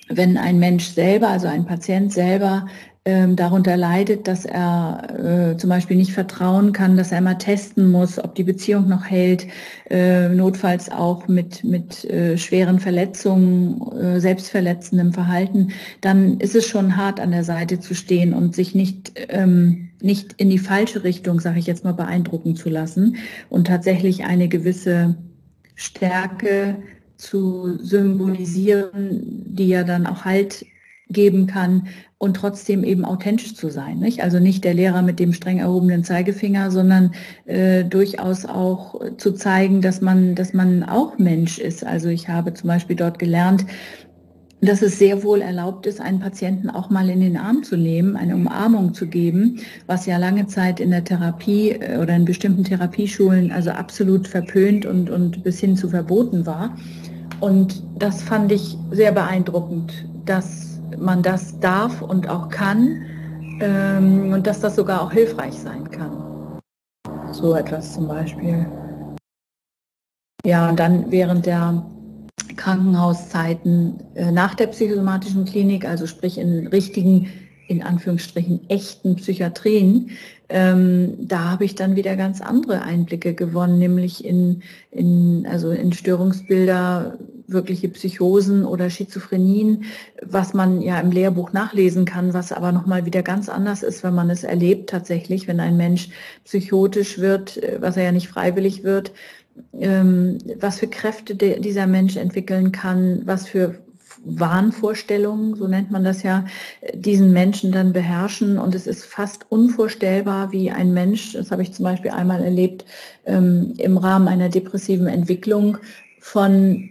wenn 0.08 0.36
ein 0.36 0.58
Mensch 0.58 0.86
selber, 0.86 1.28
also 1.28 1.46
ein 1.46 1.66
Patient 1.66 2.12
selber 2.12 2.66
ähm, 3.06 3.36
darunter 3.36 3.76
leidet, 3.76 4.26
dass 4.26 4.46
er 4.46 5.52
äh, 5.52 5.56
zum 5.58 5.68
Beispiel 5.68 5.96
nicht 5.96 6.12
vertrauen 6.12 6.72
kann, 6.72 6.96
dass 6.96 7.12
er 7.12 7.18
immer 7.18 7.36
testen 7.36 7.90
muss, 7.90 8.18
ob 8.18 8.34
die 8.34 8.44
Beziehung 8.44 8.88
noch 8.88 9.04
hält, 9.04 9.46
äh, 9.90 10.30
notfalls 10.30 10.90
auch 10.90 11.28
mit, 11.28 11.64
mit 11.64 12.04
äh, 12.06 12.38
schweren 12.38 12.80
Verletzungen, 12.80 13.82
äh, 13.92 14.20
selbstverletzendem 14.20 15.12
Verhalten, 15.12 15.72
dann 16.00 16.40
ist 16.40 16.54
es 16.54 16.66
schon 16.66 16.96
hart 16.96 17.20
an 17.20 17.32
der 17.32 17.44
Seite 17.44 17.78
zu 17.78 17.94
stehen 17.94 18.32
und 18.32 18.54
sich 18.54 18.74
nicht, 18.74 19.12
ähm, 19.28 19.90
nicht 20.00 20.32
in 20.38 20.48
die 20.48 20.58
falsche 20.58 21.04
Richtung, 21.04 21.40
sage 21.40 21.58
ich 21.58 21.66
jetzt 21.66 21.84
mal, 21.84 21.92
beeindrucken 21.92 22.56
zu 22.56 22.70
lassen 22.70 23.16
und 23.50 23.66
tatsächlich 23.66 24.24
eine 24.24 24.48
gewisse 24.48 25.14
Stärke 25.74 26.76
zu 27.16 27.78
symbolisieren, 27.78 29.44
die 29.46 29.68
ja 29.68 29.84
dann 29.84 30.06
auch 30.06 30.24
Halt 30.24 30.66
geben 31.10 31.46
kann 31.46 31.88
und 32.18 32.34
trotzdem 32.34 32.84
eben 32.84 33.04
authentisch 33.04 33.54
zu 33.54 33.68
sein. 33.68 33.98
Nicht? 33.98 34.22
Also 34.22 34.38
nicht 34.38 34.64
der 34.64 34.72
Lehrer 34.72 35.02
mit 35.02 35.20
dem 35.20 35.32
streng 35.34 35.58
erhobenen 35.58 36.04
Zeigefinger, 36.04 36.70
sondern 36.70 37.12
äh, 37.44 37.84
durchaus 37.84 38.46
auch 38.46 39.00
zu 39.18 39.32
zeigen, 39.32 39.82
dass 39.82 40.00
man, 40.00 40.34
dass 40.34 40.54
man 40.54 40.82
auch 40.82 41.18
Mensch 41.18 41.58
ist. 41.58 41.84
Also 41.84 42.08
ich 42.08 42.28
habe 42.28 42.54
zum 42.54 42.68
Beispiel 42.68 42.96
dort 42.96 43.18
gelernt, 43.18 43.66
dass 44.66 44.82
es 44.82 44.98
sehr 44.98 45.22
wohl 45.22 45.40
erlaubt 45.40 45.86
ist, 45.86 46.00
einen 46.00 46.20
Patienten 46.20 46.70
auch 46.70 46.90
mal 46.90 47.08
in 47.08 47.20
den 47.20 47.36
Arm 47.36 47.62
zu 47.64 47.76
nehmen, 47.76 48.16
eine 48.16 48.34
Umarmung 48.34 48.94
zu 48.94 49.06
geben, 49.06 49.60
was 49.86 50.06
ja 50.06 50.16
lange 50.16 50.46
Zeit 50.46 50.80
in 50.80 50.90
der 50.90 51.04
Therapie 51.04 51.70
äh, 51.70 51.98
oder 51.98 52.14
in 52.14 52.24
bestimmten 52.24 52.64
Therapieschulen 52.64 53.50
also 53.50 53.70
absolut 53.70 54.28
verpönt 54.28 54.86
und, 54.86 55.10
und 55.10 55.42
bis 55.42 55.60
hin 55.60 55.76
zu 55.76 55.88
verboten 55.88 56.46
war. 56.46 56.76
Und 57.40 57.82
das 57.98 58.22
fand 58.22 58.52
ich 58.52 58.78
sehr 58.90 59.12
beeindruckend, 59.12 59.92
dass 60.24 60.80
man 60.98 61.22
das 61.22 61.58
darf 61.60 62.00
und 62.00 62.28
auch 62.28 62.48
kann 62.48 63.02
ähm, 63.60 64.32
und 64.32 64.46
dass 64.46 64.60
das 64.60 64.76
sogar 64.76 65.02
auch 65.02 65.12
hilfreich 65.12 65.54
sein 65.54 65.90
kann. 65.90 66.60
So 67.32 67.54
etwas 67.54 67.94
zum 67.94 68.06
Beispiel. 68.06 68.66
Ja, 70.46 70.68
und 70.68 70.78
dann 70.78 71.10
während 71.10 71.46
der 71.46 71.84
Krankenhauszeiten 72.56 74.00
äh, 74.14 74.30
nach 74.30 74.54
der 74.54 74.68
psychosomatischen 74.68 75.44
Klinik, 75.44 75.86
also 75.86 76.06
sprich 76.06 76.38
in 76.38 76.66
richtigen, 76.66 77.28
in 77.68 77.82
Anführungsstrichen 77.82 78.68
echten 78.68 79.16
Psychiatrien, 79.16 80.10
ähm, 80.50 81.14
da 81.18 81.50
habe 81.50 81.64
ich 81.64 81.74
dann 81.74 81.96
wieder 81.96 82.16
ganz 82.16 82.40
andere 82.42 82.82
Einblicke 82.82 83.34
gewonnen, 83.34 83.78
nämlich 83.78 84.24
in, 84.24 84.62
in, 84.90 85.46
also 85.50 85.70
in 85.70 85.92
Störungsbilder 85.92 87.18
wirkliche 87.46 87.88
Psychosen 87.88 88.64
oder 88.64 88.90
Schizophrenien, 88.90 89.84
was 90.22 90.54
man 90.54 90.82
ja 90.82 91.00
im 91.00 91.10
Lehrbuch 91.10 91.52
nachlesen 91.52 92.04
kann, 92.04 92.34
was 92.34 92.52
aber 92.52 92.72
nochmal 92.72 93.06
wieder 93.06 93.22
ganz 93.22 93.48
anders 93.48 93.82
ist, 93.82 94.02
wenn 94.04 94.14
man 94.14 94.30
es 94.30 94.44
erlebt 94.44 94.90
tatsächlich, 94.90 95.48
wenn 95.48 95.60
ein 95.60 95.76
Mensch 95.76 96.10
psychotisch 96.44 97.18
wird, 97.18 97.62
äh, 97.62 97.78
was 97.80 97.96
er 97.96 98.04
ja 98.04 98.12
nicht 98.12 98.28
freiwillig 98.28 98.84
wird, 98.84 99.12
ähm, 99.78 100.38
was 100.60 100.78
für 100.78 100.88
Kräfte 100.88 101.34
dieser 101.34 101.86
Mensch 101.86 102.16
entwickeln 102.16 102.72
kann, 102.72 103.22
was 103.24 103.46
für 103.46 103.78
Wahnvorstellungen, 104.24 105.54
so 105.54 105.68
nennt 105.68 105.90
man 105.90 106.04
das 106.04 106.22
ja, 106.22 106.46
diesen 106.94 107.32
Menschen 107.32 107.72
dann 107.72 107.92
beherrschen. 107.92 108.58
Und 108.58 108.74
es 108.74 108.86
ist 108.86 109.04
fast 109.04 109.50
unvorstellbar, 109.50 110.50
wie 110.52 110.70
ein 110.70 110.94
Mensch, 110.94 111.32
das 111.32 111.50
habe 111.50 111.62
ich 111.62 111.72
zum 111.72 111.84
Beispiel 111.84 112.10
einmal 112.10 112.42
erlebt, 112.42 112.84
ähm, 113.26 113.74
im 113.78 113.98
Rahmen 113.98 114.28
einer 114.28 114.48
depressiven 114.48 115.06
Entwicklung 115.06 115.78
von 116.20 116.90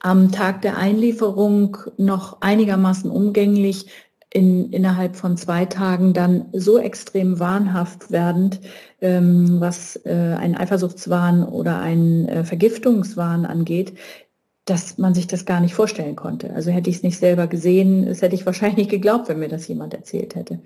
am 0.00 0.30
Tag 0.30 0.62
der 0.62 0.76
Einlieferung 0.76 1.76
noch 1.96 2.40
einigermaßen 2.40 3.10
umgänglich, 3.10 3.86
in, 4.30 4.70
innerhalb 4.72 5.16
von 5.16 5.36
zwei 5.36 5.64
Tagen 5.64 6.12
dann 6.12 6.46
so 6.52 6.78
extrem 6.78 7.38
wahnhaft 7.40 8.10
werdend, 8.10 8.60
ähm, 9.00 9.60
was 9.60 9.96
äh, 10.04 10.36
ein 10.38 10.56
Eifersuchtswahn 10.56 11.44
oder 11.44 11.80
ein 11.80 12.28
äh, 12.28 12.44
Vergiftungswahn 12.44 13.46
angeht, 13.46 13.94
dass 14.66 14.98
man 14.98 15.14
sich 15.14 15.26
das 15.26 15.46
gar 15.46 15.60
nicht 15.60 15.74
vorstellen 15.74 16.16
konnte. 16.16 16.52
Also 16.52 16.70
hätte 16.70 16.90
ich 16.90 16.96
es 16.96 17.02
nicht 17.02 17.18
selber 17.18 17.46
gesehen, 17.46 18.06
das 18.06 18.20
hätte 18.20 18.34
ich 18.34 18.44
wahrscheinlich 18.44 18.76
nicht 18.76 18.90
geglaubt, 18.90 19.28
wenn 19.28 19.38
mir 19.38 19.48
das 19.48 19.66
jemand 19.66 19.94
erzählt 19.94 20.34
hätte. 20.34 20.60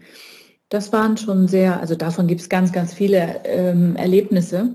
Das 0.68 0.92
waren 0.92 1.16
schon 1.16 1.46
sehr, 1.46 1.80
also 1.80 1.94
davon 1.94 2.26
gibt 2.26 2.40
es 2.40 2.48
ganz, 2.48 2.72
ganz 2.72 2.94
viele 2.94 3.44
ähm, 3.44 3.94
Erlebnisse 3.94 4.74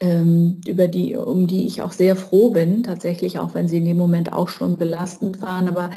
ähm, 0.00 0.60
über 0.66 0.86
die, 0.86 1.16
um 1.16 1.46
die 1.46 1.66
ich 1.66 1.82
auch 1.82 1.92
sehr 1.92 2.14
froh 2.14 2.50
bin, 2.50 2.84
tatsächlich, 2.84 3.38
auch 3.38 3.54
wenn 3.54 3.66
sie 3.66 3.78
in 3.78 3.84
dem 3.84 3.96
Moment 3.96 4.32
auch 4.32 4.48
schon 4.48 4.76
belastend 4.76 5.42
waren, 5.42 5.68
aber 5.68 5.90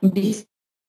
um 0.00 0.14
die 0.14 0.36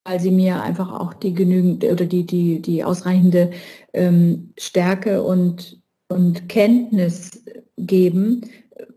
weil 0.04 0.20
sie 0.20 0.32
mir 0.32 0.62
einfach 0.62 0.92
auch 0.92 1.14
die 1.14 1.34
genügend 1.34 1.84
oder 1.84 2.06
die, 2.06 2.26
die, 2.26 2.62
die 2.62 2.84
ausreichende 2.84 3.52
ähm, 3.94 4.54
Stärke 4.58 5.22
und, 5.22 5.82
und 6.10 6.50
Kenntnis 6.50 7.44
geben, 7.78 8.42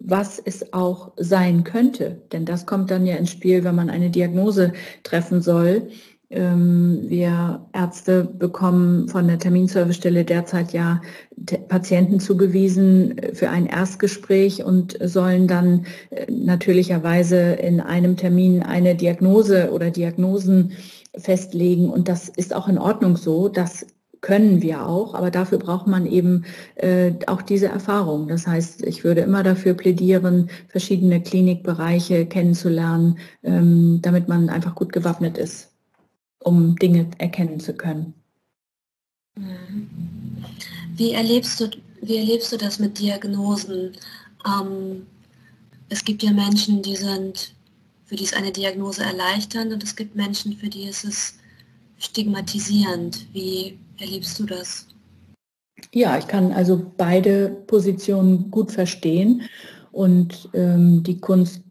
was 0.01 0.39
es 0.39 0.73
auch 0.73 1.13
sein 1.17 1.65
könnte. 1.65 2.23
Denn 2.33 2.45
das 2.45 2.67
kommt 2.67 2.91
dann 2.91 3.07
ja 3.07 3.17
ins 3.17 3.31
Spiel, 3.31 3.65
wenn 3.65 3.75
man 3.75 3.91
eine 3.91 4.11
Diagnose 4.11 4.73
treffen 5.03 5.43
soll. 5.43 5.89
Ähm, 6.35 7.05
wir 7.07 7.65
Ärzte 7.73 8.25
bekommen 8.25 9.09
von 9.09 9.29
der 9.29 9.39
Terminservicestelle 9.39 10.25
derzeit 10.25 10.73
ja 10.73 11.01
Patienten 11.69 12.19
zugewiesen 12.19 13.15
für 13.35 13.51
ein 13.51 13.67
Erstgespräch 13.67 14.65
und 14.65 14.99
sollen 15.01 15.47
dann 15.47 15.87
äh, 16.11 16.27
natürlicherweise 16.31 17.39
in 17.53 17.81
einem 17.81 18.17
Termin 18.17 18.65
eine 18.65 18.97
Diagnose 18.97 19.71
oder 19.71 19.93
Diagnosen 19.93 20.73
festlegen. 21.17 21.89
Und 21.89 22.09
das 22.09 22.29
ist 22.29 22.53
auch 22.53 22.67
in 22.67 22.79
Ordnung 22.79 23.17
so. 23.17 23.49
Das 23.49 23.87
können 24.21 24.61
wir 24.61 24.87
auch, 24.87 25.15
aber 25.15 25.31
dafür 25.31 25.59
braucht 25.59 25.87
man 25.87 26.05
eben 26.07 26.47
äh, 26.77 27.13
auch 27.29 27.43
diese 27.43 27.69
Erfahrung. 27.69 28.27
Das 28.27 28.47
heißt, 28.47 28.83
ich 28.85 29.05
würde 29.05 29.21
immer 29.21 29.45
dafür 29.45 29.75
plädieren, 29.75 30.51
verschiedene 30.67 31.23
Klinikbereiche 31.23 32.27
kennenzulernen, 32.27 33.19
ähm, 33.45 34.01
damit 34.03 34.27
man 34.27 34.49
einfach 34.49 34.75
gut 34.75 34.93
gewappnet 34.93 35.39
ist 35.39 35.74
um 36.45 36.77
Dinge 36.77 37.11
erkennen 37.19 37.61
zu 37.61 37.75
können. 37.75 38.15
Mhm. 39.37 39.89
Wie 40.97 41.13
erlebst 41.13 41.61
du, 41.61 41.71
wie 42.03 42.19
erlebst 42.19 42.53
du 42.53 42.57
das 42.57 42.79
mit 42.79 42.99
Diagnosen? 42.99 43.93
Ähm, 44.47 45.07
es 45.89 46.05
gibt 46.05 46.23
ja 46.23 46.33
Menschen, 46.33 46.83
die 46.83 46.97
sind, 46.97 47.55
für 48.05 48.17
die 48.17 48.25
ist 48.25 48.37
eine 48.37 48.53
Diagnose 48.53 49.03
erleichternd 49.03 49.73
und 49.73 49.83
es 49.83 49.97
gibt 49.97 50.15
Menschen, 50.15 50.57
für 50.57 50.69
die 50.69 50.85
ist 50.85 51.05
es 51.05 51.39
stigmatisierend. 51.99 53.27
Wie 53.33 53.79
erlebst 53.99 54.39
du 54.39 54.45
das? 54.45 54.87
Ja, 55.93 56.19
ich 56.19 56.27
kann 56.27 56.53
also 56.53 56.93
beide 56.97 57.49
Positionen 57.67 58.51
gut 58.51 58.71
verstehen 58.71 59.43
und 59.93 60.49
ähm, 60.55 61.03
die 61.03 61.21
Kunst 61.21 61.63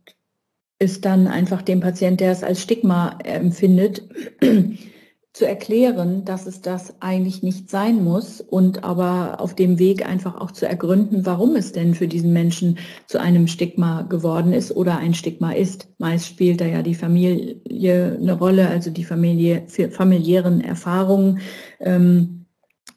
ist 0.84 1.06
dann 1.06 1.28
einfach 1.28 1.62
dem 1.62 1.80
Patient, 1.80 2.20
der 2.20 2.34
es 2.34 2.44
als 2.44 2.62
Stigma 2.62 3.18
empfindet, 3.24 4.04
zu 5.34 5.48
erklären, 5.48 6.26
dass 6.26 6.46
es 6.46 6.62
das 6.62 7.02
eigentlich 7.02 7.42
nicht 7.42 7.70
sein 7.70 8.04
muss 8.04 8.40
und 8.40 8.84
aber 8.84 9.40
auf 9.40 9.56
dem 9.56 9.80
Weg 9.80 10.06
einfach 10.08 10.40
auch 10.40 10.52
zu 10.52 10.68
ergründen, 10.68 11.26
warum 11.26 11.56
es 11.56 11.72
denn 11.72 11.96
für 11.96 12.08
diesen 12.08 12.34
Menschen 12.34 12.78
zu 13.08 13.20
einem 13.20 13.48
Stigma 13.48 14.04
geworden 14.04 14.54
ist 14.54 14.76
oder 14.76 14.98
ein 14.98 15.16
Stigma 15.16 15.54
ist. 15.54 15.88
Meist 15.98 16.28
spielt 16.28 16.62
da 16.62 16.66
ja 16.66 16.84
die 16.84 16.94
Familie 16.94 18.18
eine 18.22 18.34
Rolle, 18.34 18.68
also 18.68 18.92
die 18.92 19.06
Familie, 19.06 19.66
familiären 19.92 20.62
Erfahrungen. 20.62 21.40
Ähm, 21.80 22.43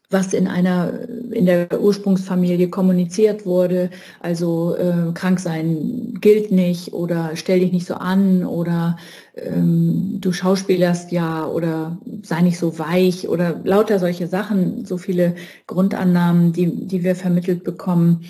was 0.09 0.33
in 0.33 0.47
einer 0.47 1.09
in 1.33 1.47
der 1.47 1.81
Ursprungsfamilie 1.81 2.69
kommuniziert 2.69 3.45
wurde, 3.45 3.91
also 4.21 4.77
äh, 4.77 5.13
krank 5.15 5.41
sein 5.41 6.15
gilt 6.21 6.53
nicht 6.53 6.93
oder 6.93 7.33
stell 7.35 7.61
dich 7.61 7.73
nicht 7.73 7.87
so 7.87 7.95
an 7.95 8.45
oder 8.47 8.97
ähm, 9.35 10.19
du 10.21 10.33
schauspielerst 10.33 11.11
ja 11.11 11.47
oder 11.47 11.99
sei 12.23 12.43
nicht 12.43 12.59
so 12.59 12.79
weich 12.79 13.29
oder 13.29 13.61
lauter 13.65 13.99
solche 13.99 14.29
Sachen, 14.29 14.85
so 14.85 14.97
viele 14.97 15.35
Grundannahmen, 15.67 16.53
die, 16.53 16.87
die 16.87 17.03
wir 17.03 17.17
vermittelt 17.17 17.65
bekommen, 17.65 18.25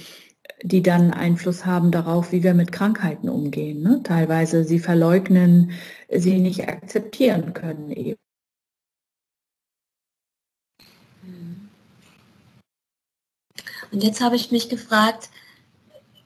die 0.62 0.82
dann 0.82 1.12
Einfluss 1.12 1.66
haben 1.66 1.90
darauf, 1.90 2.32
wie 2.32 2.42
wir 2.42 2.54
mit 2.54 2.72
Krankheiten 2.72 3.28
umgehen. 3.28 3.82
Ne? 3.82 4.00
Teilweise 4.02 4.64
sie 4.64 4.78
verleugnen, 4.78 5.72
sie 6.10 6.38
nicht 6.38 6.68
akzeptieren 6.68 7.52
können 7.52 7.90
eben. 7.90 8.25
Und 13.96 14.04
jetzt 14.04 14.20
habe 14.20 14.36
ich 14.36 14.52
mich 14.52 14.68
gefragt, 14.68 15.30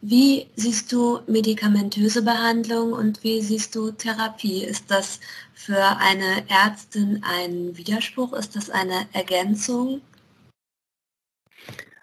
wie 0.02 0.48
siehst 0.56 0.90
du 0.90 1.20
medikamentöse 1.28 2.22
Behandlung 2.22 2.92
und 2.92 3.22
wie 3.22 3.40
siehst 3.42 3.76
du 3.76 3.92
Therapie? 3.92 4.64
Ist 4.64 4.90
das 4.90 5.20
für 5.54 5.80
eine 6.00 6.42
Ärztin 6.48 7.22
ein 7.22 7.76
Widerspruch? 7.76 8.32
Ist 8.32 8.56
das 8.56 8.70
eine 8.70 9.06
Ergänzung? 9.12 10.00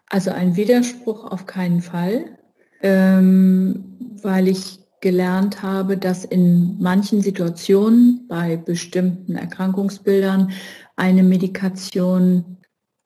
Also 0.10 0.32
ein 0.32 0.56
Widerspruch 0.56 1.26
auf 1.26 1.46
keinen 1.48 1.82
Fall, 1.82 2.38
ähm, 2.82 3.98
weil 4.24 4.48
ich 4.48 4.80
gelernt 5.02 5.64
habe, 5.64 5.98
dass 5.98 6.24
in 6.24 6.82
manchen 6.82 7.22
Situationen 7.22 8.26
bei 8.30 8.56
bestimmten 8.56 9.36
Erkrankungsbildern 9.36 10.54
eine 10.96 11.24
Medikation 11.24 12.56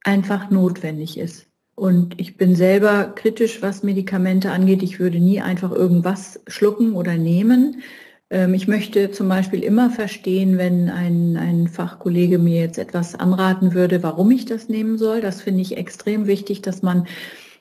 einfach 0.03 0.51
notwendig 0.51 1.17
ist. 1.17 1.47
Und 1.81 2.21
ich 2.21 2.37
bin 2.37 2.53
selber 2.53 3.11
kritisch, 3.15 3.63
was 3.63 3.81
Medikamente 3.81 4.51
angeht. 4.51 4.83
Ich 4.83 4.99
würde 4.99 5.17
nie 5.17 5.41
einfach 5.41 5.71
irgendwas 5.71 6.39
schlucken 6.45 6.93
oder 6.93 7.17
nehmen. 7.17 7.81
Ähm, 8.29 8.53
ich 8.53 8.67
möchte 8.67 9.09
zum 9.09 9.27
Beispiel 9.27 9.63
immer 9.63 9.89
verstehen, 9.89 10.59
wenn 10.59 10.91
ein, 10.91 11.37
ein 11.37 11.67
Fachkollege 11.67 12.37
mir 12.37 12.61
jetzt 12.61 12.77
etwas 12.77 13.15
anraten 13.15 13.73
würde, 13.73 14.03
warum 14.03 14.29
ich 14.29 14.45
das 14.45 14.69
nehmen 14.69 14.99
soll. 14.99 15.21
Das 15.21 15.41
finde 15.41 15.63
ich 15.63 15.75
extrem 15.75 16.27
wichtig, 16.27 16.61
dass 16.61 16.83
man 16.83 17.07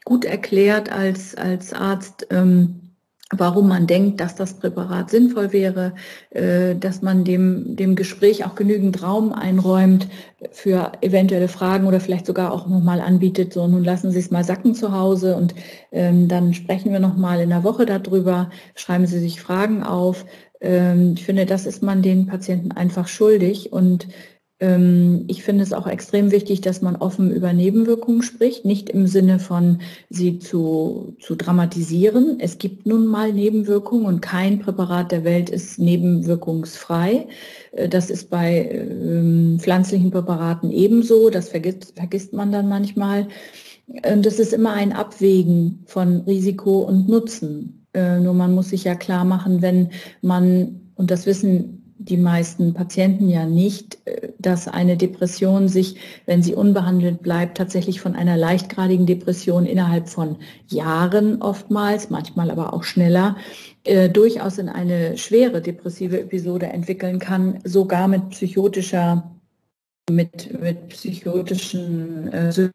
gut 0.04 0.26
erklärt 0.26 0.92
als, 0.92 1.34
als 1.34 1.72
Arzt, 1.72 2.26
ähm, 2.28 2.89
warum 3.36 3.68
man 3.68 3.86
denkt, 3.86 4.20
dass 4.20 4.34
das 4.34 4.54
Präparat 4.54 5.10
sinnvoll 5.10 5.52
wäre, 5.52 5.94
äh, 6.30 6.74
dass 6.74 7.00
man 7.00 7.24
dem, 7.24 7.76
dem 7.76 7.94
Gespräch 7.94 8.44
auch 8.44 8.54
genügend 8.56 9.02
Raum 9.02 9.32
einräumt 9.32 10.08
für 10.50 10.92
eventuelle 11.00 11.48
Fragen 11.48 11.86
oder 11.86 12.00
vielleicht 12.00 12.26
sogar 12.26 12.52
auch 12.52 12.66
nochmal 12.66 13.00
anbietet, 13.00 13.52
so 13.52 13.66
nun 13.66 13.84
lassen 13.84 14.10
Sie 14.10 14.18
es 14.18 14.30
mal 14.30 14.44
sacken 14.44 14.74
zu 14.74 14.92
Hause 14.92 15.36
und 15.36 15.54
ähm, 15.92 16.28
dann 16.28 16.54
sprechen 16.54 16.92
wir 16.92 17.00
nochmal 17.00 17.40
in 17.40 17.50
der 17.50 17.64
Woche 17.64 17.86
darüber, 17.86 18.50
schreiben 18.74 19.06
Sie 19.06 19.20
sich 19.20 19.40
Fragen 19.40 19.82
auf. 19.84 20.24
Ähm, 20.60 21.14
ich 21.16 21.24
finde, 21.24 21.46
das 21.46 21.66
ist 21.66 21.82
man 21.82 22.02
den 22.02 22.26
Patienten 22.26 22.72
einfach 22.72 23.06
schuldig 23.06 23.72
und 23.72 24.08
ich 24.62 25.42
finde 25.42 25.64
es 25.64 25.72
auch 25.72 25.86
extrem 25.86 26.32
wichtig, 26.32 26.60
dass 26.60 26.82
man 26.82 26.96
offen 26.96 27.32
über 27.32 27.54
Nebenwirkungen 27.54 28.20
spricht, 28.20 28.66
nicht 28.66 28.90
im 28.90 29.06
Sinne 29.06 29.38
von 29.38 29.80
sie 30.10 30.38
zu, 30.38 31.16
zu 31.18 31.34
dramatisieren. 31.34 32.36
Es 32.40 32.58
gibt 32.58 32.84
nun 32.84 33.06
mal 33.06 33.32
Nebenwirkungen 33.32 34.04
und 34.04 34.20
kein 34.20 34.58
Präparat 34.58 35.12
der 35.12 35.24
Welt 35.24 35.48
ist 35.48 35.78
nebenwirkungsfrei. 35.78 37.26
Äh, 37.72 37.88
das 37.88 38.10
ist 38.10 38.28
bei 38.28 38.68
ähm, 38.70 39.56
pflanzlichen 39.58 40.10
Präparaten 40.10 40.70
ebenso. 40.70 41.30
Das 41.30 41.48
vergisst, 41.48 41.94
vergisst 41.96 42.34
man 42.34 42.52
dann 42.52 42.68
manchmal. 42.68 43.28
Und 43.86 44.26
es 44.26 44.38
ist 44.38 44.52
immer 44.52 44.74
ein 44.74 44.92
Abwägen 44.92 45.84
von 45.86 46.20
Risiko 46.20 46.80
und 46.80 47.08
Nutzen. 47.08 47.86
Äh, 47.94 48.20
nur 48.20 48.34
man 48.34 48.54
muss 48.54 48.68
sich 48.68 48.84
ja 48.84 48.94
klar 48.94 49.24
machen, 49.24 49.62
wenn 49.62 49.88
man, 50.20 50.80
und 50.96 51.10
das 51.10 51.24
wissen 51.24 51.79
die 52.02 52.16
meisten 52.16 52.72
Patienten 52.72 53.28
ja 53.28 53.44
nicht, 53.44 53.98
äh, 54.06 54.30
dass 54.38 54.68
eine 54.68 54.96
Depression 54.96 55.68
sich, 55.68 55.96
wenn 56.24 56.42
sie 56.42 56.54
unbehandelt 56.54 57.22
bleibt, 57.22 57.58
tatsächlich 57.58 58.00
von 58.00 58.16
einer 58.16 58.38
leichtgradigen 58.38 59.04
Depression 59.04 59.66
innerhalb 59.66 60.08
von 60.08 60.36
Jahren 60.68 61.42
oftmals, 61.42 62.08
manchmal 62.08 62.50
aber 62.50 62.72
auch 62.72 62.84
schneller, 62.84 63.36
äh, 63.84 64.08
durchaus 64.08 64.56
in 64.56 64.70
eine 64.70 65.18
schwere 65.18 65.60
depressive 65.60 66.20
Episode 66.20 66.66
entwickeln 66.66 67.18
kann, 67.18 67.60
sogar 67.64 68.08
mit 68.08 68.30
psychotischer 68.30 69.30
mit, 70.10 70.60
mit 70.60 70.88
psychotischen 70.88 72.32
äh, 72.32 72.70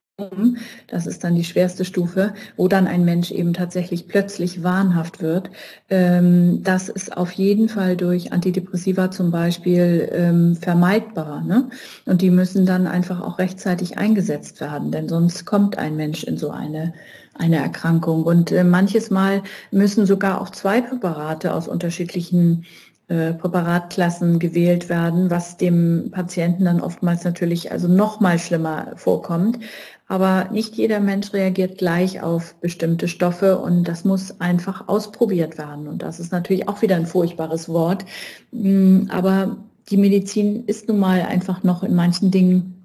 das 0.87 1.07
ist 1.07 1.25
dann 1.25 1.35
die 1.35 1.43
schwerste 1.43 1.83
Stufe, 1.83 2.33
wo 2.55 2.69
dann 2.69 2.87
ein 2.87 3.03
Mensch 3.03 3.31
eben 3.31 3.51
tatsächlich 3.51 4.07
plötzlich 4.07 4.63
wahnhaft 4.63 5.21
wird. 5.21 5.49
Ähm, 5.89 6.63
das 6.63 6.87
ist 6.87 7.17
auf 7.17 7.33
jeden 7.33 7.67
Fall 7.67 7.97
durch 7.97 8.31
Antidepressiva 8.31 9.11
zum 9.11 9.29
Beispiel 9.29 10.09
ähm, 10.13 10.55
vermeidbar. 10.55 11.41
Ne? 11.41 11.69
Und 12.05 12.21
die 12.21 12.29
müssen 12.29 12.65
dann 12.65 12.87
einfach 12.87 13.19
auch 13.19 13.39
rechtzeitig 13.39 13.97
eingesetzt 13.97 14.61
werden, 14.61 14.89
denn 14.89 15.09
sonst 15.09 15.43
kommt 15.43 15.77
ein 15.77 15.97
Mensch 15.97 16.23
in 16.23 16.37
so 16.37 16.49
eine, 16.49 16.93
eine 17.33 17.57
Erkrankung. 17.57 18.23
Und 18.23 18.53
äh, 18.53 18.63
manches 18.63 19.09
Mal 19.09 19.43
müssen 19.71 20.05
sogar 20.05 20.39
auch 20.39 20.49
zwei 20.49 20.79
Präparate 20.79 21.53
aus 21.53 21.67
unterschiedlichen 21.67 22.65
äh, 23.07 23.33
Präparatklassen 23.33 24.39
gewählt 24.39 24.89
werden, 24.89 25.29
was 25.29 25.57
dem 25.57 26.09
Patienten 26.09 26.65
dann 26.65 26.81
oftmals 26.81 27.23
natürlich 27.23 27.71
also 27.71 27.87
noch 27.87 28.19
mal 28.19 28.39
schlimmer 28.39 28.93
vorkommt, 28.95 29.59
aber 30.07 30.49
nicht 30.51 30.75
jeder 30.75 30.99
Mensch 30.99 31.33
reagiert 31.33 31.77
gleich 31.77 32.21
auf 32.21 32.55
bestimmte 32.61 33.07
Stoffe 33.07 33.57
und 33.57 33.85
das 33.85 34.05
muss 34.05 34.39
einfach 34.39 34.87
ausprobiert 34.87 35.57
werden. 35.57 35.87
Und 35.87 36.03
das 36.03 36.19
ist 36.19 36.31
natürlich 36.31 36.67
auch 36.67 36.81
wieder 36.81 36.95
ein 36.95 37.07
furchtbares 37.07 37.69
Wort. 37.69 38.05
Mm, 38.51 39.07
aber 39.09 39.57
die 39.89 39.97
Medizin 39.97 40.65
ist 40.65 40.87
nun 40.87 40.99
mal 40.99 41.21
einfach 41.21 41.63
noch 41.63 41.83
in 41.83 41.95
manchen 41.95 42.31
Dingen 42.31 42.75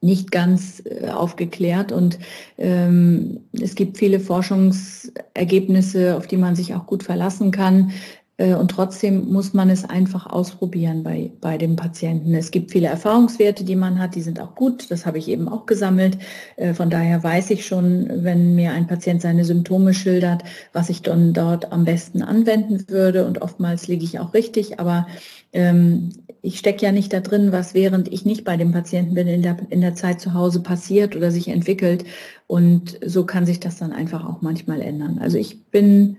nicht 0.00 0.30
ganz 0.30 0.82
äh, 0.84 1.08
aufgeklärt 1.08 1.90
und 1.90 2.20
ähm, 2.56 3.40
es 3.52 3.74
gibt 3.74 3.98
viele 3.98 4.20
Forschungsergebnisse, 4.20 6.16
auf 6.16 6.28
die 6.28 6.36
man 6.36 6.54
sich 6.54 6.74
auch 6.74 6.86
gut 6.86 7.02
verlassen 7.02 7.50
kann. 7.50 7.90
Äh, 8.38 8.54
und 8.54 8.70
trotzdem 8.70 9.30
muss 9.30 9.52
man 9.52 9.68
es 9.68 9.84
einfach 9.84 10.26
ausprobieren 10.26 11.02
bei, 11.02 11.30
bei 11.40 11.58
dem 11.58 11.76
Patienten. 11.76 12.34
Es 12.34 12.50
gibt 12.50 12.70
viele 12.70 12.86
Erfahrungswerte, 12.86 13.64
die 13.64 13.76
man 13.76 13.98
hat, 13.98 14.14
die 14.14 14.22
sind 14.22 14.40
auch 14.40 14.54
gut. 14.54 14.90
Das 14.90 15.04
habe 15.04 15.18
ich 15.18 15.28
eben 15.28 15.48
auch 15.48 15.66
gesammelt. 15.66 16.16
Äh, 16.56 16.72
von 16.72 16.88
daher 16.88 17.22
weiß 17.22 17.50
ich 17.50 17.66
schon, 17.66 18.08
wenn 18.24 18.54
mir 18.54 18.72
ein 18.72 18.86
Patient 18.86 19.20
seine 19.20 19.44
Symptome 19.44 19.92
schildert, 19.92 20.42
was 20.72 20.88
ich 20.88 21.02
dann 21.02 21.34
dort 21.34 21.72
am 21.72 21.84
besten 21.84 22.22
anwenden 22.22 22.88
würde. 22.88 23.26
Und 23.26 23.42
oftmals 23.42 23.88
liege 23.88 24.04
ich 24.04 24.18
auch 24.20 24.32
richtig. 24.32 24.80
Aber 24.80 25.06
ähm, 25.52 26.10
ich 26.40 26.58
stecke 26.58 26.86
ja 26.86 26.92
nicht 26.92 27.12
da 27.12 27.20
drin, 27.20 27.50
was 27.50 27.74
während 27.74 28.12
ich 28.12 28.24
nicht 28.24 28.44
bei 28.44 28.56
dem 28.56 28.70
Patienten 28.70 29.14
bin, 29.14 29.26
in 29.26 29.42
der, 29.42 29.56
in 29.70 29.80
der 29.80 29.96
Zeit 29.96 30.20
zu 30.20 30.34
Hause 30.34 30.62
passiert 30.62 31.16
oder 31.16 31.32
sich 31.32 31.48
entwickelt. 31.48 32.04
Und 32.46 33.00
so 33.04 33.26
kann 33.26 33.44
sich 33.44 33.58
das 33.58 33.78
dann 33.78 33.92
einfach 33.92 34.24
auch 34.24 34.40
manchmal 34.40 34.80
ändern. 34.80 35.18
Also 35.18 35.36
ich 35.36 35.64
bin 35.64 36.18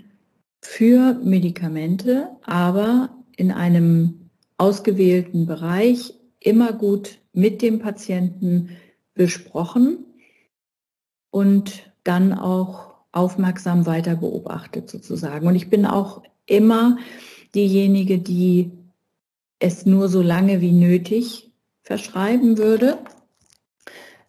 für 0.62 1.14
Medikamente, 1.24 2.30
aber 2.44 3.10
in 3.36 3.52
einem 3.52 4.30
ausgewählten 4.58 5.46
Bereich 5.46 6.14
immer 6.40 6.74
gut 6.74 7.20
mit 7.34 7.62
dem 7.62 7.80
Patienten 7.80 8.78
besprochen 9.14 10.06
und 11.32 11.92
dann 12.04 12.34
auch 12.34 12.96
aufmerksam 13.12 13.86
weiter 13.86 14.16
beobachtet 14.16 14.90
sozusagen. 14.90 15.48
Und 15.48 15.56
ich 15.56 15.70
bin 15.70 15.86
auch 15.86 16.24
immer 16.46 16.98
diejenige, 17.56 18.20
die 18.20 18.72
es 19.60 19.86
nur 19.86 20.10
so 20.10 20.22
lange 20.22 20.62
wie 20.62 20.72
nötig 20.72 21.52
verschreiben 21.82 22.58
würde. 22.58 23.00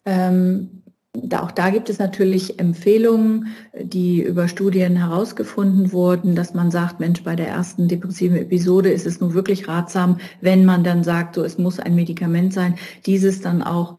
Ähm, 0.05 0.80
da, 1.13 1.43
auch 1.43 1.51
da 1.51 1.69
gibt 1.69 1.89
es 1.89 1.99
natürlich 1.99 2.59
Empfehlungen, 2.59 3.47
die 3.73 4.21
über 4.21 4.47
Studien 4.47 4.95
herausgefunden 4.95 5.91
wurden, 5.91 6.35
dass 6.35 6.53
man 6.53 6.71
sagt, 6.71 6.99
Mensch, 6.99 7.23
bei 7.23 7.35
der 7.35 7.49
ersten 7.49 7.87
depressiven 7.87 8.37
Episode 8.37 8.91
ist 8.91 9.05
es 9.05 9.19
nun 9.19 9.33
wirklich 9.33 9.67
ratsam, 9.67 10.19
wenn 10.39 10.63
man 10.65 10.83
dann 10.83 11.03
sagt, 11.03 11.35
so 11.35 11.43
es 11.43 11.57
muss 11.57 11.79
ein 11.79 11.95
Medikament 11.95 12.53
sein, 12.53 12.75
dieses 13.05 13.41
dann 13.41 13.61
auch 13.61 13.97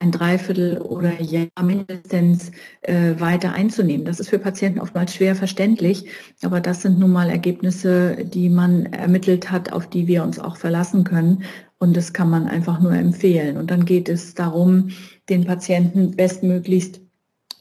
ein 0.00 0.10
Dreiviertel 0.10 0.78
oder 0.78 1.20
Jahr 1.20 1.48
mindestens 1.62 2.50
äh, 2.82 3.14
weiter 3.18 3.52
einzunehmen. 3.52 4.04
Das 4.04 4.20
ist 4.20 4.30
für 4.30 4.38
Patienten 4.38 4.80
oftmals 4.80 5.14
schwer 5.14 5.36
verständlich, 5.36 6.06
aber 6.42 6.60
das 6.60 6.82
sind 6.82 6.98
nun 6.98 7.10
mal 7.10 7.30
Ergebnisse, 7.30 8.24
die 8.24 8.48
man 8.48 8.86
ermittelt 8.86 9.50
hat, 9.50 9.72
auf 9.72 9.88
die 9.88 10.06
wir 10.06 10.22
uns 10.22 10.38
auch 10.38 10.56
verlassen 10.56 11.04
können. 11.04 11.44
Und 11.82 11.96
das 11.96 12.12
kann 12.12 12.28
man 12.28 12.46
einfach 12.46 12.78
nur 12.78 12.92
empfehlen. 12.92 13.56
Und 13.56 13.70
dann 13.70 13.86
geht 13.86 14.08
es 14.08 14.34
darum, 14.34 14.90
den 15.30 15.46
Patienten 15.46 16.14
bestmöglichst 16.14 17.00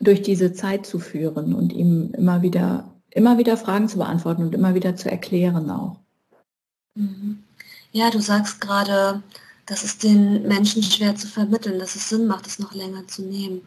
durch 0.01 0.21
diese 0.21 0.53
Zeit 0.53 0.85
zu 0.85 0.99
führen 0.99 1.53
und 1.53 1.71
ihm 1.71 2.11
immer 2.13 2.41
wieder, 2.41 2.93
immer 3.11 3.37
wieder 3.37 3.55
Fragen 3.57 3.87
zu 3.87 3.97
beantworten 3.97 4.43
und 4.43 4.53
immer 4.53 4.75
wieder 4.75 4.95
zu 4.97 5.09
erklären 5.09 5.71
auch. 5.71 5.97
Mhm. 6.95 7.43
Ja, 7.91 8.11
du 8.11 8.19
sagst 8.19 8.59
gerade, 8.61 9.23
das 9.65 9.83
ist 9.83 10.03
den 10.03 10.47
Menschen 10.47 10.83
schwer 10.83 11.15
zu 11.15 11.27
vermitteln, 11.27 11.79
dass 11.79 11.95
es 11.95 12.09
Sinn 12.09 12.27
macht, 12.27 12.45
es 12.45 12.59
noch 12.59 12.73
länger 12.73 13.07
zu 13.07 13.23
nehmen. 13.23 13.61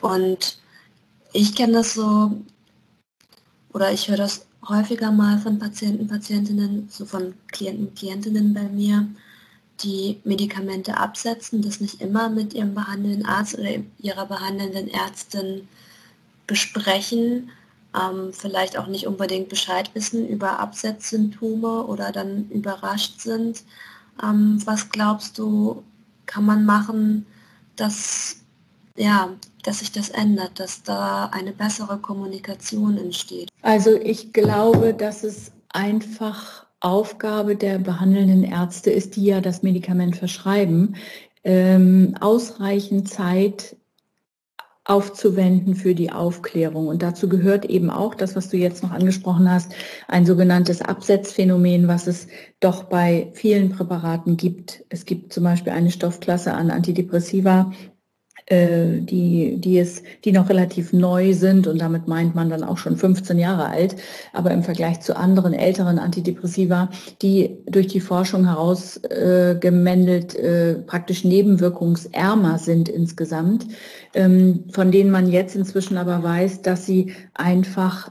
Und 0.00 0.58
ich 1.32 1.54
kenne 1.54 1.74
das 1.74 1.94
so, 1.94 2.32
oder 3.72 3.92
ich 3.92 4.08
höre 4.08 4.16
das 4.16 4.46
häufiger 4.68 5.12
mal 5.12 5.38
von 5.38 5.58
Patienten, 5.58 6.08
Patientinnen, 6.08 6.88
so 6.90 7.04
von 7.04 7.34
Klienten, 7.52 7.94
Klientinnen 7.94 8.54
bei 8.54 8.64
mir, 8.64 9.06
die 9.82 10.20
Medikamente 10.24 10.96
absetzen, 10.96 11.62
das 11.62 11.80
nicht 11.80 12.00
immer 12.00 12.28
mit 12.28 12.54
ihrem 12.54 12.74
behandelnden 12.74 13.26
Arzt 13.26 13.58
oder 13.58 13.70
ihrer 13.98 14.26
behandelnden 14.26 14.88
Ärztin 14.88 15.68
besprechen, 16.46 17.50
ähm, 17.94 18.32
vielleicht 18.32 18.78
auch 18.78 18.86
nicht 18.86 19.06
unbedingt 19.06 19.48
Bescheid 19.48 19.90
wissen 19.94 20.28
über 20.28 20.58
Absetzsymptome 20.58 21.84
oder 21.84 22.12
dann 22.12 22.48
überrascht 22.50 23.20
sind. 23.20 23.62
Ähm, 24.22 24.60
was 24.64 24.90
glaubst 24.90 25.38
du, 25.38 25.82
kann 26.26 26.44
man 26.44 26.64
machen, 26.64 27.26
dass, 27.76 28.36
ja, 28.96 29.30
dass 29.62 29.80
sich 29.80 29.92
das 29.92 30.10
ändert, 30.10 30.60
dass 30.60 30.82
da 30.82 31.26
eine 31.26 31.52
bessere 31.52 31.98
Kommunikation 31.98 32.96
entsteht? 32.96 33.48
Also 33.62 33.94
ich 33.94 34.32
glaube, 34.32 34.94
dass 34.94 35.24
es 35.24 35.52
einfach 35.68 36.63
Aufgabe 36.84 37.56
der 37.56 37.78
behandelnden 37.78 38.44
Ärzte 38.44 38.90
ist, 38.90 39.16
die 39.16 39.24
ja 39.24 39.40
das 39.40 39.62
Medikament 39.62 40.16
verschreiben, 40.16 40.96
ähm, 41.42 42.14
ausreichend 42.20 43.08
Zeit 43.08 43.76
aufzuwenden 44.84 45.76
für 45.76 45.94
die 45.94 46.12
Aufklärung. 46.12 46.88
Und 46.88 47.02
dazu 47.02 47.26
gehört 47.26 47.64
eben 47.64 47.88
auch 47.88 48.14
das, 48.14 48.36
was 48.36 48.50
du 48.50 48.58
jetzt 48.58 48.82
noch 48.82 48.90
angesprochen 48.90 49.50
hast, 49.50 49.72
ein 50.08 50.26
sogenanntes 50.26 50.82
Absetzphänomen, 50.82 51.88
was 51.88 52.06
es 52.06 52.28
doch 52.60 52.84
bei 52.84 53.30
vielen 53.32 53.70
Präparaten 53.70 54.36
gibt. 54.36 54.84
Es 54.90 55.06
gibt 55.06 55.32
zum 55.32 55.44
Beispiel 55.44 55.72
eine 55.72 55.90
Stoffklasse 55.90 56.52
an 56.52 56.70
Antidepressiva, 56.70 57.72
äh, 58.46 59.00
die, 59.00 59.56
die, 59.58 59.78
es, 59.78 60.02
die 60.24 60.32
noch 60.32 60.48
relativ 60.48 60.92
neu 60.92 61.32
sind 61.32 61.66
und 61.66 61.80
damit 61.80 62.08
meint 62.08 62.34
man 62.34 62.50
dann 62.50 62.62
auch 62.62 62.76
schon 62.76 62.96
15 62.96 63.38
Jahre 63.38 63.68
alt, 63.68 63.96
aber 64.32 64.50
im 64.50 64.62
Vergleich 64.62 65.00
zu 65.00 65.16
anderen 65.16 65.54
älteren 65.54 65.98
Antidepressiva, 65.98 66.90
die 67.22 67.56
durch 67.66 67.86
die 67.86 68.00
Forschung 68.00 68.44
herausgemändelt 68.46 70.34
äh, 70.36 70.72
äh, 70.72 70.74
praktisch 70.74 71.24
nebenwirkungsärmer 71.24 72.58
sind 72.58 72.88
insgesamt, 72.88 73.66
ähm, 74.12 74.64
von 74.70 74.92
denen 74.92 75.10
man 75.10 75.30
jetzt 75.30 75.56
inzwischen 75.56 75.96
aber 75.96 76.22
weiß, 76.22 76.60
dass 76.62 76.84
sie 76.84 77.12
einfach 77.32 78.10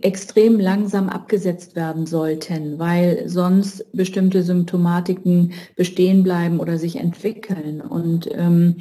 extrem 0.00 0.60
langsam 0.60 1.08
abgesetzt 1.08 1.74
werden 1.76 2.06
sollten, 2.06 2.78
weil 2.78 3.28
sonst 3.28 3.90
bestimmte 3.92 4.42
Symptomatiken 4.42 5.52
bestehen 5.76 6.22
bleiben 6.22 6.60
oder 6.60 6.78
sich 6.78 6.96
entwickeln. 6.96 7.80
Und 7.80 8.28
ähm, 8.32 8.76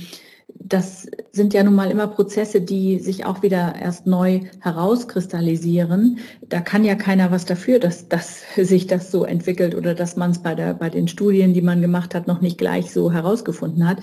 das 0.64 1.08
sind 1.32 1.54
ja 1.54 1.64
nun 1.64 1.76
mal 1.76 1.90
immer 1.90 2.08
Prozesse, 2.08 2.62
die 2.62 3.00
sich 3.00 3.26
auch 3.26 3.42
wieder 3.42 3.76
erst 3.82 4.06
neu 4.06 4.42
herauskristallisieren. 4.60 6.20
Da 6.48 6.60
kann 6.60 6.84
ja 6.84 6.96
keiner 6.96 7.32
was 7.32 7.46
dafür, 7.46 7.80
dass, 7.80 8.08
dass 8.08 8.44
sich 8.56 8.88
das 8.88 9.12
so 9.12 9.24
entwickelt 9.24 9.76
oder 9.76 9.96
dass 9.96 10.16
man 10.16 10.32
es 10.32 10.40
bei, 10.40 10.56
bei 10.74 10.90
den 10.90 11.08
Studien, 11.08 11.54
die 11.54 11.62
man 11.62 11.82
gemacht 11.82 12.14
hat, 12.14 12.28
noch 12.28 12.42
nicht 12.42 12.58
gleich 12.58 12.92
so 12.92 13.12
herausgefunden 13.12 13.88
hat. 13.88 13.98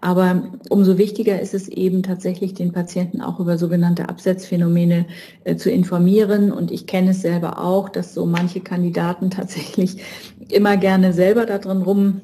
Aber 0.00 0.50
umso 0.68 0.98
wichtiger 0.98 1.40
ist 1.40 1.54
es 1.54 1.68
eben 1.68 2.02
tatsächlich, 2.02 2.54
den 2.54 2.72
Patienten 2.72 3.20
auch 3.20 3.40
über 3.40 3.58
sogenannte 3.58 4.08
Absetzphänomene 4.08 5.06
äh, 5.44 5.56
zu 5.56 5.70
informieren. 5.70 6.52
Und 6.52 6.70
ich 6.70 6.86
kenne 6.86 7.10
es 7.10 7.22
selber 7.22 7.58
auch, 7.60 7.88
dass 7.88 8.14
so 8.14 8.26
manche 8.26 8.60
Kandidaten 8.60 9.30
tatsächlich 9.30 10.02
immer 10.48 10.76
gerne 10.76 11.12
selber 11.12 11.46
da 11.46 11.58
drin 11.58 11.82
rum 11.82 12.20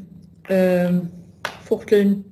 äh, 0.49 0.93
fuchteln 1.65 2.30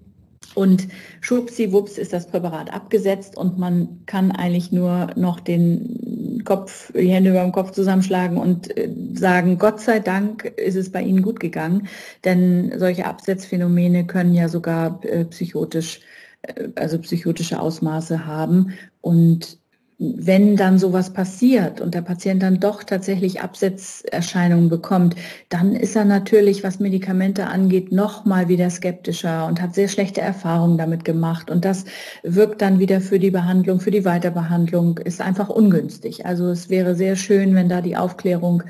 und 0.55 0.89
schwuppsiwupps 1.21 1.99
ist 1.99 2.13
das 2.13 2.27
Präparat 2.27 2.73
abgesetzt 2.73 3.37
und 3.37 3.59
man 3.59 4.01
kann 4.07 4.33
eigentlich 4.33 4.73
nur 4.73 5.11
noch 5.17 5.41
den 5.41 6.43
Kopf, 6.45 6.93
die 6.95 7.11
Hände 7.11 7.31
über 7.31 7.43
dem 7.43 7.53
Kopf 7.53 7.73
zusammenschlagen 7.73 8.39
und 8.39 8.77
äh, 8.77 8.91
sagen, 9.15 9.59
Gott 9.59 9.81
sei 9.81 10.01
Dank 10.01 10.45
ist 10.45 10.77
es 10.77 10.91
bei 10.91 11.03
Ihnen 11.03 11.23
gut 11.23 11.41
gegangen, 11.41 11.89
denn 12.25 12.73
solche 12.79 13.07
Absetzphänomene 13.07 14.07
können 14.07 14.35
ja 14.35 14.49
sogar 14.49 15.01
äh, 15.05 15.25
psychotisch, 15.27 16.01
äh, 16.43 16.69
also 16.75 16.99
psychotische 16.99 17.61
Ausmaße 17.61 18.27
haben. 18.27 18.73
Und 19.01 19.58
wenn 19.99 20.55
dann 20.55 20.79
sowas 20.79 21.13
passiert 21.13 21.81
und 21.81 21.93
der 21.93 22.03
Patient 22.03 22.41
dann 22.41 22.61
doch 22.61 22.85
tatsächlich 22.85 23.41
Absetzerscheinungen 23.41 24.69
bekommt, 24.69 25.17
dann 25.49 25.75
ist 25.75 25.97
er 25.97 26.05
natürlich, 26.05 26.63
was 26.63 26.79
Medikamente 26.79 27.49
angeht, 27.49 27.91
noch 27.91 28.25
mal 28.25 28.49
wieder 28.49 28.71
skeptischer 28.71 29.47
und 29.47 29.61
hat 29.61 29.75
sehr 29.75 29.89
schlechte 29.89 30.21
Erfahrungen 30.21 30.79
damit 30.79 31.05
gemacht. 31.05 31.51
Und 31.51 31.65
das 31.65 31.85
wirkt 32.23 32.63
dann 32.63 32.79
wieder 32.79 33.01
für 33.01 33.19
die 33.19 33.33
Behandlung, 33.33 33.81
für 33.81 33.91
die 33.91 34.05
Weiterbehandlung, 34.05 34.99
ist 34.99 35.21
einfach 35.21 35.49
ungünstig. 35.49 36.25
Also 36.25 36.47
es 36.47 36.71
wäre 36.71 36.95
sehr 36.95 37.17
schön, 37.17 37.57
wenn 37.57 37.69
da 37.69 37.81
die 37.81 37.97
Aufklärung 37.97 38.63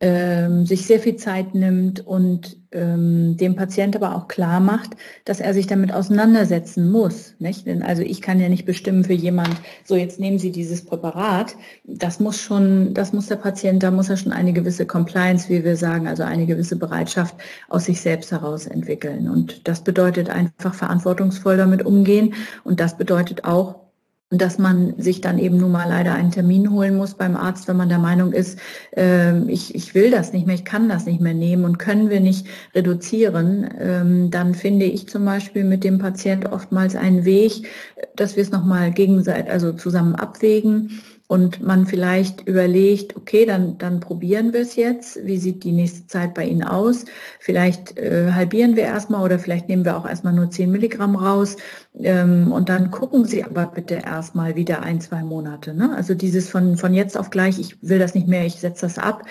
ähm, 0.00 0.66
sich 0.66 0.84
sehr 0.86 1.00
viel 1.00 1.16
Zeit 1.16 1.54
nimmt 1.54 2.06
und 2.06 2.58
ähm, 2.72 3.38
dem 3.38 3.56
Patient 3.56 3.96
aber 3.96 4.14
auch 4.14 4.28
klar 4.28 4.60
macht, 4.60 4.90
dass 5.24 5.40
er 5.40 5.54
sich 5.54 5.66
damit 5.66 5.90
auseinandersetzen 5.90 6.90
muss. 6.90 7.34
Nicht? 7.38 7.66
Denn 7.66 7.82
also 7.82 8.02
ich 8.02 8.20
kann 8.20 8.38
ja 8.38 8.50
nicht 8.50 8.66
bestimmen 8.66 9.04
für 9.04 9.14
jemand, 9.14 9.56
so 9.84 9.96
jetzt 9.96 10.20
nehmen 10.20 10.38
Sie 10.38 10.52
dieses 10.52 10.84
Präparat. 10.84 11.56
Das 11.84 12.20
muss 12.20 12.38
schon, 12.38 12.92
das 12.92 13.14
muss 13.14 13.28
der 13.28 13.36
Patient, 13.36 13.82
da 13.82 13.90
muss 13.90 14.10
er 14.10 14.18
schon 14.18 14.32
eine 14.32 14.52
gewisse 14.52 14.84
Compliance, 14.84 15.48
wie 15.48 15.64
wir 15.64 15.76
sagen, 15.76 16.06
also 16.06 16.24
eine 16.24 16.44
gewisse 16.44 16.76
Bereitschaft 16.76 17.34
aus 17.70 17.86
sich 17.86 18.02
selbst 18.02 18.32
heraus 18.32 18.66
entwickeln. 18.66 19.30
Und 19.30 19.66
das 19.66 19.82
bedeutet 19.82 20.28
einfach 20.28 20.74
verantwortungsvoll 20.74 21.56
damit 21.56 21.86
umgehen. 21.86 22.34
Und 22.64 22.80
das 22.80 22.98
bedeutet 22.98 23.44
auch, 23.44 23.85
dass 24.30 24.58
man 24.58 24.94
sich 24.98 25.20
dann 25.20 25.38
eben 25.38 25.56
nun 25.56 25.70
mal 25.70 25.88
leider 25.88 26.12
einen 26.14 26.32
Termin 26.32 26.72
holen 26.72 26.96
muss 26.96 27.14
beim 27.14 27.36
Arzt, 27.36 27.68
wenn 27.68 27.76
man 27.76 27.88
der 27.88 28.00
Meinung 28.00 28.32
ist, 28.32 28.58
äh, 28.96 29.38
ich, 29.44 29.74
ich 29.76 29.94
will 29.94 30.10
das 30.10 30.32
nicht 30.32 30.46
mehr, 30.46 30.56
ich 30.56 30.64
kann 30.64 30.88
das 30.88 31.06
nicht 31.06 31.20
mehr 31.20 31.34
nehmen 31.34 31.64
und 31.64 31.78
können 31.78 32.10
wir 32.10 32.20
nicht 32.20 32.46
reduzieren, 32.74 33.68
ähm, 33.78 34.30
dann 34.32 34.54
finde 34.54 34.86
ich 34.86 35.08
zum 35.08 35.24
Beispiel 35.24 35.62
mit 35.62 35.84
dem 35.84 35.98
Patient 35.98 36.50
oftmals 36.50 36.96
einen 36.96 37.24
Weg, 37.24 37.68
dass 38.16 38.34
wir 38.34 38.42
es 38.42 38.50
nochmal 38.50 38.90
gegenseitig, 38.90 39.50
also 39.50 39.72
zusammen 39.72 40.16
abwägen 40.16 41.00
und 41.28 41.60
man 41.60 41.86
vielleicht 41.86 42.46
überlegt, 42.46 43.16
okay, 43.16 43.46
dann, 43.46 43.78
dann 43.78 43.98
probieren 43.98 44.52
wir 44.52 44.60
es 44.60 44.76
jetzt. 44.76 45.18
Wie 45.26 45.38
sieht 45.38 45.64
die 45.64 45.72
nächste 45.72 46.06
Zeit 46.06 46.34
bei 46.34 46.44
Ihnen 46.44 46.62
aus? 46.62 47.04
Vielleicht 47.40 47.98
äh, 47.98 48.30
halbieren 48.32 48.76
wir 48.76 48.84
erstmal 48.84 49.24
oder 49.24 49.38
vielleicht 49.38 49.68
nehmen 49.68 49.84
wir 49.84 49.96
auch 49.96 50.06
erstmal 50.06 50.32
nur 50.32 50.50
10 50.50 50.70
Milligramm 50.70 51.16
raus. 51.16 51.56
Ähm, 51.98 52.52
und 52.52 52.68
dann 52.68 52.92
gucken 52.92 53.24
Sie 53.24 53.42
aber 53.42 53.66
bitte 53.66 53.94
erstmal 53.94 54.54
wieder 54.54 54.82
ein, 54.82 55.00
zwei 55.00 55.22
Monate. 55.22 55.74
Ne? 55.74 55.94
Also 55.96 56.14
dieses 56.14 56.48
von, 56.48 56.76
von 56.76 56.94
jetzt 56.94 57.18
auf 57.18 57.30
gleich, 57.30 57.58
ich 57.58 57.82
will 57.82 57.98
das 57.98 58.14
nicht 58.14 58.28
mehr, 58.28 58.46
ich 58.46 58.54
setze 58.54 58.86
das 58.86 58.98
ab, 58.98 59.24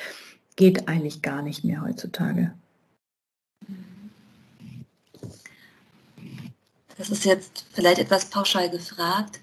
geht 0.58 0.90
eigentlich 0.90 1.22
gar 1.22 1.42
nicht 1.42 1.64
mehr 1.64 1.82
heutzutage. 1.82 2.54
Das 6.98 7.10
ist 7.10 7.26
jetzt 7.26 7.66
vielleicht 7.74 8.00
etwas 8.00 8.26
pauschal 8.26 8.70
gefragt. 8.70 9.40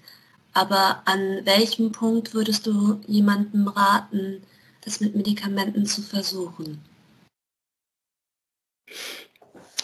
Aber 0.53 1.01
an 1.05 1.45
welchem 1.45 1.91
Punkt 1.91 2.33
würdest 2.33 2.67
du 2.67 3.01
jemandem 3.07 3.67
raten, 3.67 4.43
das 4.85 4.99
mit 4.99 5.15
Medikamenten 5.15 5.85
zu 5.85 6.01
versuchen? 6.01 6.79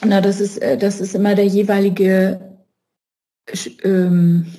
Na, 0.06 0.22
das 0.22 0.40
ist, 0.40 0.58
äh, 0.58 0.78
das 0.78 1.02
ist 1.02 1.16
immer 1.16 1.36
der 1.36 1.48
jeweilige 1.48 2.58
ähm, 3.84 4.54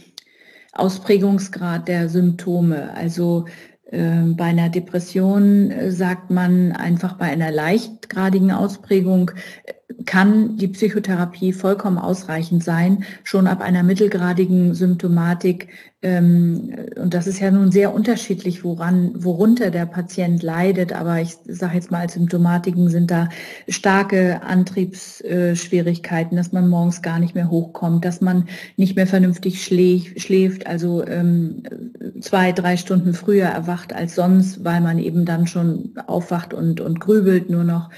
Ausprägungsgrad 0.72 1.88
der 1.88 2.08
Symptome. 2.08 2.92
Also 2.94 3.46
äh, 3.84 4.22
bei 4.22 4.44
einer 4.44 4.68
Depression 4.68 5.70
äh, 5.70 5.90
sagt 5.90 6.30
man 6.30 6.72
einfach 6.72 7.14
bei 7.16 7.26
einer 7.26 7.50
leichtgradigen 7.50 8.50
Ausprägung 8.50 9.30
äh, 9.64 9.72
kann 10.06 10.56
die 10.56 10.68
Psychotherapie 10.68 11.52
vollkommen 11.52 11.98
ausreichend 11.98 12.62
sein, 12.64 13.04
schon 13.24 13.46
ab 13.46 13.60
einer 13.60 13.82
mittelgradigen 13.82 14.74
Symptomatik. 14.74 15.68
Ähm, 16.02 16.74
und 16.96 17.12
das 17.12 17.26
ist 17.26 17.40
ja 17.40 17.50
nun 17.50 17.70
sehr 17.72 17.92
unterschiedlich, 17.92 18.64
woran, 18.64 19.12
worunter 19.22 19.70
der 19.70 19.86
Patient 19.86 20.42
leidet. 20.42 20.92
Aber 20.92 21.20
ich 21.20 21.36
sage 21.46 21.74
jetzt 21.74 21.90
mal, 21.90 22.00
als 22.00 22.14
Symptomatiken 22.14 22.88
sind 22.88 23.10
da 23.10 23.28
starke 23.68 24.42
Antriebsschwierigkeiten, 24.42 26.36
dass 26.36 26.52
man 26.52 26.68
morgens 26.68 27.02
gar 27.02 27.18
nicht 27.18 27.34
mehr 27.34 27.50
hochkommt, 27.50 28.04
dass 28.04 28.20
man 28.20 28.48
nicht 28.76 28.96
mehr 28.96 29.06
vernünftig 29.06 29.62
schläft, 29.62 30.66
also 30.66 31.06
ähm, 31.06 31.62
zwei, 32.20 32.52
drei 32.52 32.76
Stunden 32.76 33.12
früher 33.12 33.46
erwacht 33.46 33.92
als 33.92 34.14
sonst, 34.14 34.64
weil 34.64 34.80
man 34.80 34.98
eben 34.98 35.24
dann 35.24 35.46
schon 35.46 35.92
aufwacht 36.06 36.54
und, 36.54 36.80
und 36.80 37.00
grübelt 37.00 37.50
nur 37.50 37.64
noch 37.64 37.90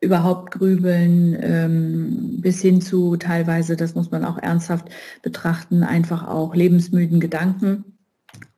überhaupt 0.00 0.52
grübeln, 0.52 1.36
ähm, 1.40 2.40
bis 2.40 2.60
hin 2.60 2.80
zu 2.80 3.16
teilweise, 3.16 3.76
das 3.76 3.94
muss 3.94 4.10
man 4.10 4.24
auch 4.24 4.38
ernsthaft 4.38 4.88
betrachten, 5.22 5.82
einfach 5.82 6.26
auch 6.26 6.54
lebensmüden 6.54 7.20
Gedanken, 7.20 7.94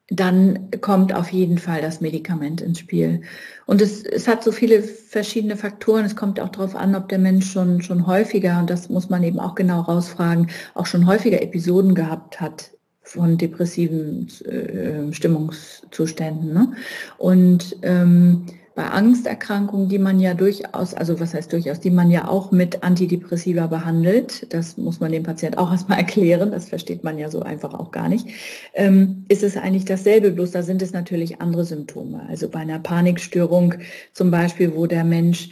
dann 0.09 0.71
kommt 0.81 1.13
auf 1.13 1.31
jeden 1.31 1.59
Fall 1.59 1.83
das 1.83 2.01
Medikament 2.01 2.61
ins 2.61 2.79
Spiel. 2.79 3.23
Und 3.67 3.83
es, 3.83 4.05
es 4.05 4.29
hat 4.29 4.45
so 4.45 4.53
viele 4.53 4.83
verschiedene 4.83 5.57
Faktoren. 5.57 6.05
Es 6.05 6.15
kommt 6.15 6.39
auch 6.39 6.51
darauf 6.51 6.77
an, 6.77 6.95
ob 6.95 7.09
der 7.09 7.19
Mensch 7.19 7.51
schon, 7.51 7.83
schon 7.83 8.07
häufiger, 8.07 8.61
und 8.61 8.71
das 8.71 8.89
muss 8.89 9.11
man 9.11 9.25
eben 9.25 9.41
auch 9.41 9.57
genau 9.57 9.81
rausfragen, 9.81 10.49
auch 10.75 10.87
schon 10.87 11.07
häufiger 11.07 11.43
Episoden 11.43 11.95
gehabt 11.95 12.41
hat 12.41 12.71
von 13.03 13.37
depressiven 13.39 14.29
äh, 14.45 15.13
Stimmungszuständen. 15.13 16.53
Ne? 16.53 16.73
Und 17.19 17.77
ähm, 17.83 18.47
bei 18.77 18.85
Angsterkrankungen, 18.85 19.89
die 19.89 19.99
man 19.99 20.21
ja 20.21 20.35
durchaus, 20.35 20.93
also 20.93 21.19
was 21.19 21.33
heißt 21.33 21.51
durchaus, 21.51 21.81
die 21.81 21.91
man 21.91 22.11
ja 22.11 22.29
auch 22.29 22.53
mit 22.53 22.83
Antidepressiva 22.83 23.69
behandelt, 23.69 24.53
das 24.53 24.77
muss 24.77 25.01
man 25.01 25.11
dem 25.13 25.23
Patient 25.23 25.57
auch 25.57 25.71
erstmal 25.73 25.99
erklären, 25.99 26.51
das 26.51 26.69
versteht 26.69 27.03
man 27.03 27.19
ja 27.19 27.31
so 27.31 27.41
einfach 27.41 27.73
auch 27.73 27.91
gar 27.91 28.11
nicht, 28.11 28.29
ähm, 28.75 29.25
ist 29.29 29.43
es 29.43 29.57
eigentlich 29.57 29.87
dasselbe, 29.87 30.31
bloß 30.31 30.51
da 30.51 30.63
sind 30.63 30.83
es 30.83 30.93
natürlich 30.93 31.41
andere 31.41 31.65
Symptome. 31.65 32.27
Also 32.29 32.51
bei 32.51 32.59
einer 32.61 32.79
Panikstörung 32.79 33.75
zum 34.13 34.31
Beispiel, 34.31 34.77
wo 34.77 34.87
der 34.87 35.05
Mensch 35.05 35.51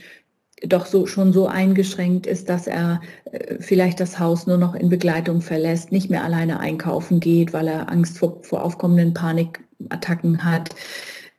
doch 0.63 0.85
so 0.85 1.07
schon 1.07 1.33
so 1.33 1.47
eingeschränkt 1.47 2.27
ist, 2.27 2.51
dass 2.51 2.67
er 2.67 3.01
äh, 3.33 3.57
vielleicht 3.59 4.01
das 4.01 4.19
Haus 4.19 4.47
nur 4.47 4.59
noch 4.59 4.75
in 4.75 4.91
Begleitung 4.91 5.41
verlässt, 5.41 5.93
nicht 5.93 6.11
mehr 6.11 6.25
alleine 6.25 6.61
einkaufen 6.61 7.21
geht, 7.21 7.55
weil 7.55 7.69
er 7.69 7.91
Angst 7.91 8.19
vor, 8.19 8.43
vor 8.43 8.63
aufkommenden 8.63 9.15
Panikattacken 9.15 10.45
hat. 10.45 10.75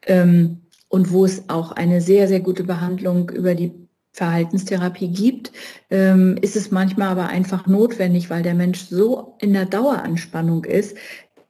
Ähm, 0.08 0.62
und 0.96 1.12
wo 1.12 1.26
es 1.26 1.50
auch 1.50 1.74
eine 1.74 2.00
sehr, 2.00 2.30
sehr 2.30 2.40
gute 2.40 2.64
Behandlung 2.64 3.30
über 3.30 3.54
die 3.54 3.74
Verhaltenstherapie 4.14 5.10
gibt, 5.10 5.52
ähm, 5.90 6.38
ist 6.42 6.56
es 6.56 6.72
manchmal 6.72 7.10
aber 7.10 7.28
einfach 7.28 7.68
notwendig, 7.68 8.30
weil 8.30 8.44
der 8.44 8.54
Mensch 8.54 8.86
so 8.86 9.36
in 9.42 9.52
der 9.52 9.66
Daueranspannung 9.66 10.64
ist, 10.64 10.96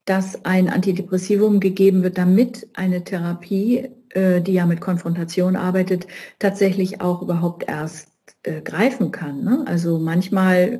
dass 0.05 0.45
ein 0.45 0.67
Antidepressivum 0.67 1.59
gegeben 1.59 2.01
wird, 2.01 2.17
damit 2.17 2.67
eine 2.73 3.03
Therapie 3.03 3.89
äh, 4.15 4.41
die 4.41 4.53
ja 4.53 4.65
mit 4.65 4.81
Konfrontation 4.81 5.55
arbeitet, 5.55 6.07
tatsächlich 6.39 7.01
auch 7.01 7.21
überhaupt 7.21 7.65
erst 7.67 8.07
äh, 8.45 8.61
greifen 8.61 9.11
kann. 9.11 9.43
Ne? 9.43 9.63
Also 9.65 9.99
manchmal, 9.99 10.79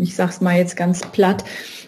ich 0.00 0.14
sage 0.14 0.30
es 0.30 0.40
mal 0.40 0.56
jetzt 0.56 0.76
ganz 0.76 1.00
platt, 1.00 1.44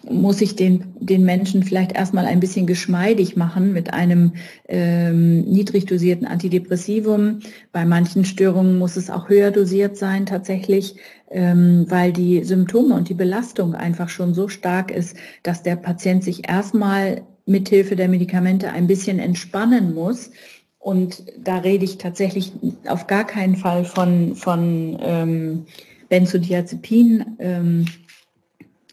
muss 0.08 0.40
ich 0.40 0.56
den, 0.56 0.84
den 0.98 1.24
Menschen 1.24 1.62
vielleicht 1.62 1.92
erstmal 1.92 2.26
ein 2.26 2.40
bisschen 2.40 2.66
geschmeidig 2.66 3.36
machen 3.36 3.72
mit 3.72 3.92
einem 3.92 4.32
ähm, 4.68 5.42
niedrig 5.42 5.86
dosierten 5.86 6.26
Antidepressivum. 6.26 7.40
Bei 7.72 7.84
manchen 7.84 8.24
Störungen 8.24 8.78
muss 8.78 8.96
es 8.96 9.10
auch 9.10 9.28
höher 9.28 9.50
dosiert 9.50 9.96
sein 9.96 10.26
tatsächlich, 10.26 10.96
ähm, 11.30 11.86
weil 11.88 12.12
die 12.12 12.42
Symptome 12.42 12.94
und 12.94 13.08
die 13.08 13.14
Belastung 13.14 13.74
einfach 13.74 14.08
schon 14.08 14.34
so 14.34 14.48
stark 14.48 14.90
ist, 14.90 15.16
dass 15.42 15.62
der 15.62 15.76
Patient 15.76 16.24
sich 16.24 16.48
erstmal 16.48 17.22
mithilfe 17.46 17.96
der 17.96 18.08
Medikamente 18.08 18.70
ein 18.70 18.86
bisschen 18.86 19.18
entspannen 19.18 19.94
muss. 19.94 20.30
Und 20.82 21.22
da 21.38 21.58
rede 21.58 21.84
ich 21.84 21.98
tatsächlich 21.98 22.52
auf 22.88 23.06
gar 23.06 23.24
keinen 23.24 23.54
Fall 23.54 23.84
von, 23.84 24.34
von 24.34 24.98
ähm, 25.00 25.66
Benzodiazepin, 26.08 27.36
ähm, 27.38 27.86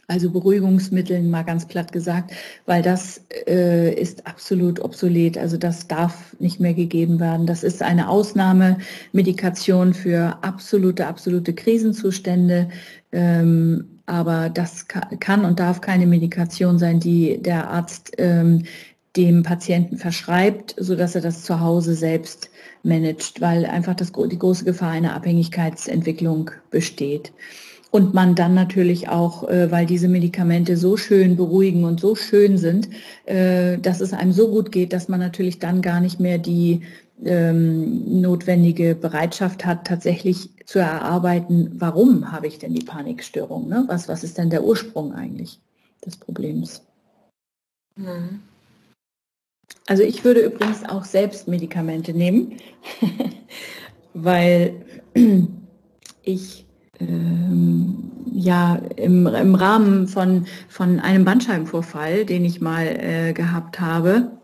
also 0.08 0.30
Beruhigungsmitteln, 0.30 1.32
mal 1.32 1.42
ganz 1.42 1.68
platt 1.68 1.92
gesagt, 1.92 2.32
weil 2.68 2.84
das 2.84 3.24
äh, 3.48 3.92
ist 3.92 4.28
absolut 4.28 4.80
obsolet. 4.80 5.40
Also 5.40 5.58
das 5.58 5.88
darf 5.88 6.36
nicht 6.40 6.60
mehr 6.60 6.76
gegeben 6.76 7.20
werden. 7.20 7.48
Das 7.48 7.64
ist 7.64 7.82
eine 7.82 8.08
Ausnahmemedikation 8.08 9.96
für 9.96 10.38
absolute, 10.44 11.08
absolute 11.08 11.54
Krisenzustände. 11.54 12.70
Ähm, 13.12 14.00
aber 14.06 14.50
das 14.50 14.88
kann 14.88 15.46
und 15.46 15.60
darf 15.60 15.82
keine 15.82 16.08
Medikation 16.08 16.80
sein, 16.80 17.00
die 17.00 17.42
der 17.42 17.70
Arzt 17.70 18.12
ähm, 18.18 18.64
dem 19.26 19.44
Patienten 19.44 19.98
verschreibt, 19.98 20.76
sodass 20.78 21.16
er 21.16 21.22
das 21.22 21.44
zu 21.44 21.60
Hause 21.60 21.94
selbst 21.94 22.50
managt, 22.84 23.42
weil 23.42 23.66
einfach 23.66 23.96
das, 23.96 24.12
die 24.12 24.40
große 24.40 24.66
Gefahr 24.66 24.92
einer 24.92 25.16
Abhängigkeitsentwicklung 25.16 26.52
besteht. 26.72 27.32
Und 27.92 28.14
man 28.14 28.36
dann 28.36 28.54
natürlich 28.54 29.10
auch, 29.10 29.50
äh, 29.50 29.72
weil 29.72 29.88
diese 29.88 30.08
Medikamente 30.08 30.78
so 30.78 30.96
schön 30.96 31.36
beruhigen 31.36 31.86
und 31.86 32.00
so 32.00 32.14
schön 32.16 32.58
sind, 32.60 32.88
äh, 33.26 33.80
dass 33.80 34.00
es 34.00 34.14
einem 34.14 34.32
so 34.32 34.50
gut 34.50 34.72
geht, 34.72 34.94
dass 34.94 35.10
man 35.10 35.20
natürlich 35.20 35.58
dann 35.58 35.82
gar 35.82 36.00
nicht 36.00 36.20
mehr 36.20 36.38
die 36.38 36.82
ähm, 37.26 38.22
notwendige 38.22 38.96
Bereitschaft 38.96 39.66
hat, 39.66 39.86
tatsächlich 39.88 40.52
zu 40.66 40.80
erarbeiten, 40.80 41.72
warum 41.74 42.32
habe 42.32 42.48
ich 42.48 42.60
denn 42.60 42.74
die 42.74 42.86
Panikstörung? 42.86 43.68
Ne? 43.68 43.86
Was, 43.88 44.08
was 44.08 44.24
ist 44.24 44.38
denn 44.38 44.52
der 44.52 44.64
Ursprung 44.64 45.14
eigentlich 45.14 45.60
des 46.06 46.16
Problems? 46.16 46.84
Mhm. 47.96 48.42
Also 49.88 50.04
ich 50.04 50.24
würde 50.24 50.42
übrigens 50.42 50.88
auch 50.88 51.04
selbst 51.04 51.48
Medikamente 51.48 52.14
nehmen, 52.14 52.58
weil 54.14 54.86
ich 56.24 56.66
ähm, 57.00 58.12
ja 58.32 58.76
im, 58.96 59.26
im 59.28 59.56
Rahmen 59.56 60.08
von, 60.08 60.46
von 60.68 61.00
einem 61.00 61.26
Bandscheibenvorfall, 61.26 62.26
den 62.26 62.46
ich 62.46 62.62
mal 62.62 62.86
äh, 62.86 63.34
gehabt 63.34 63.80
habe, 63.80 64.39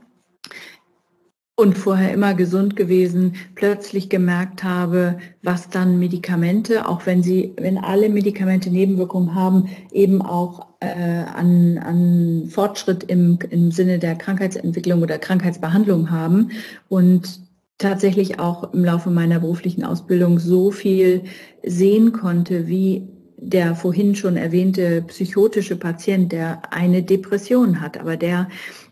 und 1.55 1.77
vorher 1.77 2.13
immer 2.13 2.33
gesund 2.33 2.75
gewesen, 2.75 3.35
plötzlich 3.55 4.09
gemerkt 4.09 4.63
habe, 4.63 5.17
was 5.41 5.69
dann 5.69 5.99
Medikamente, 5.99 6.87
auch 6.87 7.05
wenn 7.05 7.23
sie, 7.23 7.53
wenn 7.57 7.77
alle 7.77 8.09
Medikamente 8.09 8.69
Nebenwirkungen 8.69 9.35
haben, 9.35 9.69
eben 9.91 10.21
auch 10.21 10.67
äh, 10.81 11.23
an, 11.33 11.77
an 11.77 12.49
Fortschritt 12.49 13.05
im, 13.05 13.39
im 13.49 13.71
Sinne 13.71 13.99
der 13.99 14.15
Krankheitsentwicklung 14.15 15.01
oder 15.01 15.17
Krankheitsbehandlung 15.17 16.11
haben 16.11 16.51
und 16.89 17.39
tatsächlich 17.77 18.39
auch 18.39 18.73
im 18.73 18.83
Laufe 18.83 19.09
meiner 19.09 19.39
beruflichen 19.39 19.85
Ausbildung 19.85 20.39
so 20.39 20.71
viel 20.71 21.23
sehen 21.63 22.11
konnte, 22.11 22.67
wie 22.67 23.07
der 23.37 23.75
vorhin 23.75 24.15
schon 24.15 24.37
erwähnte 24.37 25.03
psychotische 25.07 25.75
Patient, 25.75 26.31
der 26.31 26.73
eine 26.73 27.03
Depression 27.03 27.81
hat, 27.81 27.99
aber 27.99 28.17
der 28.17 28.49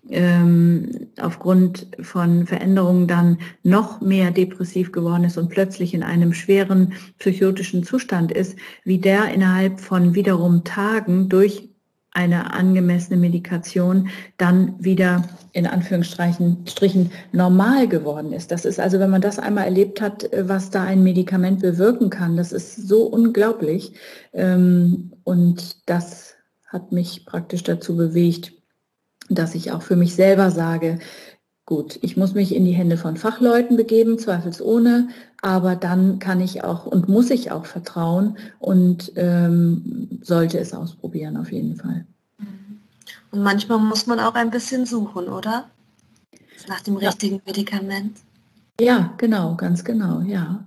ähm, 0.09 1.07
aufgrund 1.19 1.87
von 2.01 2.45
Veränderungen 2.45 3.07
dann 3.07 3.37
noch 3.63 4.01
mehr 4.01 4.31
depressiv 4.31 4.91
geworden 4.91 5.23
ist 5.23 5.37
und 5.37 5.49
plötzlich 5.49 5.93
in 5.93 6.03
einem 6.03 6.33
schweren 6.33 6.93
psychotischen 7.19 7.83
Zustand 7.83 8.31
ist, 8.31 8.57
wie 8.83 8.97
der 8.97 9.33
innerhalb 9.33 9.79
von 9.79 10.15
wiederum 10.15 10.63
Tagen 10.63 11.29
durch 11.29 11.69
eine 12.13 12.53
angemessene 12.53 13.17
Medikation 13.17 14.09
dann 14.37 14.75
wieder 14.77 15.27
in 15.51 15.65
Anführungsstrichen 15.65 16.65
Strichen 16.67 17.11
normal 17.31 17.87
geworden 17.87 18.33
ist. 18.33 18.51
Das 18.51 18.65
ist 18.65 18.79
also, 18.79 18.99
wenn 18.99 19.09
man 19.09 19.21
das 19.21 19.39
einmal 19.39 19.65
erlebt 19.65 19.99
hat, 19.99 20.29
was 20.31 20.69
da 20.69 20.83
ein 20.83 21.03
Medikament 21.03 21.61
bewirken 21.61 22.11
kann, 22.11 22.37
das 22.37 22.51
ist 22.51 22.87
so 22.87 23.03
unglaublich. 23.03 23.93
Ähm, 24.31 25.13
und 25.23 25.89
das 25.89 26.35
hat 26.67 26.91
mich 26.91 27.25
praktisch 27.25 27.63
dazu 27.63 27.95
bewegt, 27.95 28.53
dass 29.29 29.55
ich 29.55 29.71
auch 29.71 29.81
für 29.81 29.95
mich 29.95 30.15
selber 30.15 30.51
sage, 30.51 30.99
gut, 31.65 31.97
ich 32.01 32.17
muss 32.17 32.33
mich 32.33 32.53
in 32.53 32.65
die 32.65 32.73
Hände 32.73 32.97
von 32.97 33.17
Fachleuten 33.17 33.77
begeben, 33.77 34.19
zweifelsohne, 34.19 35.09
aber 35.41 35.75
dann 35.75 36.19
kann 36.19 36.41
ich 36.41 36.63
auch 36.63 36.85
und 36.85 37.07
muss 37.07 37.29
ich 37.29 37.51
auch 37.51 37.65
vertrauen 37.65 38.37
und 38.59 39.13
ähm, 39.15 40.19
sollte 40.21 40.59
es 40.59 40.73
ausprobieren 40.73 41.37
auf 41.37 41.51
jeden 41.51 41.75
Fall. 41.75 42.05
Und 43.31 43.41
manchmal 43.41 43.79
muss 43.79 44.05
man 44.05 44.19
auch 44.19 44.35
ein 44.35 44.51
bisschen 44.51 44.85
suchen, 44.85 45.27
oder? 45.27 45.65
Nach 46.67 46.81
dem 46.81 46.97
richtigen 46.97 47.37
ja. 47.37 47.41
Medikament. 47.45 48.17
Ja, 48.79 49.13
genau, 49.17 49.55
ganz 49.55 49.83
genau, 49.83 50.21
ja. 50.21 50.65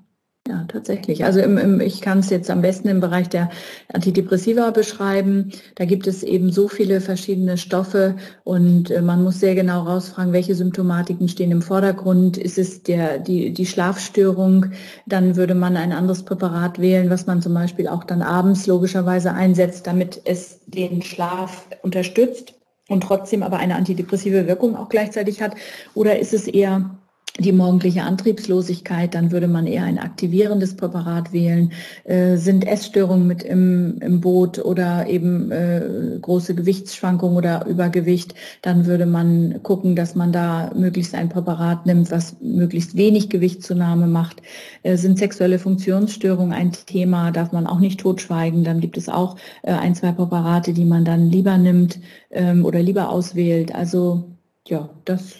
Ja, 0.48 0.64
tatsächlich. 0.68 1.24
Also 1.24 1.40
im, 1.40 1.58
im, 1.58 1.80
ich 1.80 2.00
kann 2.00 2.20
es 2.20 2.30
jetzt 2.30 2.50
am 2.50 2.62
besten 2.62 2.86
im 2.86 3.00
Bereich 3.00 3.28
der 3.28 3.50
Antidepressiva 3.92 4.70
beschreiben. 4.70 5.50
Da 5.74 5.84
gibt 5.86 6.06
es 6.06 6.22
eben 6.22 6.52
so 6.52 6.68
viele 6.68 7.00
verschiedene 7.00 7.58
Stoffe 7.58 8.14
und 8.44 8.90
äh, 8.92 9.02
man 9.02 9.24
muss 9.24 9.40
sehr 9.40 9.56
genau 9.56 9.82
rausfragen, 9.82 10.32
welche 10.32 10.54
Symptomatiken 10.54 11.28
stehen 11.28 11.50
im 11.50 11.62
Vordergrund. 11.62 12.36
Ist 12.36 12.58
es 12.58 12.84
der, 12.84 13.18
die, 13.18 13.52
die 13.52 13.66
Schlafstörung? 13.66 14.66
Dann 15.06 15.34
würde 15.34 15.56
man 15.56 15.76
ein 15.76 15.92
anderes 15.92 16.22
Präparat 16.22 16.78
wählen, 16.78 17.10
was 17.10 17.26
man 17.26 17.42
zum 17.42 17.52
Beispiel 17.52 17.88
auch 17.88 18.04
dann 18.04 18.22
abends 18.22 18.68
logischerweise 18.68 19.32
einsetzt, 19.32 19.88
damit 19.88 20.20
es 20.26 20.60
den 20.66 21.02
Schlaf 21.02 21.66
unterstützt 21.82 22.54
und 22.88 23.02
trotzdem 23.02 23.42
aber 23.42 23.56
eine 23.56 23.74
antidepressive 23.74 24.46
Wirkung 24.46 24.76
auch 24.76 24.90
gleichzeitig 24.90 25.42
hat. 25.42 25.56
Oder 25.94 26.20
ist 26.20 26.32
es 26.32 26.46
eher 26.46 26.98
die 27.38 27.52
morgendliche 27.52 28.02
Antriebslosigkeit, 28.02 29.14
dann 29.14 29.30
würde 29.30 29.48
man 29.48 29.66
eher 29.66 29.84
ein 29.84 29.98
aktivierendes 29.98 30.76
Präparat 30.76 31.32
wählen. 31.32 31.72
Äh, 32.04 32.36
sind 32.36 32.66
Essstörungen 32.66 33.26
mit 33.26 33.42
im, 33.42 33.98
im 34.00 34.20
Boot 34.20 34.58
oder 34.58 35.06
eben 35.06 35.50
äh, 35.50 36.18
große 36.20 36.54
Gewichtsschwankungen 36.54 37.36
oder 37.36 37.66
Übergewicht, 37.66 38.34
dann 38.62 38.86
würde 38.86 39.06
man 39.06 39.62
gucken, 39.62 39.96
dass 39.96 40.14
man 40.14 40.32
da 40.32 40.70
möglichst 40.74 41.14
ein 41.14 41.28
Präparat 41.28 41.86
nimmt, 41.86 42.10
was 42.10 42.36
möglichst 42.40 42.96
wenig 42.96 43.28
Gewichtszunahme 43.28 44.06
macht. 44.06 44.42
Äh, 44.82 44.96
sind 44.96 45.18
sexuelle 45.18 45.58
Funktionsstörungen 45.58 46.52
ein 46.52 46.72
Thema, 46.72 47.30
darf 47.32 47.52
man 47.52 47.66
auch 47.66 47.80
nicht 47.80 48.00
totschweigen. 48.00 48.64
Dann 48.64 48.80
gibt 48.80 48.96
es 48.96 49.08
auch 49.08 49.36
äh, 49.62 49.72
ein, 49.72 49.94
zwei 49.94 50.12
Präparate, 50.12 50.72
die 50.72 50.84
man 50.84 51.04
dann 51.04 51.30
lieber 51.30 51.58
nimmt 51.58 52.00
ähm, 52.30 52.64
oder 52.64 52.82
lieber 52.82 53.10
auswählt. 53.10 53.74
Also 53.74 54.24
ja, 54.66 54.88
das 55.04 55.36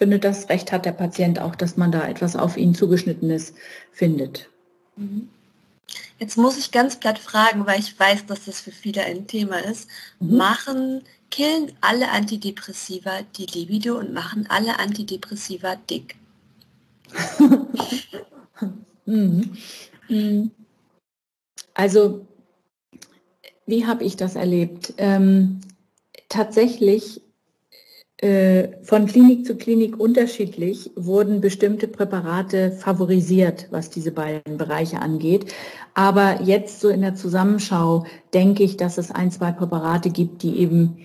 finde, 0.00 0.18
das 0.18 0.48
Recht 0.48 0.72
hat 0.72 0.86
der 0.86 0.92
Patient 0.92 1.38
auch, 1.40 1.54
dass 1.54 1.76
man 1.76 1.92
da 1.92 2.08
etwas 2.08 2.34
auf 2.34 2.56
ihn 2.56 2.74
zugeschnittenes 2.74 3.52
findet. 3.92 4.48
Mhm. 4.96 5.28
Jetzt 6.18 6.38
muss 6.38 6.56
ich 6.56 6.70
ganz 6.70 6.96
platt 6.96 7.18
fragen, 7.18 7.66
weil 7.66 7.80
ich 7.80 8.00
weiß, 8.00 8.24
dass 8.24 8.46
das 8.46 8.62
für 8.62 8.70
viele 8.70 9.02
ein 9.04 9.26
Thema 9.26 9.58
ist. 9.58 9.90
Mhm. 10.18 10.36
Machen, 10.38 11.02
killen 11.30 11.72
alle 11.82 12.10
Antidepressiva 12.12 13.20
die 13.36 13.44
Libido 13.44 13.98
und 13.98 14.14
machen 14.14 14.46
alle 14.48 14.78
Antidepressiva 14.78 15.76
dick? 15.76 16.16
Mhm. 19.06 19.56
Mhm. 20.08 20.50
Also, 21.74 22.26
wie 23.66 23.86
habe 23.86 24.04
ich 24.04 24.14
das 24.16 24.36
erlebt? 24.36 24.94
Ähm, 24.98 25.62
tatsächlich 26.28 27.20
von 28.22 29.06
Klinik 29.06 29.46
zu 29.46 29.56
Klinik 29.56 29.98
unterschiedlich 29.98 30.90
wurden 30.94 31.40
bestimmte 31.40 31.88
Präparate 31.88 32.70
favorisiert, 32.70 33.68
was 33.70 33.88
diese 33.88 34.12
beiden 34.12 34.58
Bereiche 34.58 35.00
angeht. 35.00 35.46
Aber 35.94 36.42
jetzt 36.42 36.80
so 36.80 36.90
in 36.90 37.00
der 37.00 37.14
Zusammenschau 37.14 38.04
denke 38.34 38.62
ich, 38.62 38.76
dass 38.76 38.98
es 38.98 39.10
ein, 39.10 39.30
zwei 39.30 39.52
Präparate 39.52 40.10
gibt, 40.10 40.42
die 40.42 40.58
eben 40.58 40.98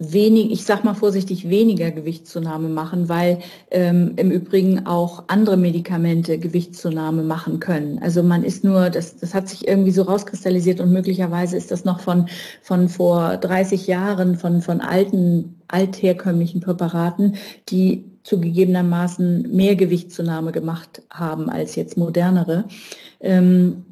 wenig, 0.00 0.50
ich 0.50 0.64
sag 0.64 0.82
mal 0.82 0.94
vorsichtig, 0.94 1.48
weniger 1.50 1.90
Gewichtszunahme 1.90 2.70
machen, 2.70 3.10
weil 3.10 3.38
ähm, 3.70 4.14
im 4.16 4.30
Übrigen 4.30 4.86
auch 4.86 5.24
andere 5.28 5.58
Medikamente 5.58 6.38
Gewichtszunahme 6.38 7.22
machen 7.22 7.60
können. 7.60 8.00
Also 8.02 8.22
man 8.22 8.42
ist 8.42 8.64
nur, 8.64 8.88
das, 8.88 9.18
das 9.18 9.34
hat 9.34 9.48
sich 9.48 9.68
irgendwie 9.68 9.90
so 9.90 10.02
rauskristallisiert 10.02 10.80
und 10.80 10.90
möglicherweise 10.90 11.56
ist 11.58 11.70
das 11.70 11.84
noch 11.84 12.00
von, 12.00 12.28
von 12.62 12.88
vor 12.88 13.36
30 13.36 13.86
Jahren 13.86 14.36
von, 14.36 14.62
von 14.62 14.80
alten, 14.80 15.60
altherkömmlichen 15.68 16.62
Präparaten, 16.62 17.36
die 17.68 18.04
zugegebenermaßen 18.22 19.54
mehr 19.54 19.76
Gewichtszunahme 19.76 20.52
gemacht 20.52 21.02
haben 21.10 21.50
als 21.50 21.76
jetzt 21.76 21.98
modernere. 21.98 22.64
Ähm, 23.20 23.84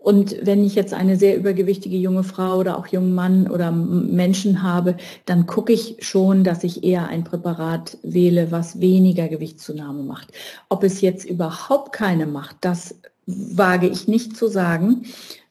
und 0.00 0.34
wenn 0.42 0.64
ich 0.64 0.74
jetzt 0.74 0.94
eine 0.94 1.16
sehr 1.16 1.36
übergewichtige 1.36 1.96
junge 1.98 2.24
Frau 2.24 2.56
oder 2.56 2.78
auch 2.78 2.86
jungen 2.86 3.14
Mann 3.14 3.50
oder 3.50 3.70
Menschen 3.70 4.62
habe, 4.62 4.96
dann 5.26 5.46
gucke 5.46 5.74
ich 5.74 5.96
schon, 6.00 6.42
dass 6.42 6.64
ich 6.64 6.82
eher 6.82 7.08
ein 7.08 7.22
Präparat 7.22 7.98
wähle, 8.02 8.50
was 8.50 8.80
weniger 8.80 9.28
Gewichtszunahme 9.28 10.02
macht. 10.02 10.32
Ob 10.70 10.84
es 10.84 11.02
jetzt 11.02 11.26
überhaupt 11.26 11.92
keine 11.92 12.26
macht, 12.26 12.56
das 12.62 12.94
wage 13.26 13.88
ich 13.88 14.08
nicht 14.08 14.38
zu 14.38 14.48
sagen, 14.48 15.02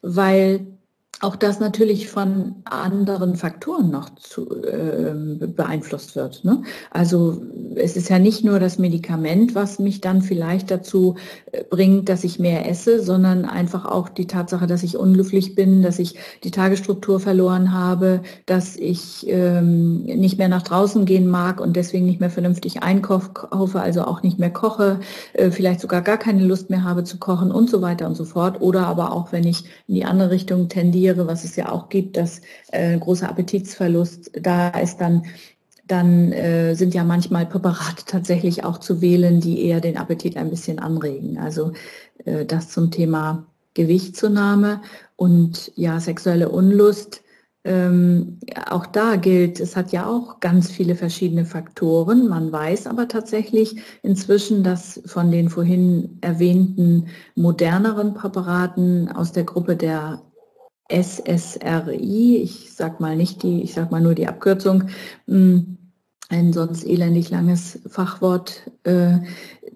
weil 0.02 0.66
auch 1.20 1.36
das 1.36 1.60
natürlich 1.60 2.08
von 2.08 2.54
anderen 2.64 3.36
Faktoren 3.36 3.90
noch 3.90 4.08
zu, 4.14 4.50
äh, 4.62 5.12
beeinflusst 5.46 6.16
wird. 6.16 6.44
Ne? 6.44 6.62
Also 6.90 7.42
es 7.76 7.94
ist 7.96 8.08
ja 8.08 8.18
nicht 8.18 8.42
nur 8.42 8.58
das 8.58 8.78
Medikament, 8.78 9.54
was 9.54 9.78
mich 9.78 10.00
dann 10.00 10.22
vielleicht 10.22 10.70
dazu 10.70 11.16
äh, 11.52 11.62
bringt, 11.64 12.08
dass 12.08 12.24
ich 12.24 12.38
mehr 12.38 12.66
esse, 12.68 13.02
sondern 13.02 13.44
einfach 13.44 13.84
auch 13.84 14.08
die 14.08 14.26
Tatsache, 14.26 14.66
dass 14.66 14.82
ich 14.82 14.96
unglücklich 14.96 15.54
bin, 15.54 15.82
dass 15.82 15.98
ich 15.98 16.14
die 16.42 16.50
Tagesstruktur 16.50 17.20
verloren 17.20 17.74
habe, 17.74 18.22
dass 18.46 18.76
ich 18.76 19.26
ähm, 19.28 20.04
nicht 20.04 20.38
mehr 20.38 20.48
nach 20.48 20.62
draußen 20.62 21.04
gehen 21.04 21.28
mag 21.28 21.60
und 21.60 21.76
deswegen 21.76 22.06
nicht 22.06 22.20
mehr 22.20 22.30
vernünftig 22.30 22.82
einkaufe, 22.82 23.80
also 23.80 24.04
auch 24.04 24.22
nicht 24.22 24.38
mehr 24.38 24.50
koche, 24.50 25.00
äh, 25.34 25.50
vielleicht 25.50 25.80
sogar 25.80 26.00
gar 26.00 26.16
keine 26.16 26.46
Lust 26.46 26.70
mehr 26.70 26.82
habe 26.82 27.04
zu 27.04 27.18
kochen 27.18 27.50
und 27.52 27.68
so 27.68 27.82
weiter 27.82 28.06
und 28.06 28.14
so 28.14 28.24
fort. 28.24 28.62
Oder 28.62 28.86
aber 28.86 29.12
auch, 29.12 29.32
wenn 29.32 29.44
ich 29.44 29.64
in 29.86 29.96
die 29.96 30.04
andere 30.06 30.30
Richtung 30.30 30.70
tendiere, 30.70 31.09
Tiere, 31.10 31.26
was 31.26 31.44
es 31.44 31.56
ja 31.56 31.70
auch 31.70 31.88
gibt, 31.88 32.16
dass 32.16 32.40
äh, 32.72 32.98
großer 32.98 33.28
Appetitsverlust 33.28 34.30
da 34.40 34.68
ist, 34.70 34.98
dann 34.98 35.24
dann 35.86 36.30
äh, 36.30 36.74
sind 36.74 36.94
ja 36.94 37.02
manchmal 37.02 37.46
Präparate 37.46 38.04
tatsächlich 38.06 38.62
auch 38.62 38.78
zu 38.78 39.00
wählen, 39.00 39.40
die 39.40 39.64
eher 39.64 39.80
den 39.80 39.96
Appetit 39.96 40.36
ein 40.36 40.48
bisschen 40.48 40.78
anregen. 40.78 41.36
Also 41.36 41.72
äh, 42.24 42.46
das 42.46 42.68
zum 42.68 42.92
Thema 42.92 43.46
Gewichtszunahme 43.74 44.82
und 45.16 45.72
ja, 45.74 45.98
sexuelle 45.98 46.48
Unlust. 46.48 47.22
Ähm, 47.64 48.38
auch 48.70 48.86
da 48.86 49.16
gilt, 49.16 49.58
es 49.58 49.74
hat 49.74 49.90
ja 49.90 50.06
auch 50.06 50.38
ganz 50.38 50.70
viele 50.70 50.94
verschiedene 50.94 51.44
Faktoren. 51.44 52.28
Man 52.28 52.52
weiß 52.52 52.86
aber 52.86 53.08
tatsächlich 53.08 53.76
inzwischen, 54.02 54.62
dass 54.62 55.02
von 55.06 55.32
den 55.32 55.50
vorhin 55.50 56.18
erwähnten 56.20 57.08
moderneren 57.34 58.14
Präparaten 58.14 59.10
aus 59.10 59.32
der 59.32 59.44
Gruppe 59.44 59.74
der 59.74 60.22
SSRI, 60.90 62.36
ich 62.42 62.72
sag 62.74 63.00
mal 63.00 63.16
nicht 63.16 63.42
die, 63.42 63.62
ich 63.62 63.74
sag 63.74 63.90
mal 63.90 64.00
nur 64.00 64.14
die 64.14 64.28
Abkürzung, 64.28 64.84
hm, 65.26 65.78
ein 66.28 66.52
sonst 66.52 66.84
elendig 66.84 67.30
langes 67.30 67.80
Fachwort, 67.86 68.70
äh, 68.84 69.18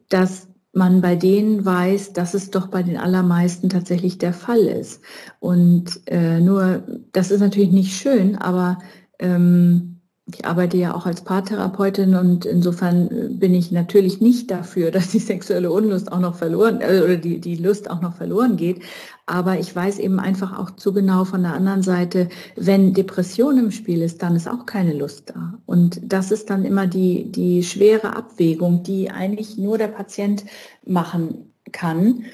dass 0.08 0.48
man 0.72 1.00
bei 1.00 1.14
denen 1.14 1.64
weiß, 1.64 2.12
dass 2.12 2.34
es 2.34 2.50
doch 2.50 2.66
bei 2.66 2.82
den 2.82 2.96
allermeisten 2.96 3.68
tatsächlich 3.68 4.18
der 4.18 4.32
Fall 4.32 4.60
ist. 4.60 5.02
Und 5.38 6.00
äh, 6.06 6.40
nur, 6.40 6.82
das 7.12 7.30
ist 7.30 7.40
natürlich 7.40 7.70
nicht 7.70 7.96
schön, 7.96 8.36
aber 8.36 8.78
ähm, 9.18 9.94
ich 10.26 10.46
arbeite 10.46 10.78
ja 10.78 10.94
auch 10.94 11.04
als 11.04 11.20
Paartherapeutin 11.20 12.14
und 12.14 12.46
insofern 12.46 13.38
bin 13.38 13.54
ich 13.54 13.70
natürlich 13.70 14.20
nicht 14.20 14.50
dafür, 14.50 14.90
dass 14.92 15.08
die 15.08 15.18
sexuelle 15.18 15.70
Unlust 15.70 16.10
auch 16.10 16.20
noch 16.20 16.34
verloren 16.34 16.80
äh, 16.80 17.02
oder 17.04 17.16
die, 17.16 17.40
die 17.40 17.56
Lust 17.56 17.90
auch 17.90 18.00
noch 18.00 18.16
verloren 18.16 18.56
geht. 18.56 18.82
Aber 19.26 19.58
ich 19.58 19.74
weiß 19.74 20.00
eben 20.00 20.20
einfach 20.20 20.58
auch 20.58 20.72
zu 20.72 20.92
genau 20.92 21.24
von 21.24 21.42
der 21.42 21.54
anderen 21.54 21.82
Seite, 21.82 22.28
wenn 22.56 22.92
Depression 22.92 23.58
im 23.58 23.70
Spiel 23.70 24.02
ist, 24.02 24.22
dann 24.22 24.36
ist 24.36 24.46
auch 24.48 24.66
keine 24.66 24.92
Lust 24.92 25.30
da. 25.30 25.54
Und 25.64 26.00
das 26.02 26.30
ist 26.30 26.50
dann 26.50 26.64
immer 26.64 26.86
die, 26.86 27.32
die 27.32 27.62
schwere 27.62 28.16
Abwägung, 28.16 28.82
die 28.82 29.10
eigentlich 29.10 29.56
nur 29.56 29.78
der 29.78 29.88
Patient 29.88 30.44
machen 30.84 31.52
kann. 31.72 32.24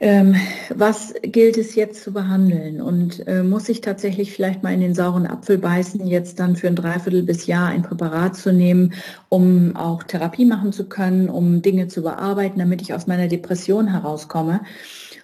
Ähm, 0.00 0.34
was 0.74 1.14
gilt 1.22 1.56
es 1.56 1.76
jetzt 1.76 2.02
zu 2.02 2.12
behandeln? 2.12 2.82
Und 2.82 3.26
äh, 3.26 3.42
muss 3.42 3.70
ich 3.70 3.80
tatsächlich 3.80 4.32
vielleicht 4.32 4.62
mal 4.62 4.74
in 4.74 4.80
den 4.80 4.94
sauren 4.94 5.26
Apfel 5.26 5.56
beißen, 5.56 6.06
jetzt 6.06 6.40
dann 6.40 6.56
für 6.56 6.66
ein 6.66 6.76
Dreiviertel 6.76 7.22
bis 7.22 7.46
Jahr 7.46 7.68
ein 7.68 7.82
Präparat 7.82 8.36
zu 8.36 8.52
nehmen, 8.52 8.92
um 9.30 9.76
auch 9.76 10.02
Therapie 10.02 10.44
machen 10.44 10.72
zu 10.72 10.88
können, 10.88 11.30
um 11.30 11.62
Dinge 11.62 11.88
zu 11.88 12.02
bearbeiten, 12.02 12.58
damit 12.58 12.82
ich 12.82 12.92
aus 12.92 13.06
meiner 13.06 13.28
Depression 13.28 13.86
herauskomme? 13.86 14.60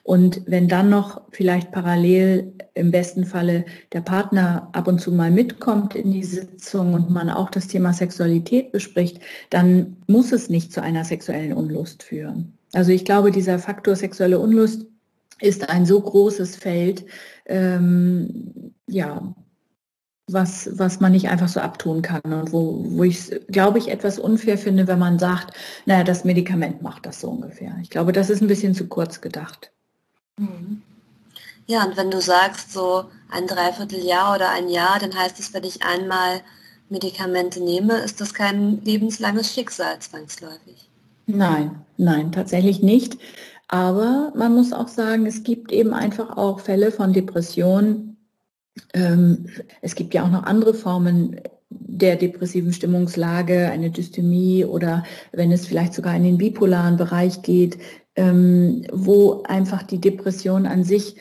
Und 0.03 0.42
wenn 0.46 0.68
dann 0.68 0.90
noch 0.90 1.22
vielleicht 1.30 1.72
parallel 1.72 2.53
im 2.74 2.90
besten 2.90 3.24
Falle 3.24 3.64
der 3.92 4.01
Partner 4.01 4.68
ab 4.72 4.88
und 4.88 5.01
zu 5.01 5.12
mal 5.12 5.30
mitkommt 5.30 5.94
in 5.94 6.12
die 6.12 6.24
Sitzung 6.24 6.94
und 6.94 7.11
man 7.11 7.30
auch 7.30 7.51
das 7.51 7.68
Thema 7.68 7.92
Sexualität 7.92 8.72
bespricht, 8.72 9.20
dann 9.51 9.96
muss 10.07 10.32
es 10.32 10.48
nicht 10.48 10.72
zu 10.72 10.82
einer 10.82 11.05
sexuellen 11.05 11.53
Unlust 11.53 12.03
führen. 12.03 12.57
Also 12.72 12.92
ich 12.92 13.05
glaube, 13.05 13.30
dieser 13.30 13.59
Faktor 13.59 13.96
sexuelle 13.96 14.38
Unlust 14.38 14.86
ist 15.40 15.68
ein 15.68 15.86
so 15.86 16.01
großes 16.01 16.57
Feld, 16.57 17.05
ähm, 17.46 18.74
ja, 18.86 19.34
was, 20.32 20.78
was 20.78 21.01
man 21.01 21.12
nicht 21.12 21.28
einfach 21.28 21.48
so 21.48 21.61
abtun 21.61 22.03
kann 22.03 22.20
und 22.32 22.53
wo, 22.53 22.84
wo 22.90 23.05
ich 23.05 23.18
es, 23.18 23.40
glaube 23.48 23.78
ich, 23.78 23.88
etwas 23.88 24.18
unfair 24.18 24.59
finde, 24.59 24.86
wenn 24.86 24.98
man 24.98 25.18
sagt, 25.18 25.57
naja, 25.86 26.05
das 26.05 26.24
Medikament 26.24 26.82
macht 26.82 27.07
das 27.07 27.20
so 27.20 27.30
ungefähr. 27.30 27.76
Ich 27.82 27.90
glaube, 27.90 28.12
das 28.12 28.30
ist 28.30 28.40
ein 28.40 28.48
bisschen 28.48 28.74
zu 28.74 28.86
kurz 28.86 29.20
gedacht. 29.20 29.72
Ja, 31.66 31.84
und 31.84 31.97
wenn 31.97 32.11
du 32.11 32.20
sagst, 32.20 32.72
so 32.72 33.05
ein 33.30 33.47
Dreivierteljahr 33.47 34.34
oder 34.34 34.51
ein 34.51 34.68
Jahr, 34.68 34.99
dann 34.99 35.16
heißt 35.16 35.38
es, 35.38 35.55
wenn 35.55 35.64
ich 35.64 35.82
einmal 35.82 36.41
Medikamente 36.88 37.62
nehme, 37.62 37.99
ist 37.99 38.20
das 38.20 38.34
kein 38.34 38.82
lebenslanges 38.84 39.55
Schicksal 39.55 39.99
zwangsläufig. 40.01 40.88
Nein, 41.26 41.84
nein, 41.97 42.32
tatsächlich 42.32 42.82
nicht. 42.82 43.18
Aber 43.68 44.32
man 44.34 44.53
muss 44.53 44.72
auch 44.72 44.88
sagen, 44.88 45.26
es 45.26 45.45
gibt 45.45 45.70
eben 45.70 45.95
einfach 45.95 46.36
auch 46.36 46.59
Fälle 46.59 46.91
von 46.91 47.12
Depressionen. 47.12 48.16
Ähm, 48.93 49.47
es 49.80 49.95
gibt 49.95 50.12
ja 50.12 50.24
auch 50.24 50.30
noch 50.30 50.43
andere 50.43 50.74
Formen 50.74 51.41
der 51.70 52.16
depressiven 52.16 52.72
Stimmungslage, 52.72 53.70
eine 53.70 53.91
Dystemie 53.91 54.64
oder 54.64 55.05
wenn 55.30 55.53
es 55.53 55.66
vielleicht 55.66 55.95
sogar 55.95 56.16
in 56.16 56.24
den 56.24 56.38
bipolaren 56.38 56.97
Bereich 56.97 57.43
geht, 57.43 57.78
ähm, 58.20 58.82
wo 58.92 59.42
einfach 59.44 59.82
die 59.82 60.00
Depression 60.00 60.66
an 60.66 60.84
sich 60.84 61.16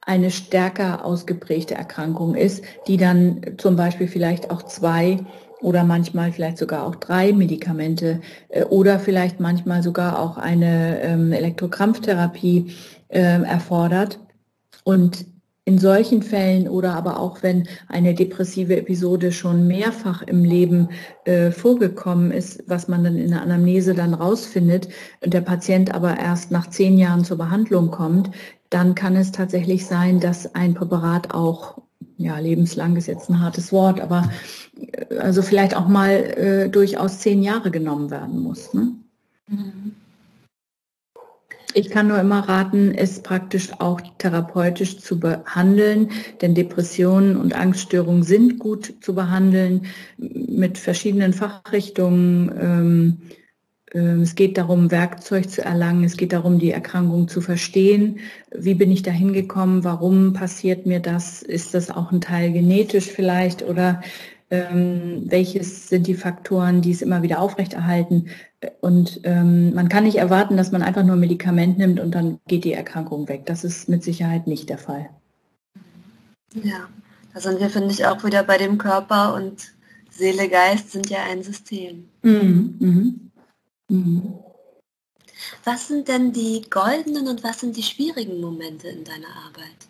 eine 0.00 0.30
stärker 0.30 1.04
ausgeprägte 1.04 1.74
Erkrankung 1.74 2.36
ist, 2.36 2.62
die 2.86 2.96
dann 2.96 3.40
zum 3.58 3.74
Beispiel 3.74 4.06
vielleicht 4.06 4.50
auch 4.50 4.62
zwei 4.62 5.18
oder 5.60 5.82
manchmal 5.82 6.30
vielleicht 6.30 6.58
sogar 6.58 6.86
auch 6.86 6.94
drei 6.94 7.32
Medikamente 7.32 8.20
äh, 8.50 8.64
oder 8.64 9.00
vielleicht 9.00 9.40
manchmal 9.40 9.82
sogar 9.82 10.20
auch 10.20 10.36
eine 10.36 11.00
ähm, 11.00 11.32
Elektrokrampftherapie 11.32 12.72
äh, 13.08 13.42
erfordert. 13.42 14.20
Und 14.84 15.24
in 15.66 15.78
solchen 15.78 16.22
Fällen 16.22 16.68
oder 16.68 16.94
aber 16.94 17.18
auch 17.18 17.42
wenn 17.42 17.66
eine 17.88 18.14
depressive 18.14 18.76
Episode 18.76 19.32
schon 19.32 19.66
mehrfach 19.66 20.22
im 20.22 20.44
Leben 20.44 20.90
äh, 21.24 21.50
vorgekommen 21.50 22.30
ist, 22.32 22.62
was 22.66 22.86
man 22.86 23.02
dann 23.02 23.16
in 23.16 23.30
der 23.30 23.40
Anamnese 23.40 23.94
dann 23.94 24.12
rausfindet 24.12 24.88
und 25.24 25.32
der 25.32 25.40
Patient 25.40 25.94
aber 25.94 26.18
erst 26.18 26.50
nach 26.50 26.68
zehn 26.68 26.98
Jahren 26.98 27.24
zur 27.24 27.38
Behandlung 27.38 27.90
kommt, 27.90 28.30
dann 28.68 28.94
kann 28.94 29.16
es 29.16 29.32
tatsächlich 29.32 29.86
sein, 29.86 30.20
dass 30.20 30.54
ein 30.54 30.74
Präparat 30.74 31.32
auch, 31.32 31.80
ja, 32.18 32.38
lebenslang 32.38 32.96
ist 32.96 33.06
jetzt 33.06 33.30
ein 33.30 33.40
hartes 33.40 33.72
Wort, 33.72 34.00
aber 34.00 34.30
äh, 34.76 35.16
also 35.16 35.40
vielleicht 35.40 35.74
auch 35.74 35.88
mal 35.88 36.10
äh, 36.10 36.68
durchaus 36.68 37.20
zehn 37.20 37.42
Jahre 37.42 37.70
genommen 37.70 38.10
werden 38.10 38.40
muss. 38.40 38.74
Ne? 38.74 38.92
Mhm. 39.48 39.94
Ich 41.74 41.90
kann 41.90 42.06
nur 42.06 42.20
immer 42.20 42.48
raten, 42.48 42.94
es 42.94 43.20
praktisch 43.20 43.72
auch 43.80 44.00
therapeutisch 44.18 44.98
zu 44.98 45.18
behandeln, 45.18 46.08
denn 46.40 46.54
Depressionen 46.54 47.36
und 47.36 47.54
Angststörungen 47.54 48.22
sind 48.22 48.60
gut 48.60 48.94
zu 49.00 49.14
behandeln 49.14 49.86
mit 50.16 50.78
verschiedenen 50.78 51.32
Fachrichtungen. 51.32 52.52
Ähm, 52.60 53.18
ähm, 53.92 54.22
es 54.22 54.36
geht 54.36 54.56
darum, 54.56 54.92
Werkzeug 54.92 55.50
zu 55.50 55.64
erlangen. 55.64 56.04
Es 56.04 56.16
geht 56.16 56.32
darum, 56.32 56.60
die 56.60 56.70
Erkrankung 56.70 57.26
zu 57.26 57.40
verstehen. 57.40 58.20
Wie 58.52 58.74
bin 58.74 58.92
ich 58.92 59.02
da 59.02 59.10
hingekommen? 59.10 59.82
Warum 59.82 60.32
passiert 60.32 60.86
mir 60.86 61.00
das? 61.00 61.42
Ist 61.42 61.74
das 61.74 61.90
auch 61.90 62.12
ein 62.12 62.20
Teil 62.20 62.52
genetisch 62.52 63.06
vielleicht? 63.06 63.62
Oder 63.62 64.00
ähm, 64.54 65.24
welches 65.26 65.88
sind 65.88 66.06
die 66.06 66.14
Faktoren, 66.14 66.80
die 66.80 66.92
es 66.92 67.02
immer 67.02 67.22
wieder 67.22 67.40
aufrechterhalten? 67.40 68.28
Und 68.80 69.20
ähm, 69.24 69.74
man 69.74 69.88
kann 69.88 70.04
nicht 70.04 70.16
erwarten, 70.16 70.56
dass 70.56 70.70
man 70.70 70.82
einfach 70.82 71.02
nur 71.02 71.16
ein 71.16 71.20
Medikament 71.20 71.78
nimmt 71.78 72.00
und 72.00 72.14
dann 72.14 72.38
geht 72.46 72.64
die 72.64 72.72
Erkrankung 72.72 73.28
weg. 73.28 73.46
Das 73.46 73.64
ist 73.64 73.88
mit 73.88 74.04
Sicherheit 74.04 74.46
nicht 74.46 74.68
der 74.68 74.78
Fall. 74.78 75.10
Ja, 76.54 76.88
da 77.32 77.40
sind 77.40 77.58
wir, 77.58 77.68
finde 77.68 77.90
ich, 77.90 78.06
auch 78.06 78.22
wieder 78.24 78.44
bei 78.44 78.58
dem 78.58 78.78
Körper 78.78 79.34
und 79.34 79.72
Seele, 80.10 80.48
Geist 80.48 80.92
sind 80.92 81.10
ja 81.10 81.24
ein 81.24 81.42
System. 81.42 82.08
Mhm. 82.22 82.76
Mhm. 82.78 83.30
Mhm. 83.88 84.34
Was 85.64 85.88
sind 85.88 86.06
denn 86.06 86.32
die 86.32 86.62
goldenen 86.70 87.26
und 87.26 87.42
was 87.42 87.60
sind 87.60 87.76
die 87.76 87.82
schwierigen 87.82 88.40
Momente 88.40 88.88
in 88.88 89.02
deiner 89.02 89.34
Arbeit? 89.46 89.84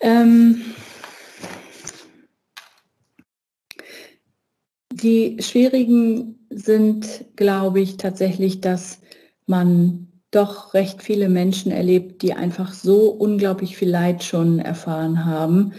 Ähm, 0.00 0.74
die 5.02 5.36
schwierigen 5.40 6.46
sind, 6.50 7.24
glaube 7.36 7.80
ich, 7.80 7.96
tatsächlich, 7.96 8.60
dass 8.60 9.00
man 9.46 10.08
doch 10.30 10.74
recht 10.74 11.02
viele 11.02 11.28
Menschen 11.28 11.72
erlebt, 11.72 12.22
die 12.22 12.34
einfach 12.34 12.72
so 12.72 13.10
unglaublich 13.10 13.76
viel 13.76 13.88
Leid 13.88 14.22
schon 14.22 14.58
erfahren 14.58 15.24
haben, 15.24 15.72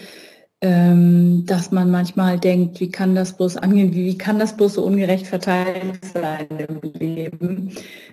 ähm, 0.62 1.46
dass 1.46 1.72
man 1.72 1.92
manchmal 1.92 2.40
denkt, 2.40 2.80
wie 2.80 2.90
kann 2.90 3.16
das 3.16 3.38
bloß 3.38 3.58
angehen, 3.58 3.94
wie, 3.94 4.18
kann 4.18 4.40
das 4.40 4.58
bloß 4.58 4.74
so 4.74 4.84
ungerecht 4.84 5.28
verteilt 5.28 6.04
sein 6.04 6.48
im 6.68 6.82
Leben? 7.00 7.72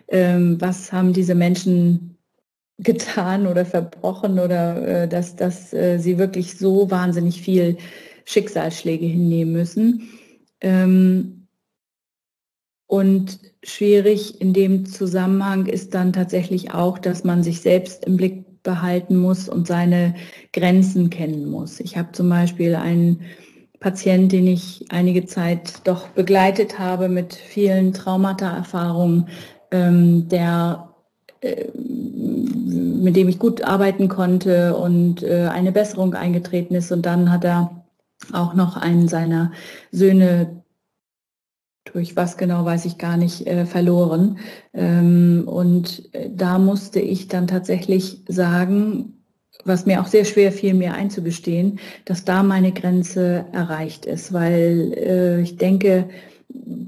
Ähm, 0.09 0.61
was 0.61 0.93
haben 0.93 1.13
diese 1.13 1.35
Menschen 1.35 2.17
getan 2.79 3.47
oder 3.47 3.65
verbrochen 3.65 4.39
oder 4.39 4.87
äh, 5.05 5.09
dass, 5.09 5.37
dass 5.37 5.73
äh, 5.73 5.99
sie 5.99 6.19
wirklich 6.19 6.59
so 6.59 6.91
wahnsinnig 6.91 7.41
viel 7.41 7.79
Schicksalsschläge 8.27 9.07
hinnehmen 9.07 9.53
müssen. 9.53 10.11
Ähm, 10.61 11.49
und 12.87 13.41
schwierig 13.65 14.41
in 14.41 14.53
dem 14.53 14.87
Zusammenhang 14.87 15.67
ist 15.67 15.95
dann 15.95 16.13
tatsächlich 16.13 16.73
auch, 16.73 16.99
dass 16.99 17.25
man 17.25 17.43
sich 17.43 17.61
selbst 17.61 18.05
im 18.05 18.17
Blick 18.17 18.63
behalten 18.63 19.17
muss 19.17 19.49
und 19.49 19.67
seine 19.67 20.15
Grenzen 20.53 21.11
kennen 21.11 21.51
muss. 21.51 21.81
Ich 21.81 21.97
habe 21.97 22.13
zum 22.13 22.29
Beispiel 22.29 22.75
einen 22.75 23.23
Patient, 23.81 24.33
den 24.33 24.47
ich 24.47 24.85
einige 24.91 25.27
Zeit 25.27 25.81
doch 25.85 26.09
begleitet 26.09 26.79
habe 26.79 27.09
mit 27.09 27.35
vielen 27.35 27.93
Traumata-Erfahrungen, 27.93 29.29
ähm, 29.71 30.29
der 30.29 30.89
äh, 31.41 31.67
mit 31.75 33.15
dem 33.15 33.29
ich 33.29 33.39
gut 33.39 33.63
arbeiten 33.63 34.09
konnte 34.09 34.77
und 34.77 35.23
äh, 35.23 35.49
eine 35.49 35.71
Besserung 35.71 36.15
eingetreten 36.15 36.75
ist. 36.75 36.91
Und 36.91 37.07
dann 37.07 37.31
hat 37.31 37.45
er 37.45 37.86
auch 38.33 38.55
noch 38.55 38.77
einen 38.77 39.09
seiner 39.09 39.53
Söhne 39.93 40.63
durch 41.93 42.17
was 42.17 42.37
genau 42.37 42.65
weiß 42.65 42.85
ich 42.85 42.99
gar 42.99 43.17
nicht, 43.17 43.47
äh, 43.47 43.65
verloren. 43.65 44.39
Ähm, 44.75 45.45
und 45.47 46.09
äh, 46.13 46.29
da 46.35 46.59
musste 46.59 47.01
ich 47.01 47.29
dann 47.29 47.47
tatsächlich 47.47 48.23
sagen, 48.29 49.15
was 49.65 49.87
mir 49.87 50.01
auch 50.01 50.07
sehr 50.07 50.25
schwer 50.25 50.53
fiel, 50.53 50.75
mir 50.75 50.95
einzugestehen, 50.95 51.79
dass 52.05 52.25
da 52.25 52.43
meine 52.43 52.73
Grenze 52.73 53.47
erreicht 53.53 54.07
ist, 54.07 54.33
weil 54.33 54.93
äh, 54.97 55.41
ich 55.41 55.57
denke, 55.57 56.09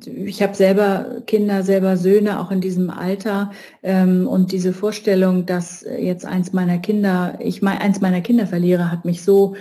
ich 0.05 0.43
habe 0.43 0.55
selber 0.55 1.23
Kinder, 1.27 1.63
selber 1.63 1.97
Söhne, 1.97 2.41
auch 2.41 2.51
in 2.51 2.61
diesem 2.61 2.91
Alter. 2.91 3.51
Ähm, 3.83 4.29
und 4.29 4.53
diese 4.53 4.73
Vorstellung, 4.73 5.47
dass 5.47 5.85
jetzt 5.99 6.25
eins 6.25 6.53
meiner 6.53 6.79
Kinder, 6.79 7.39
ich 7.41 7.63
mein, 7.63 7.79
eins 7.79 8.01
meiner 8.01 8.21
Kinder 8.21 8.47
verliere, 8.47 8.93
hat 8.93 9.05
mich 9.05 9.23
so 9.23 9.57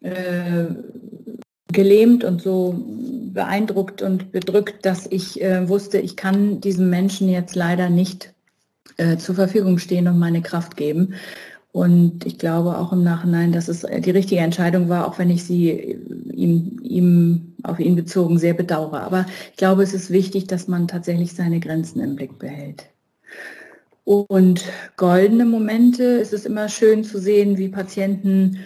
äh, 0.00 0.66
gelähmt 1.72 2.24
und 2.24 2.42
so 2.42 2.74
beeindruckt 3.32 4.02
und 4.02 4.32
bedrückt, 4.32 4.84
dass 4.84 5.06
ich 5.06 5.40
äh, 5.40 5.68
wusste, 5.68 5.98
ich 5.98 6.16
kann 6.16 6.60
diesem 6.60 6.90
Menschen 6.90 7.28
jetzt 7.28 7.54
leider 7.54 7.90
nicht 7.90 8.32
äh, 8.96 9.16
zur 9.16 9.34
Verfügung 9.34 9.78
stehen 9.78 10.08
und 10.08 10.18
meine 10.18 10.42
Kraft 10.42 10.76
geben. 10.76 11.14
Und 11.72 12.26
ich 12.26 12.38
glaube 12.38 12.76
auch 12.78 12.92
im 12.92 13.04
Nachhinein, 13.04 13.52
dass 13.52 13.68
es 13.68 13.82
die 13.82 14.10
richtige 14.10 14.40
Entscheidung 14.40 14.88
war, 14.88 15.06
auch 15.06 15.18
wenn 15.20 15.30
ich 15.30 15.44
sie 15.44 15.96
ihm, 16.32 16.80
ihm 16.82 17.54
auf 17.62 17.78
ihn 17.78 17.94
bezogen 17.94 18.38
sehr 18.38 18.54
bedauere. 18.54 19.02
Aber 19.02 19.26
ich 19.52 19.56
glaube, 19.56 19.84
es 19.84 19.94
ist 19.94 20.10
wichtig, 20.10 20.48
dass 20.48 20.66
man 20.66 20.88
tatsächlich 20.88 21.32
seine 21.32 21.60
Grenzen 21.60 22.00
im 22.00 22.16
Blick 22.16 22.40
behält. 22.40 22.86
Und 24.04 24.64
goldene 24.96 25.44
Momente, 25.44 26.20
es 26.20 26.32
ist 26.32 26.44
immer 26.44 26.68
schön 26.68 27.04
zu 27.04 27.20
sehen, 27.20 27.58
wie 27.58 27.68
Patienten 27.68 28.58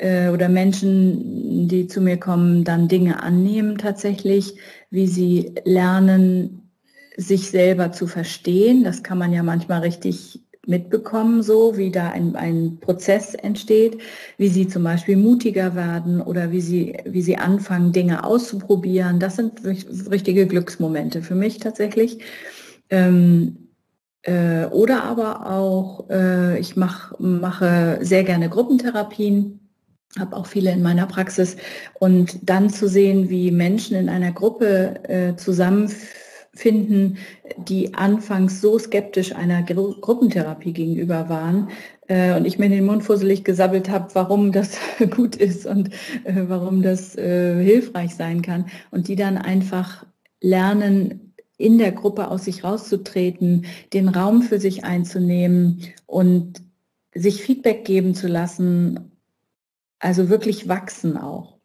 äh, 0.00 0.28
oder 0.30 0.48
Menschen, 0.48 1.68
die 1.68 1.86
zu 1.86 2.00
mir 2.00 2.16
kommen, 2.16 2.64
dann 2.64 2.88
Dinge 2.88 3.22
annehmen 3.22 3.78
tatsächlich, 3.78 4.54
wie 4.90 5.06
sie 5.06 5.54
lernen, 5.64 6.70
sich 7.16 7.50
selber 7.50 7.92
zu 7.92 8.06
verstehen. 8.06 8.84
Das 8.84 9.02
kann 9.02 9.18
man 9.18 9.32
ja 9.32 9.42
manchmal 9.42 9.80
richtig 9.80 10.40
mitbekommen, 10.66 11.42
so 11.42 11.76
wie 11.76 11.90
da 11.90 12.10
ein, 12.10 12.36
ein 12.36 12.78
Prozess 12.80 13.34
entsteht, 13.34 13.98
wie 14.36 14.48
sie 14.48 14.68
zum 14.68 14.84
Beispiel 14.84 15.16
mutiger 15.16 15.74
werden 15.74 16.20
oder 16.20 16.52
wie 16.52 16.60
sie, 16.60 16.96
wie 17.06 17.22
sie 17.22 17.38
anfangen, 17.38 17.92
Dinge 17.92 18.22
auszuprobieren. 18.22 19.18
Das 19.18 19.36
sind 19.36 19.64
richtige 19.64 20.46
Glücksmomente 20.46 21.22
für 21.22 21.34
mich 21.34 21.58
tatsächlich. 21.58 22.18
Ähm, 22.90 23.70
äh, 24.22 24.66
oder 24.66 25.04
aber 25.04 25.50
auch, 25.50 26.10
äh, 26.10 26.58
ich 26.60 26.76
mach, 26.76 27.18
mache 27.18 27.98
sehr 28.02 28.24
gerne 28.24 28.50
Gruppentherapien 28.50 29.67
habe 30.18 30.36
auch 30.36 30.46
viele 30.46 30.72
in 30.72 30.82
meiner 30.82 31.06
Praxis. 31.06 31.56
Und 31.98 32.38
dann 32.42 32.70
zu 32.70 32.88
sehen, 32.88 33.28
wie 33.28 33.50
Menschen 33.50 33.96
in 33.96 34.08
einer 34.08 34.32
Gruppe 34.32 35.04
äh, 35.04 35.36
zusammenfinden, 35.36 37.18
die 37.56 37.94
anfangs 37.94 38.60
so 38.60 38.78
skeptisch 38.78 39.34
einer 39.34 39.62
Gru 39.62 39.94
Gruppentherapie 40.00 40.72
gegenüber 40.72 41.28
waren, 41.28 41.68
äh, 42.08 42.34
und 42.34 42.46
ich 42.46 42.58
mir 42.58 42.68
den 42.68 42.86
Mund 42.86 43.04
fusselig 43.04 43.44
gesabbelt 43.44 43.88
habe, 43.90 44.08
warum 44.14 44.52
das 44.52 44.78
gut 45.10 45.36
ist 45.36 45.66
und 45.66 45.90
äh, 46.24 46.44
warum 46.48 46.82
das 46.82 47.16
äh, 47.16 47.62
hilfreich 47.62 48.14
sein 48.14 48.42
kann. 48.42 48.66
Und 48.90 49.08
die 49.08 49.16
dann 49.16 49.38
einfach 49.38 50.06
lernen, 50.40 51.34
in 51.58 51.76
der 51.78 51.92
Gruppe 51.92 52.28
aus 52.28 52.44
sich 52.44 52.62
rauszutreten, 52.62 53.66
den 53.92 54.08
Raum 54.08 54.42
für 54.42 54.60
sich 54.60 54.84
einzunehmen 54.84 55.82
und 56.06 56.62
sich 57.14 57.42
Feedback 57.42 57.84
geben 57.84 58.14
zu 58.14 58.28
lassen 58.28 59.17
also 59.98 60.28
wirklich 60.28 60.68
wachsen 60.68 61.16
auch. 61.16 61.58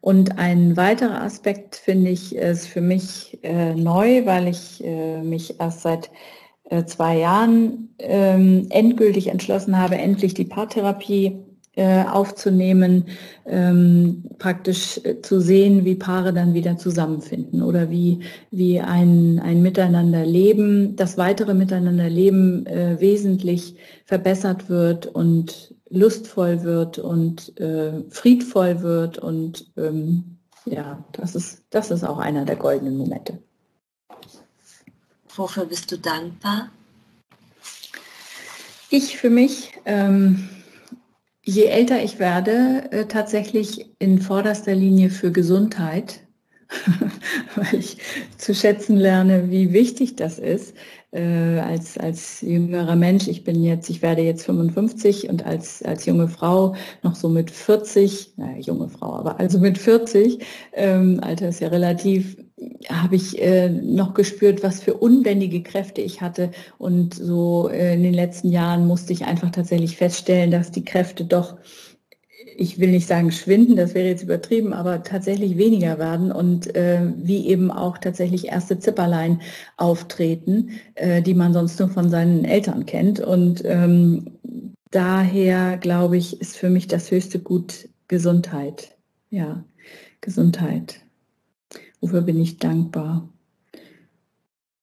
Und 0.00 0.38
ein 0.38 0.76
weiterer 0.76 1.22
Aspekt 1.22 1.76
finde 1.76 2.10
ich 2.10 2.36
ist 2.36 2.66
für 2.66 2.82
mich 2.82 3.38
äh, 3.42 3.74
neu, 3.74 4.26
weil 4.26 4.48
ich 4.48 4.84
äh, 4.84 5.22
mich 5.22 5.58
erst 5.58 5.80
seit 5.80 6.10
äh, 6.64 6.84
zwei 6.84 7.18
Jahren 7.18 7.94
ähm, 7.98 8.66
endgültig 8.70 9.28
entschlossen 9.28 9.78
habe, 9.78 9.96
endlich 9.96 10.34
die 10.34 10.44
Paartherapie 10.44 11.38
äh, 11.76 12.04
aufzunehmen, 12.04 13.06
ähm, 13.46 14.24
praktisch 14.38 15.00
äh, 15.04 15.20
zu 15.22 15.40
sehen, 15.40 15.84
wie 15.84 15.96
Paare 15.96 16.32
dann 16.32 16.54
wieder 16.54 16.76
zusammenfinden 16.76 17.62
oder 17.62 17.90
wie, 17.90 18.20
wie 18.50 18.80
ein, 18.80 19.40
ein 19.40 19.62
Miteinanderleben, 19.62 20.96
das 20.96 21.18
weitere 21.18 21.54
Miteinanderleben 21.54 22.66
äh, 22.66 23.00
wesentlich 23.00 23.74
verbessert 24.04 24.68
wird 24.68 25.06
und 25.06 25.74
lustvoll 25.94 26.62
wird 26.62 26.98
und 26.98 27.58
äh, 27.60 28.02
friedvoll 28.10 28.82
wird 28.82 29.18
und 29.18 29.70
ähm, 29.76 30.38
ja, 30.66 31.04
das 31.12 31.34
ist, 31.34 31.62
das 31.70 31.90
ist 31.90 32.04
auch 32.04 32.18
einer 32.18 32.44
der 32.44 32.56
goldenen 32.56 32.96
Momente. 32.96 33.38
Wofür 35.36 35.66
bist 35.66 35.90
du 35.92 35.98
dankbar? 35.98 36.70
Ich 38.88 39.16
für 39.16 39.30
mich, 39.30 39.72
ähm, 39.84 40.48
je 41.42 41.64
älter 41.64 42.02
ich 42.02 42.18
werde, 42.18 42.90
äh, 42.92 43.06
tatsächlich 43.06 43.90
in 43.98 44.20
vorderster 44.20 44.74
Linie 44.74 45.10
für 45.10 45.32
Gesundheit, 45.32 46.20
weil 47.56 47.74
ich 47.74 47.98
zu 48.38 48.54
schätzen 48.54 48.96
lerne, 48.96 49.50
wie 49.50 49.72
wichtig 49.72 50.16
das 50.16 50.38
ist, 50.38 50.74
äh, 51.14 51.60
als, 51.60 51.96
als 51.96 52.40
jüngerer 52.40 52.96
Mensch, 52.96 53.28
ich 53.28 53.44
bin 53.44 53.62
jetzt, 53.62 53.88
ich 53.88 54.02
werde 54.02 54.22
jetzt 54.22 54.44
55 54.44 55.28
und 55.28 55.46
als, 55.46 55.82
als 55.82 56.06
junge 56.06 56.28
Frau 56.28 56.74
noch 57.02 57.14
so 57.14 57.28
mit 57.28 57.50
40, 57.50 58.32
naja, 58.36 58.58
junge 58.58 58.88
Frau, 58.88 59.14
aber 59.14 59.38
also 59.38 59.58
mit 59.58 59.78
40, 59.78 60.44
ähm, 60.72 61.20
Alter 61.22 61.48
ist 61.48 61.60
ja 61.60 61.68
relativ, 61.68 62.36
habe 62.88 63.14
ich 63.14 63.40
äh, 63.40 63.68
noch 63.68 64.14
gespürt, 64.14 64.62
was 64.62 64.80
für 64.80 64.94
unbändige 64.94 65.62
Kräfte 65.62 66.00
ich 66.00 66.20
hatte. 66.20 66.50
Und 66.78 67.14
so 67.14 67.68
äh, 67.68 67.94
in 67.94 68.02
den 68.02 68.14
letzten 68.14 68.50
Jahren 68.50 68.86
musste 68.86 69.12
ich 69.12 69.24
einfach 69.24 69.50
tatsächlich 69.50 69.96
feststellen, 69.96 70.50
dass 70.50 70.70
die 70.70 70.84
Kräfte 70.84 71.24
doch 71.24 71.56
ich 72.56 72.78
will 72.78 72.90
nicht 72.90 73.06
sagen 73.06 73.32
schwinden, 73.32 73.76
das 73.76 73.94
wäre 73.94 74.08
jetzt 74.08 74.22
übertrieben, 74.22 74.72
aber 74.72 75.02
tatsächlich 75.02 75.56
weniger 75.58 75.98
werden 75.98 76.32
und 76.32 76.74
äh, 76.74 77.00
wie 77.16 77.46
eben 77.46 77.70
auch 77.70 77.98
tatsächlich 77.98 78.48
erste 78.48 78.78
Zipperlein 78.78 79.40
auftreten, 79.76 80.70
äh, 80.94 81.22
die 81.22 81.34
man 81.34 81.52
sonst 81.52 81.78
nur 81.80 81.88
von 81.88 82.10
seinen 82.10 82.44
Eltern 82.44 82.86
kennt. 82.86 83.20
Und 83.20 83.64
ähm, 83.64 84.38
daher 84.90 85.76
glaube 85.78 86.16
ich, 86.16 86.40
ist 86.40 86.56
für 86.56 86.70
mich 86.70 86.86
das 86.86 87.10
höchste 87.10 87.38
Gut 87.38 87.88
Gesundheit. 88.08 88.96
Ja, 89.30 89.64
Gesundheit. 90.20 91.00
Wofür 92.00 92.22
bin 92.22 92.40
ich 92.40 92.58
dankbar? 92.58 93.28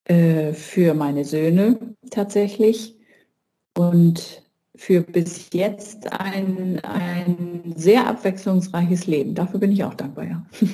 Äh, 0.05 0.53
für 0.53 0.93
meine 0.93 1.23
Söhne 1.25 1.79
tatsächlich 2.09 2.97
und 3.77 4.40
für 4.75 5.01
bis 5.01 5.49
jetzt 5.53 6.11
ein, 6.11 6.79
ein 6.83 7.73
sehr 7.75 8.07
abwechslungsreiches 8.07 9.07
Leben. 9.07 9.35
Dafür 9.35 9.59
bin 9.59 9.71
ich 9.71 9.83
auch 9.83 9.93
dankbar, 9.93 10.25
ja. 10.25 10.45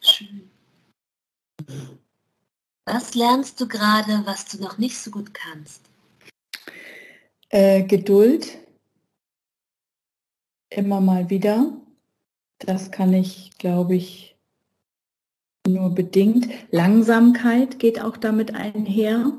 Schön. 0.00 0.50
Was 2.84 3.14
lernst 3.14 3.60
du 3.60 3.66
gerade, 3.66 4.22
was 4.26 4.44
du 4.44 4.60
noch 4.60 4.76
nicht 4.76 4.98
so 4.98 5.10
gut 5.10 5.32
kannst? 5.32 5.80
Äh, 7.48 7.84
Geduld. 7.84 8.58
Immer 10.68 11.00
mal 11.00 11.30
wieder. 11.30 11.72
Das 12.58 12.90
kann 12.90 13.14
ich, 13.14 13.56
glaube 13.58 13.96
ich, 13.96 14.36
nur 15.66 15.94
bedingt. 15.94 16.48
Langsamkeit 16.70 17.78
geht 17.78 18.02
auch 18.02 18.16
damit 18.16 18.54
einher. 18.54 19.32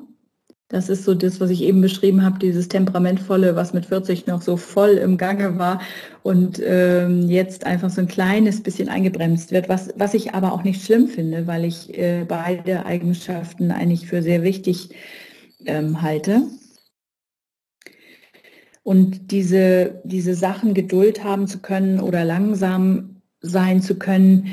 Das 0.68 0.90
ist 0.90 1.04
so 1.04 1.14
das, 1.14 1.40
was 1.40 1.52
ich 1.52 1.62
eben 1.62 1.80
beschrieben 1.80 2.24
habe, 2.24 2.40
dieses 2.40 2.68
temperamentvolle, 2.68 3.56
was 3.56 3.74
mit 3.74 3.86
40 3.86 4.26
noch 4.26 4.42
so 4.42 4.58
voll 4.58 4.92
im 4.92 5.18
Gange 5.18 5.60
war 5.60 5.80
und 6.24 6.60
ähm, 6.66 7.30
jetzt 7.30 7.68
einfach 7.68 7.92
so 7.92 8.02
ein 8.02 8.08
kleines 8.08 8.64
bisschen 8.64 8.90
eingebremst 8.90 9.52
wird, 9.52 9.70
was, 9.70 9.94
was 9.96 10.16
ich 10.16 10.34
aber 10.34 10.54
auch 10.54 10.64
nicht 10.64 10.84
schlimm 10.84 11.08
finde, 11.08 11.46
weil 11.46 11.66
ich 11.66 11.96
äh, 11.96 12.26
beide 12.28 12.86
Eigenschaften 12.86 13.70
eigentlich 13.70 14.08
für 14.08 14.24
sehr 14.24 14.42
wichtig 14.42 14.90
ähm, 15.66 16.02
halte. 16.02 16.42
Und 18.82 19.32
diese, 19.32 20.02
diese 20.04 20.34
Sachen 20.34 20.74
Geduld 20.74 21.24
haben 21.24 21.48
zu 21.48 21.60
können 21.60 22.00
oder 22.00 22.26
langsam 22.26 23.22
sein 23.42 23.82
zu 23.82 23.96
können, 24.00 24.48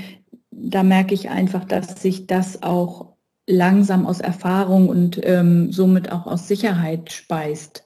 da 0.50 0.82
merke 0.82 1.14
ich 1.14 1.30
einfach, 1.30 1.64
dass 1.64 2.02
sich 2.02 2.26
das 2.26 2.62
auch 2.62 3.11
langsam 3.46 4.06
aus 4.06 4.20
Erfahrung 4.20 4.88
und 4.88 5.20
ähm, 5.22 5.72
somit 5.72 6.10
auch 6.12 6.26
aus 6.26 6.48
Sicherheit 6.48 7.12
speist. 7.12 7.84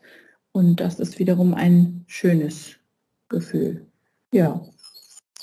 Und 0.52 0.80
das 0.80 1.00
ist 1.00 1.18
wiederum 1.18 1.54
ein 1.54 2.04
schönes 2.06 2.76
Gefühl. 3.28 3.86
Ja, 4.32 4.60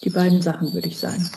die 0.03 0.09
beiden 0.09 0.41
Sachen 0.41 0.74
würde 0.74 0.88
ich 0.88 0.99
sagen. 0.99 1.30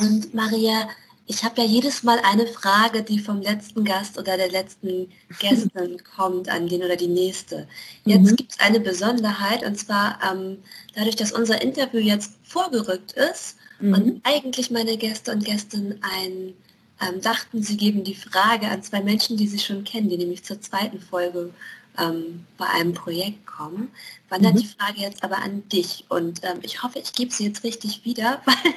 Und 0.00 0.34
Maria, 0.34 0.88
ich 1.28 1.44
habe 1.44 1.60
ja 1.60 1.66
jedes 1.66 2.02
Mal 2.02 2.18
eine 2.24 2.46
Frage, 2.46 3.04
die 3.04 3.20
vom 3.20 3.40
letzten 3.40 3.84
Gast 3.84 4.18
oder 4.18 4.36
der 4.36 4.50
letzten 4.50 5.12
Gästin 5.38 6.02
kommt 6.16 6.48
an 6.48 6.66
den 6.66 6.82
oder 6.82 6.96
die 6.96 7.06
nächste. 7.06 7.68
Jetzt 8.04 8.32
mhm. 8.32 8.36
gibt 8.36 8.52
es 8.52 8.58
eine 8.58 8.80
Besonderheit 8.80 9.64
und 9.64 9.78
zwar 9.78 10.18
ähm, 10.28 10.58
dadurch, 10.94 11.16
dass 11.16 11.30
unser 11.30 11.62
Interview 11.62 12.00
jetzt 12.00 12.32
vorgerückt 12.42 13.12
ist, 13.12 13.56
Mhm. 13.80 13.94
Und 13.94 14.20
eigentlich 14.24 14.70
meine 14.70 14.96
Gäste 14.96 15.32
und 15.32 15.44
Gästinnen 15.44 16.00
ein, 16.02 16.54
ähm, 17.00 17.20
dachten, 17.20 17.62
sie 17.62 17.76
geben 17.76 18.04
die 18.04 18.14
Frage 18.14 18.66
an 18.68 18.82
zwei 18.82 19.02
Menschen, 19.02 19.36
die 19.36 19.46
sie 19.46 19.58
schon 19.58 19.84
kennen, 19.84 20.08
die 20.08 20.18
nämlich 20.18 20.44
zur 20.44 20.60
zweiten 20.60 21.00
Folge 21.00 21.52
ähm, 21.98 22.46
bei 22.56 22.66
einem 22.66 22.94
Projekt 22.94 23.46
kommen, 23.46 23.90
wandert 24.28 24.54
mhm. 24.54 24.58
die 24.58 24.66
Frage 24.66 25.00
jetzt 25.00 25.22
aber 25.24 25.38
an 25.38 25.68
dich. 25.68 26.04
Und 26.08 26.44
ähm, 26.44 26.58
ich 26.62 26.82
hoffe, 26.82 26.98
ich 26.98 27.12
gebe 27.12 27.32
sie 27.32 27.46
jetzt 27.46 27.64
richtig 27.64 28.04
wieder, 28.04 28.42
weil 28.44 28.74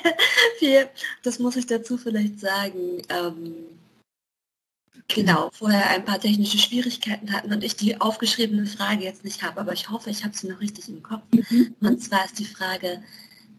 wir, 0.60 0.90
das 1.24 1.40
muss 1.40 1.56
ich 1.56 1.66
dazu 1.66 1.98
vielleicht 1.98 2.40
sagen, 2.40 3.02
ähm, 3.10 3.56
genau, 5.08 5.50
vorher 5.54 5.90
ein 5.90 6.06
paar 6.06 6.20
technische 6.20 6.58
Schwierigkeiten 6.58 7.32
hatten 7.32 7.52
und 7.52 7.64
ich 7.64 7.76
die 7.76 8.00
aufgeschriebene 8.00 8.66
Frage 8.66 9.04
jetzt 9.04 9.24
nicht 9.24 9.44
habe, 9.44 9.60
aber 9.60 9.74
ich 9.74 9.90
hoffe, 9.90 10.10
ich 10.10 10.24
habe 10.24 10.36
sie 10.36 10.48
noch 10.48 10.60
richtig 10.60 10.90
im 10.90 11.04
Kopf. 11.04 11.24
Mhm. 11.32 11.76
Und 11.82 12.02
zwar 12.02 12.26
ist 12.26 12.40
die 12.40 12.46
Frage, 12.46 13.04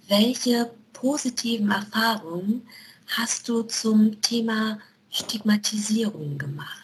welche 0.08 0.70
positiven 0.92 1.70
Erfahrungen 1.70 2.66
hast 3.06 3.48
du 3.48 3.62
zum 3.62 4.20
Thema 4.22 4.78
Stigmatisierung 5.10 6.38
gemacht? 6.38 6.81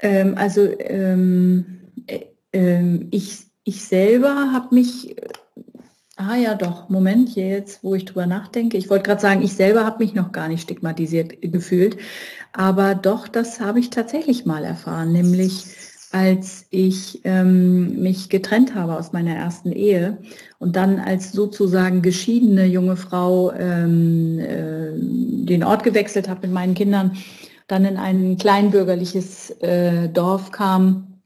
Ähm, 0.00 0.34
also 0.36 0.68
ähm, 0.78 1.80
äh, 2.06 2.20
äh, 2.52 3.06
ich, 3.10 3.46
ich 3.64 3.84
selber 3.84 4.52
habe 4.52 4.74
mich, 4.74 5.16
ah 6.16 6.36
ja 6.36 6.54
doch, 6.54 6.88
Moment, 6.88 7.28
hier 7.28 7.48
jetzt, 7.48 7.82
wo 7.82 7.94
ich 7.94 8.04
drüber 8.04 8.26
nachdenke, 8.26 8.76
ich 8.76 8.90
wollte 8.90 9.04
gerade 9.04 9.20
sagen, 9.20 9.42
ich 9.42 9.54
selber 9.54 9.84
habe 9.84 10.02
mich 10.02 10.14
noch 10.14 10.32
gar 10.32 10.48
nicht 10.48 10.62
stigmatisiert 10.62 11.40
gefühlt, 11.40 11.96
aber 12.52 12.94
doch, 12.94 13.28
das 13.28 13.60
habe 13.60 13.80
ich 13.80 13.90
tatsächlich 13.90 14.46
mal 14.46 14.64
erfahren, 14.64 15.12
nämlich 15.12 15.64
als 16.12 16.66
ich 16.70 17.20
ähm, 17.24 18.00
mich 18.00 18.28
getrennt 18.28 18.74
habe 18.74 18.96
aus 18.96 19.12
meiner 19.12 19.34
ersten 19.34 19.72
Ehe 19.72 20.18
und 20.58 20.76
dann 20.76 20.98
als 20.98 21.32
sozusagen 21.32 22.00
geschiedene 22.00 22.64
junge 22.64 22.96
Frau 22.96 23.52
ähm, 23.52 24.38
äh, 24.38 24.92
den 24.94 25.64
Ort 25.64 25.84
gewechselt 25.84 26.28
habe 26.28 26.46
mit 26.46 26.52
meinen 26.52 26.74
Kindern, 26.74 27.16
dann 27.66 27.84
in 27.84 27.96
ein 27.96 28.36
kleinbürgerliches 28.38 29.50
äh, 29.62 30.08
Dorf 30.08 30.52
kam 30.52 31.22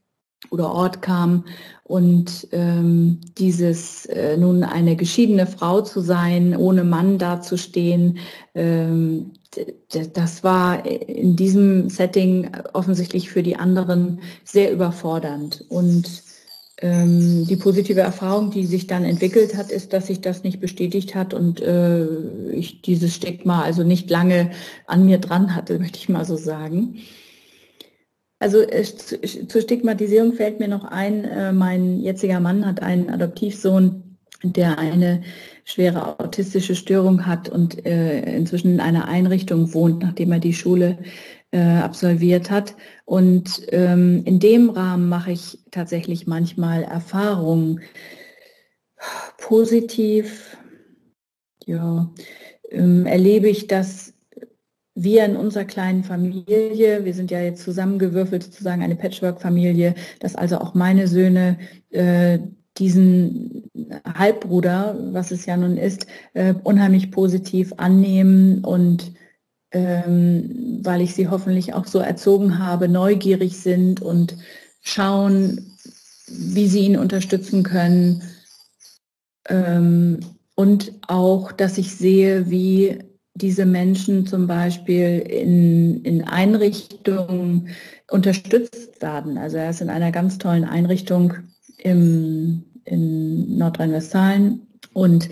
oder 0.49 0.71
Ort 0.71 1.01
kam 1.01 1.45
und 1.83 2.47
ähm, 2.51 3.19
dieses 3.37 4.05
äh, 4.07 4.37
nun 4.37 4.63
eine 4.63 4.95
geschiedene 4.95 5.45
Frau 5.45 5.81
zu 5.81 6.01
sein, 6.01 6.55
ohne 6.55 6.83
Mann 6.83 7.17
dazustehen, 7.17 8.17
ähm, 8.55 9.33
das 10.13 10.43
war 10.43 10.85
in 10.85 11.35
diesem 11.35 11.89
Setting 11.89 12.49
offensichtlich 12.71 13.29
für 13.29 13.43
die 13.43 13.57
anderen 13.57 14.21
sehr 14.45 14.71
überfordernd. 14.71 15.65
Und 15.67 16.23
ähm, 16.81 17.45
die 17.47 17.55
positive 17.55 18.01
Erfahrung, 18.01 18.51
die 18.51 18.65
sich 18.65 18.87
dann 18.87 19.05
entwickelt 19.05 19.55
hat, 19.55 19.71
ist, 19.71 19.93
dass 19.93 20.07
sich 20.07 20.21
das 20.21 20.43
nicht 20.43 20.59
bestätigt 20.59 21.15
hat 21.15 21.33
und 21.33 21.61
äh, 21.61 22.05
ich 22.51 22.81
dieses 22.81 23.15
Stigma 23.15 23.61
also 23.61 23.83
nicht 23.83 24.09
lange 24.09 24.51
an 24.87 25.05
mir 25.05 25.19
dran 25.19 25.55
hatte, 25.55 25.79
möchte 25.79 25.99
ich 25.99 26.09
mal 26.09 26.25
so 26.25 26.35
sagen. 26.35 26.99
Also 28.39 28.61
äh, 28.61 28.83
zur 28.83 29.61
Stigmatisierung 29.61 30.33
fällt 30.33 30.59
mir 30.59 30.67
noch 30.67 30.83
ein, 30.83 31.25
äh, 31.25 31.53
mein 31.53 31.99
jetziger 31.99 32.39
Mann 32.39 32.65
hat 32.65 32.81
einen 32.81 33.09
Adoptivsohn, 33.09 34.17
der 34.43 34.79
eine 34.79 35.21
schwere 35.63 36.19
autistische 36.19 36.75
Störung 36.75 37.27
hat 37.27 37.49
und 37.49 37.85
äh, 37.85 38.35
inzwischen 38.35 38.73
in 38.73 38.79
einer 38.79 39.07
Einrichtung 39.07 39.73
wohnt, 39.75 40.01
nachdem 40.01 40.31
er 40.31 40.39
die 40.39 40.55
Schule 40.55 40.97
äh, 41.51 41.59
absolviert 41.59 42.49
hat. 42.49 42.75
Und 43.05 43.61
ähm, 43.69 44.23
in 44.25 44.39
dem 44.39 44.69
Rahmen 44.69 45.09
mache 45.09 45.31
ich 45.31 45.59
tatsächlich 45.71 46.27
manchmal 46.27 46.83
Erfahrungen. 46.83 47.81
Positiv, 49.37 50.57
ja, 51.65 52.11
ähm, 52.69 53.05
erlebe 53.05 53.47
ich, 53.47 53.67
dass 53.67 54.13
wir 54.93 55.25
in 55.25 55.35
unserer 55.35 55.65
kleinen 55.65 56.03
Familie, 56.03 57.05
wir 57.05 57.13
sind 57.13 57.31
ja 57.31 57.41
jetzt 57.41 57.63
zusammengewürfelt 57.63 58.43
sozusagen 58.43 58.83
eine 58.83 58.95
Patchwork-Familie, 58.95 59.95
dass 60.19 60.35
also 60.35 60.59
auch 60.59 60.73
meine 60.73 61.07
Söhne 61.07 61.57
äh, 61.89 62.39
diesen 62.77 63.69
Halbbruder, 64.05 64.95
was 65.11 65.31
es 65.31 65.45
ja 65.45 65.57
nun 65.57 65.77
ist, 65.77 66.07
äh, 66.33 66.53
unheimlich 66.63 67.11
positiv 67.11 67.73
annehmen 67.77 68.63
und 68.63 69.13
ähm, 69.71 70.79
weil 70.83 71.01
ich 71.01 71.13
sie 71.13 71.29
hoffentlich 71.29 71.73
auch 71.73 71.85
so 71.85 71.99
erzogen 71.99 72.59
habe, 72.59 72.87
neugierig 72.87 73.57
sind 73.57 74.01
und 74.01 74.35
schauen, 74.81 75.77
wie 76.27 76.67
sie 76.67 76.85
ihn 76.85 76.97
unterstützen 76.97 77.63
können. 77.63 78.23
Ähm, 79.47 80.19
und 80.55 80.93
auch, 81.07 81.51
dass 81.51 81.77
ich 81.77 81.95
sehe, 81.95 82.49
wie 82.49 82.99
diese 83.33 83.65
Menschen 83.65 84.27
zum 84.27 84.45
Beispiel 84.47 85.19
in, 85.19 86.03
in 86.03 86.23
Einrichtungen 86.23 87.69
unterstützt 88.09 89.01
werden. 89.01 89.37
Also 89.37 89.57
er 89.57 89.69
ist 89.69 89.81
in 89.81 89.89
einer 89.89 90.11
ganz 90.11 90.37
tollen 90.37 90.65
Einrichtung 90.65 91.33
im, 91.77 92.63
in 92.83 93.57
Nordrhein-Westfalen 93.57 94.67
und 94.93 95.29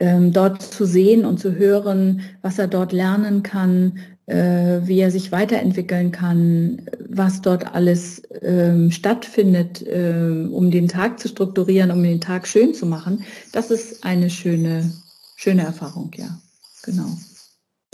ähm, 0.00 0.32
dort 0.32 0.62
zu 0.62 0.84
sehen 0.84 1.24
und 1.24 1.38
zu 1.38 1.54
hören, 1.54 2.22
was 2.42 2.58
er 2.58 2.68
dort 2.68 2.92
lernen 2.92 3.42
kann, 3.42 3.98
äh, 4.26 4.80
wie 4.82 4.98
er 4.98 5.10
sich 5.10 5.32
weiterentwickeln 5.32 6.10
kann, 6.10 6.82
was 7.08 7.42
dort 7.42 7.74
alles 7.74 8.22
ähm, 8.42 8.90
stattfindet, 8.90 9.86
äh, 9.86 10.48
um 10.50 10.70
den 10.70 10.88
Tag 10.88 11.20
zu 11.20 11.28
strukturieren, 11.28 11.90
um 11.90 12.02
den 12.02 12.20
Tag 12.20 12.46
schön 12.46 12.74
zu 12.74 12.86
machen, 12.86 13.24
das 13.52 13.70
ist 13.70 14.04
eine 14.04 14.28
schöne, 14.30 14.90
schöne 15.36 15.62
Erfahrung, 15.62 16.10
ja, 16.16 16.38
genau. 16.82 17.08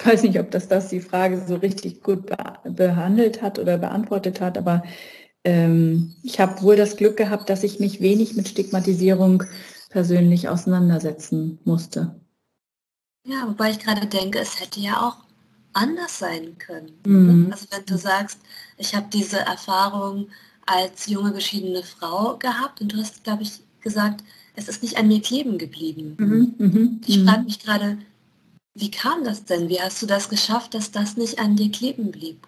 Ich 0.01 0.07
weiß 0.07 0.23
nicht, 0.25 0.41
ob 0.41 0.51
das 0.51 0.67
das 0.67 0.89
die 0.89 1.01
Frage 1.01 1.45
so 1.47 1.55
richtig 1.55 2.03
gut 2.03 2.27
be 2.27 2.37
behandelt 2.65 3.43
hat 3.43 3.59
oder 3.59 3.79
beantwortet 3.79 4.41
hat, 4.41 4.59
aber 4.59 4.83
ähm, 5.45 6.15
ich 6.23 6.41
habe 6.41 6.63
wohl 6.63 6.77
das 6.77 6.97
Glück 6.97 7.17
gehabt, 7.17 7.51
dass 7.51 7.63
ich 7.63 7.79
mich 7.79 8.01
wenig 8.01 8.35
mit 8.35 8.49
Stigmatisierung 8.49 9.45
persönlich 9.93 10.49
auseinandersetzen 10.49 11.59
musste. 11.65 12.19
Ja, 13.29 13.47
wobei 13.47 13.71
ich 13.71 13.79
gerade 13.79 14.07
denke, 14.07 14.41
es 14.41 14.59
hätte 14.59 14.81
ja 14.81 15.07
auch 15.07 15.17
anders 15.75 16.19
sein 16.19 16.57
können. 16.59 16.93
Mhm. 17.07 17.49
Also 17.53 17.67
wenn 17.71 17.85
du 17.85 17.97
sagst, 17.97 18.39
ich 18.79 18.95
habe 18.95 19.07
diese 19.13 19.39
Erfahrung 19.39 20.29
als 20.67 21.07
junge 21.07 21.33
geschiedene 21.33 21.83
Frau 21.83 22.37
gehabt 22.39 22.81
und 22.81 22.93
du 22.93 22.97
hast, 22.97 23.23
glaube 23.23 23.43
ich, 23.43 23.61
gesagt, 23.81 24.25
es 24.57 24.69
ist 24.69 24.83
nicht 24.83 24.97
an 24.97 25.09
mir 25.09 25.21
kleben 25.21 25.59
geblieben. 25.59 26.17
Mhm. 26.19 26.55
Mhm. 26.59 27.01
Ich 27.07 27.23
frage 27.23 27.41
mhm. 27.41 27.45
mich 27.45 27.59
gerade, 27.61 27.99
wie 28.75 28.91
kam 28.91 29.25
das 29.25 29.45
denn? 29.45 29.69
Wie 29.69 29.81
hast 29.81 30.01
du 30.01 30.07
das 30.07 30.29
geschafft, 30.31 30.75
dass 30.75 30.91
das 30.91 31.17
nicht 31.17 31.39
an 31.39 31.57
dir 31.57 31.71
kleben 31.71 32.11
blieb? 32.11 32.47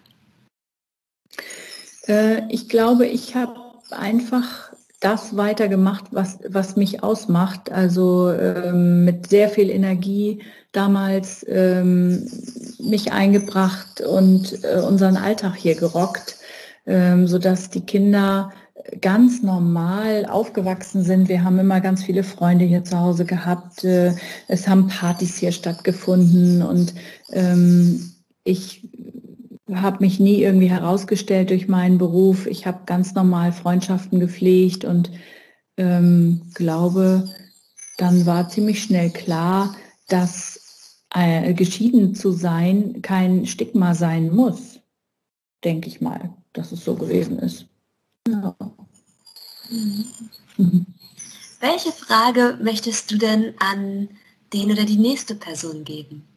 Äh, 2.07 2.51
ich 2.53 2.69
glaube, 2.69 3.07
ich 3.07 3.35
habe 3.35 3.61
einfach 3.91 4.74
das 5.05 5.37
weitergemacht, 5.37 6.07
was, 6.13 6.39
was 6.49 6.77
mich 6.77 7.03
ausmacht. 7.03 7.71
Also 7.71 8.31
ähm, 8.33 9.05
mit 9.05 9.29
sehr 9.29 9.49
viel 9.49 9.69
Energie 9.69 10.43
damals 10.73 11.45
ähm, 11.49 12.29
mich 12.79 13.13
eingebracht 13.13 14.01
und 14.01 14.65
äh, 14.65 14.81
unseren 14.81 15.17
Alltag 15.17 15.57
hier 15.57 15.75
gerockt, 15.75 16.37
ähm, 16.87 17.27
sodass 17.27 17.71
die 17.71 17.83
Kinder 17.83 18.51
ganz 19.01 19.43
normal 19.43 20.27
aufgewachsen 20.27 21.03
sind. 21.05 21.29
Wir 21.29 21.45
haben 21.45 21.59
immer 21.59 21.81
ganz 21.81 22.03
viele 22.03 22.25
Freunde 22.25 22.65
hier 22.65 22.85
zu 22.85 22.99
Hause 22.99 23.25
gehabt. 23.25 23.85
Äh, 23.85 24.15
es 24.49 24.67
haben 24.69 24.89
Partys 24.89 25.37
hier 25.37 25.53
stattgefunden 25.53 26.63
und 26.63 26.95
ähm, 27.33 28.11
ich 28.45 28.89
habe 29.73 29.99
mich 30.01 30.21
nie 30.21 30.43
irgendwie 30.43 30.71
herausgestellt 30.71 31.51
durch 31.51 31.69
meinen 31.69 31.99
Beruf. 31.99 32.47
Ich 32.47 32.67
habe 32.67 32.83
ganz 32.87 33.15
normal 33.15 33.53
Freundschaften 33.53 34.21
gepflegt 34.21 34.85
und 34.85 35.11
ähm, 35.77 36.43
glaube, 36.55 37.29
dann 37.97 38.27
war 38.27 38.49
ziemlich 38.49 38.83
schnell 38.83 39.11
klar, 39.11 39.75
dass 40.09 41.01
äh, 41.15 41.55
geschieden 41.55 42.15
zu 42.15 42.33
sein 42.33 43.01
kein 43.03 43.47
Stigma 43.47 43.95
sein 43.95 44.35
muss, 44.35 44.81
denke 45.63 45.89
ich 45.89 46.01
mal, 46.01 46.35
dass 46.53 46.73
es 46.73 46.85
so 46.85 46.95
gewesen 46.95 47.39
ist. 47.39 47.67
Ja. 48.29 48.55
Mhm. 49.71 50.87
Welche 51.61 51.93
Frage 51.93 52.59
möchtest 52.63 53.11
du 53.11 53.17
denn 53.17 53.55
an 53.59 54.09
den 54.53 54.71
oder 54.71 54.85
die 54.85 54.99
nächste 54.99 55.35
Person 55.35 55.85
geben? 55.85 56.29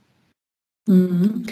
Mhm. 0.88 1.46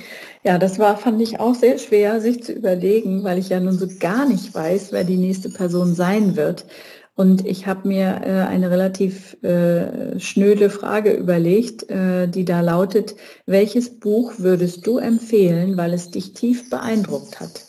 Ja, 0.44 0.58
das 0.58 0.80
war, 0.80 0.98
fand 0.98 1.22
ich 1.22 1.40
auch 1.40 1.56
sehr 1.56 1.78
schwer, 1.78 2.22
sich 2.22 2.44
zu 2.44 2.54
überlegen, 2.54 3.24
weil 3.24 3.38
ich 3.38 3.50
ja 3.50 3.60
nun 3.60 3.78
so 3.78 3.88
gar 4.00 4.28
nicht 4.28 4.54
weiß, 4.54 4.92
wer 4.92 5.04
die 5.04 5.18
nächste 5.18 5.50
Person 5.50 5.94
sein 5.94 6.36
wird. 6.36 6.66
Und 7.16 7.46
ich 7.46 7.68
habe 7.68 7.88
mir 7.88 8.22
äh, 8.26 8.46
eine 8.48 8.70
relativ 8.72 9.42
äh, 9.44 10.20
schnöde 10.20 10.70
Frage 10.70 11.14
überlegt, 11.14 11.90
äh, 11.90 12.28
die 12.28 12.46
da 12.46 12.62
lautet, 12.62 13.16
welches 13.46 14.00
Buch 14.00 14.34
würdest 14.38 14.86
du 14.88 14.98
empfehlen, 14.98 15.78
weil 15.78 15.94
es 15.94 16.12
dich 16.12 16.34
tief 16.34 16.70
beeindruckt 16.70 17.40
hat? 17.40 17.66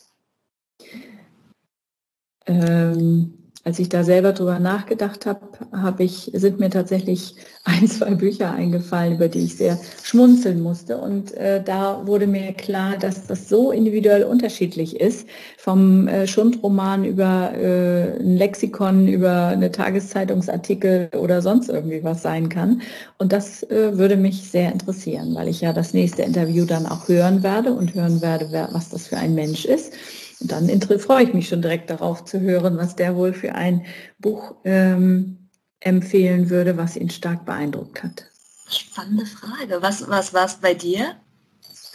Ähm, 2.47 3.46
als 3.67 3.81
ich 3.81 3.89
da 3.89 4.05
selber 4.05 4.33
drüber 4.33 4.61
nachgedacht 4.61 5.27
habe, 5.27 5.41
habe 5.73 6.05
ich, 6.05 6.31
sind 6.35 6.61
mir 6.61 6.71
tatsächlich 6.71 7.35
ein, 7.65 7.89
zwei 7.89 8.15
Bücher 8.15 8.53
eingefallen, 8.53 9.17
über 9.17 9.27
die 9.27 9.41
ich 9.41 9.57
sehr 9.57 9.77
schmunzeln 10.05 10.63
musste. 10.63 10.99
Und 10.99 11.35
äh, 11.35 11.61
da 11.65 12.07
wurde 12.07 12.29
mir 12.29 12.53
klar, 12.53 12.97
dass 12.97 13.27
das 13.27 13.49
so 13.49 13.73
individuell 13.73 14.23
unterschiedlich 14.23 15.01
ist, 15.01 15.27
vom 15.59 16.07
äh, 16.07 16.29
Schundroman 16.29 17.05
über 17.05 17.55
äh, 17.57 18.21
ein 18.21 18.37
Lexikon, 18.37 19.09
über 19.09 19.49
eine 19.49 19.73
Tageszeitungsartikel 19.73 21.11
oder 21.21 21.43
sonst 21.43 21.69
irgendwie 21.69 22.05
was 22.05 22.23
sein 22.23 22.49
kann. 22.49 22.83
Und 23.19 23.33
das 23.33 23.65
äh, 23.65 23.99
würde 23.99 24.17
mich 24.17 24.49
sehr 24.49 24.71
interessieren, 24.71 25.35
weil 25.35 25.49
ich 25.49 25.61
ja 25.61 25.73
das 25.73 25.93
nächste 25.93 26.23
Interview 26.23 26.67
dann 26.67 26.87
auch 26.87 27.09
hören 27.09 27.43
werde 27.43 27.73
und 27.73 27.95
hören 27.95 28.23
werde, 28.23 28.47
wer, 28.51 28.69
was 28.71 28.91
das 28.91 29.09
für 29.09 29.17
ein 29.17 29.35
Mensch 29.35 29.65
ist. 29.65 29.93
Und 30.41 30.53
dann 30.53 30.69
freue 30.99 31.25
ich 31.25 31.35
mich 31.35 31.49
schon 31.49 31.63
direkt 31.63 31.91
darauf 31.91 32.25
zu 32.25 32.41
hören, 32.41 32.77
was 32.77 32.97
der 32.97 33.17
wohl 33.17 33.33
für 33.33 33.55
ein 33.55 33.87
Buch 34.19 34.55
ähm, 34.65 35.49
empfehlen 35.81 36.51
würde, 36.51 36.77
was 36.77 36.97
ihn 36.97 37.11
stark 37.11 37.45
beeindruckt 37.45 38.03
hat. 38.03 38.27
Spannende 38.69 39.25
Frage. 39.27 39.81
Was, 39.81 40.09
was 40.09 40.35
war 40.35 40.47
es 40.47 40.57
bei 40.57 40.75
dir? 40.75 41.15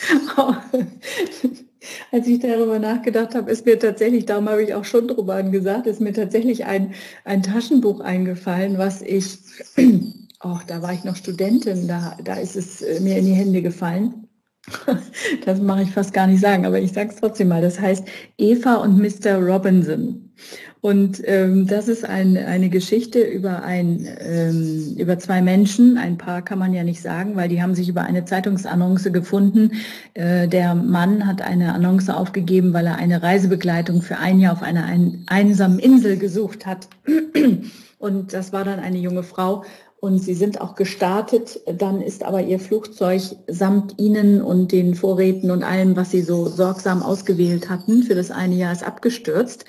Als 2.12 2.28
ich 2.28 2.40
darüber 2.40 2.80
nachgedacht 2.80 3.36
habe, 3.36 3.52
ist 3.52 3.66
mir 3.66 3.78
tatsächlich, 3.80 4.26
darum 4.26 4.50
habe 4.50 4.64
ich 4.64 4.74
auch 4.74 4.86
schon 4.86 5.08
drüber 5.08 5.42
gesagt, 5.44 5.88
ist 5.88 6.02
mir 6.02 6.14
tatsächlich 6.14 6.66
ein, 6.66 6.94
ein 7.24 7.44
Taschenbuch 7.44 8.00
eingefallen, 8.00 8.78
was 8.78 9.02
ich, 9.02 9.40
oh, 10.44 10.60
da 10.68 10.82
war 10.82 10.94
ich 10.94 11.04
noch 11.04 11.16
Studentin, 11.16 11.88
da, 11.88 12.18
da 12.24 12.36
ist 12.36 12.56
es 12.56 12.82
äh, 12.82 13.00
mir 13.00 13.18
in 13.18 13.26
die 13.26 13.34
Hände 13.34 13.62
gefallen. 13.62 14.28
Das 15.46 15.60
mache 15.60 15.84
ich 15.84 15.92
fast 15.92 16.14
gar 16.14 16.28
nicht 16.28 16.42
sagen, 16.42 16.66
aber 16.66 16.80
ich 16.80 16.92
sage 16.92 17.10
es 17.10 17.16
trotzdem 17.16 17.48
mal. 17.48 17.62
Das 17.62 17.80
heißt 17.80 18.08
Eva 18.38 18.76
und 18.76 18.98
Mr. 18.98 19.36
Robinson. 19.36 20.32
Und 20.82 21.22
ähm, 21.26 21.68
das 21.68 21.88
ist 21.88 22.04
ein, 22.04 22.36
eine 22.38 22.70
Geschichte 22.70 23.22
über, 23.22 23.62
ein, 23.62 24.08
ähm, 24.20 24.96
über 24.98 25.20
zwei 25.20 25.40
Menschen. 25.44 26.00
Ein 26.00 26.18
Paar 26.18 26.42
kann 26.42 26.58
man 26.58 26.74
ja 26.74 26.84
nicht 26.84 27.04
sagen, 27.04 27.36
weil 27.36 27.50
die 27.50 27.62
haben 27.62 27.76
sich 27.76 27.88
über 27.88 28.02
eine 28.02 28.26
Zeitungsannonce 28.26 29.12
gefunden. 29.12 29.74
Äh, 30.16 30.48
der 30.48 30.74
Mann 30.74 31.28
hat 31.28 31.44
eine 31.44 31.76
Annonce 31.76 32.10
aufgegeben, 32.10 32.74
weil 32.74 32.88
er 32.88 32.98
eine 32.98 33.22
Reisebegleitung 33.22 34.02
für 34.02 34.18
ein 34.18 34.40
Jahr 34.40 34.54
auf 34.54 34.64
einer 34.64 34.86
ein, 34.86 35.24
einsamen 35.28 35.78
Insel 35.78 36.18
gesucht 36.18 36.66
hat. 36.66 36.88
Und 38.00 38.34
das 38.34 38.52
war 38.52 38.64
dann 38.64 38.80
eine 38.80 38.98
junge 38.98 39.22
Frau 39.22 39.64
und 40.02 40.18
sie 40.18 40.34
sind 40.34 40.60
auch 40.60 40.76
gestartet. 40.76 41.62
Dann 41.78 42.02
ist 42.02 42.24
aber 42.24 42.42
ihr 42.42 42.60
Flugzeug 42.60 43.22
samt 43.48 43.98
ihnen 43.98 44.42
und 44.42 44.74
den 44.74 44.96
Vorräten 44.96 45.52
und 45.52 45.64
allem, 45.64 45.96
was 45.96 46.12
sie 46.12 46.24
so 46.24 46.48
sorgsam 46.48 47.02
ausgewählt 47.04 47.70
hatten, 47.70 48.04
für 48.04 48.16
das 48.16 48.32
eine 48.32 48.56
Jahr 48.56 48.74
ist 48.74 48.84
abgestürzt. 48.84 49.64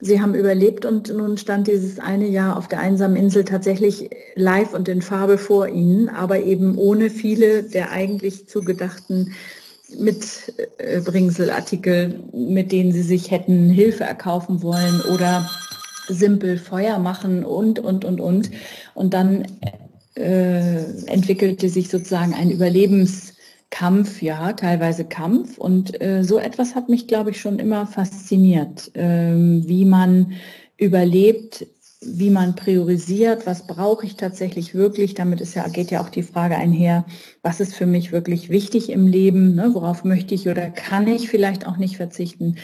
Sie 0.00 0.20
haben 0.20 0.34
überlebt 0.34 0.84
und 0.84 1.14
nun 1.14 1.38
stand 1.38 1.68
dieses 1.68 2.00
eine 2.00 2.26
Jahr 2.26 2.56
auf 2.56 2.66
der 2.68 2.80
einsamen 2.80 3.16
Insel 3.16 3.44
tatsächlich 3.44 4.10
live 4.34 4.74
und 4.74 4.88
in 4.88 5.00
Farbe 5.00 5.38
vor 5.38 5.68
ihnen, 5.68 6.08
aber 6.08 6.40
eben 6.40 6.76
ohne 6.76 7.08
viele 7.08 7.62
der 7.62 7.92
eigentlich 7.92 8.48
zugedachten 8.48 9.32
Mitbringselartikel, 9.96 12.18
mit 12.32 12.72
denen 12.72 12.90
sie 12.92 13.02
sich 13.02 13.30
hätten 13.30 13.70
Hilfe 13.70 14.02
erkaufen 14.04 14.60
wollen 14.62 15.00
oder 15.14 15.48
simpel 16.08 16.58
Feuer 16.58 16.98
machen 16.98 17.44
und, 17.44 17.78
und, 17.78 18.04
und, 18.04 18.20
und. 18.20 18.50
Und 18.98 19.14
dann 19.14 19.46
äh, 20.16 20.80
entwickelte 21.06 21.68
sich 21.68 21.88
sozusagen 21.88 22.34
ein 22.34 22.50
Überlebenskampf, 22.50 24.20
ja, 24.20 24.52
teilweise 24.54 25.04
Kampf. 25.04 25.56
Und 25.56 26.00
äh, 26.02 26.24
so 26.24 26.38
etwas 26.38 26.74
hat 26.74 26.88
mich, 26.88 27.06
glaube 27.06 27.30
ich, 27.30 27.40
schon 27.40 27.60
immer 27.60 27.86
fasziniert, 27.86 28.94
äh, 28.96 29.34
wie 29.36 29.84
man 29.84 30.32
überlebt, 30.76 31.66
wie 32.00 32.30
man 32.30 32.56
priorisiert, 32.56 33.46
was 33.46 33.66
brauche 33.68 34.06
ich 34.06 34.16
tatsächlich 34.16 34.74
wirklich. 34.74 35.14
Damit 35.14 35.40
ist 35.40 35.54
ja, 35.54 35.66
geht 35.68 35.92
ja 35.92 36.00
auch 36.00 36.10
die 36.10 36.22
Frage 36.24 36.56
einher, 36.56 37.04
was 37.42 37.60
ist 37.60 37.74
für 37.74 37.86
mich 37.86 38.10
wirklich 38.10 38.50
wichtig 38.50 38.90
im 38.90 39.06
Leben, 39.06 39.54
ne, 39.54 39.70
worauf 39.72 40.02
möchte 40.04 40.34
ich 40.34 40.48
oder 40.48 40.70
kann 40.70 41.06
ich 41.06 41.28
vielleicht 41.28 41.66
auch 41.66 41.76
nicht 41.76 41.96
verzichten. 41.96 42.56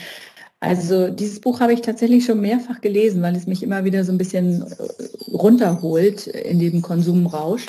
Also 0.65 1.11
dieses 1.11 1.41
Buch 1.41 1.61
habe 1.61 1.73
ich 1.73 1.83
tatsächlich 1.83 2.25
schon 2.25 2.41
mehrfach 2.41 2.81
gelesen, 2.81 3.23
weil 3.23 3.37
es 3.37 3.47
mich 3.47 3.63
immer 3.63 3.85
wieder 3.85 4.05
so 4.05 4.13
ein 4.13 4.19
bisschen 4.19 4.63
äh, 4.63 5.33
runterholt 5.33 6.27
in 6.27 6.59
dem 6.59 6.83
Konsumrausch. 6.83 7.67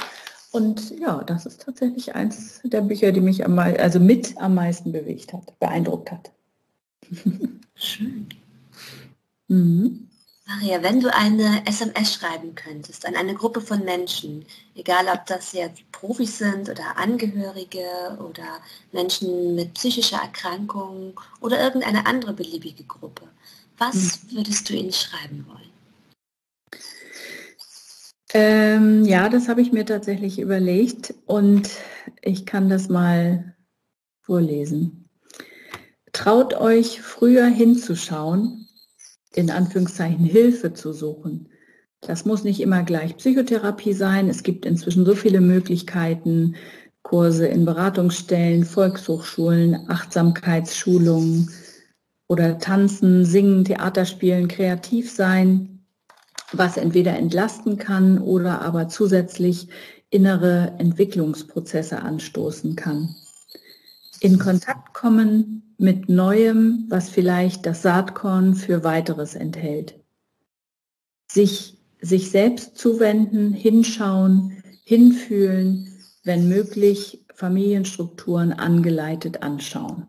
Und 0.51 0.97
ja, 0.99 1.21
das 1.23 1.45
ist 1.45 1.61
tatsächlich 1.61 2.15
eins 2.15 2.61
der 2.63 2.81
Bücher, 2.81 3.11
die 3.11 3.19
mich 3.19 3.45
am, 3.45 3.59
also 3.59 3.99
mit 3.99 4.37
am 4.37 4.55
meisten 4.55 4.93
bewegt 4.93 5.33
hat, 5.33 5.59
beeindruckt 5.59 6.11
hat. 6.11 6.31
Schön. 7.75 8.27
Mhm. 9.47 10.07
Maria, 10.47 10.83
wenn 10.83 10.99
du 10.99 11.11
eine 11.11 11.65
SMS 11.65 12.13
schreiben 12.13 12.53
könntest 12.53 13.07
an 13.07 13.15
eine 13.15 13.33
Gruppe 13.33 13.61
von 13.61 13.83
Menschen, 13.83 14.45
egal 14.75 15.07
ob 15.11 15.25
das 15.25 15.53
jetzt 15.53 15.91
Profis 15.91 16.37
sind 16.37 16.69
oder 16.69 16.97
Angehörige 16.97 18.17
oder 18.19 18.59
Menschen 18.91 19.55
mit 19.55 19.73
psychischer 19.73 20.17
Erkrankung 20.17 21.19
oder 21.41 21.59
irgendeine 21.59 22.05
andere 22.05 22.33
beliebige 22.33 22.83
Gruppe, 22.83 23.23
was 23.79 23.95
hm. 23.95 24.37
würdest 24.37 24.69
du 24.69 24.75
ihnen 24.75 24.93
schreiben 24.93 25.47
wollen? 25.47 25.71
Ähm, 28.33 29.05
ja, 29.05 29.29
das 29.29 29.47
habe 29.47 29.61
ich 29.61 29.71
mir 29.71 29.85
tatsächlich 29.85 30.37
überlegt 30.37 31.15
und 31.25 31.69
ich 32.21 32.45
kann 32.45 32.69
das 32.69 32.87
mal 32.87 33.55
vorlesen. 34.21 35.09
Traut 36.11 36.53
euch 36.53 37.01
früher 37.01 37.47
hinzuschauen 37.47 38.64
in 39.35 39.51
Anführungszeichen 39.51 40.25
Hilfe 40.25 40.73
zu 40.73 40.93
suchen. 40.93 41.49
Das 42.01 42.25
muss 42.25 42.43
nicht 42.43 42.61
immer 42.61 42.83
gleich 42.83 43.17
Psychotherapie 43.17 43.93
sein. 43.93 44.29
Es 44.29 44.43
gibt 44.43 44.65
inzwischen 44.65 45.05
so 45.05 45.15
viele 45.15 45.41
Möglichkeiten, 45.41 46.55
Kurse 47.03 47.47
in 47.47 47.65
Beratungsstellen, 47.65 48.63
Volkshochschulen, 48.63 49.89
Achtsamkeitsschulungen, 49.89 51.49
oder 52.27 52.57
tanzen, 52.57 53.25
singen, 53.25 53.65
Theater 53.65 54.05
spielen, 54.05 54.47
kreativ 54.47 55.11
sein, 55.11 55.85
was 56.51 56.77
entweder 56.77 57.15
entlasten 57.17 57.77
kann 57.77 58.19
oder 58.19 58.61
aber 58.61 58.87
zusätzlich 58.87 59.67
innere 60.09 60.75
Entwicklungsprozesse 60.79 62.01
anstoßen 62.01 62.75
kann. 62.75 63.15
In 64.21 64.39
Kontakt 64.39 64.93
kommen 64.93 65.64
mit 65.77 66.09
Neuem, 66.09 66.85
was 66.89 67.09
vielleicht 67.09 67.65
das 67.65 67.81
Saatkorn 67.81 68.55
für 68.55 68.83
weiteres 68.83 69.35
enthält. 69.35 69.95
Sich, 71.29 71.77
sich 72.01 72.31
selbst 72.31 72.77
zuwenden, 72.77 73.53
hinschauen, 73.53 74.63
hinfühlen, 74.83 75.91
wenn 76.23 76.47
möglich 76.47 77.25
Familienstrukturen 77.33 78.53
angeleitet 78.53 79.43
anschauen. 79.43 80.07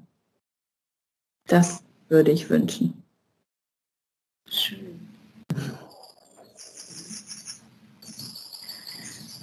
Das 1.47 1.83
würde 2.09 2.31
ich 2.31 2.51
wünschen. 2.51 3.03
Schön. 4.49 5.07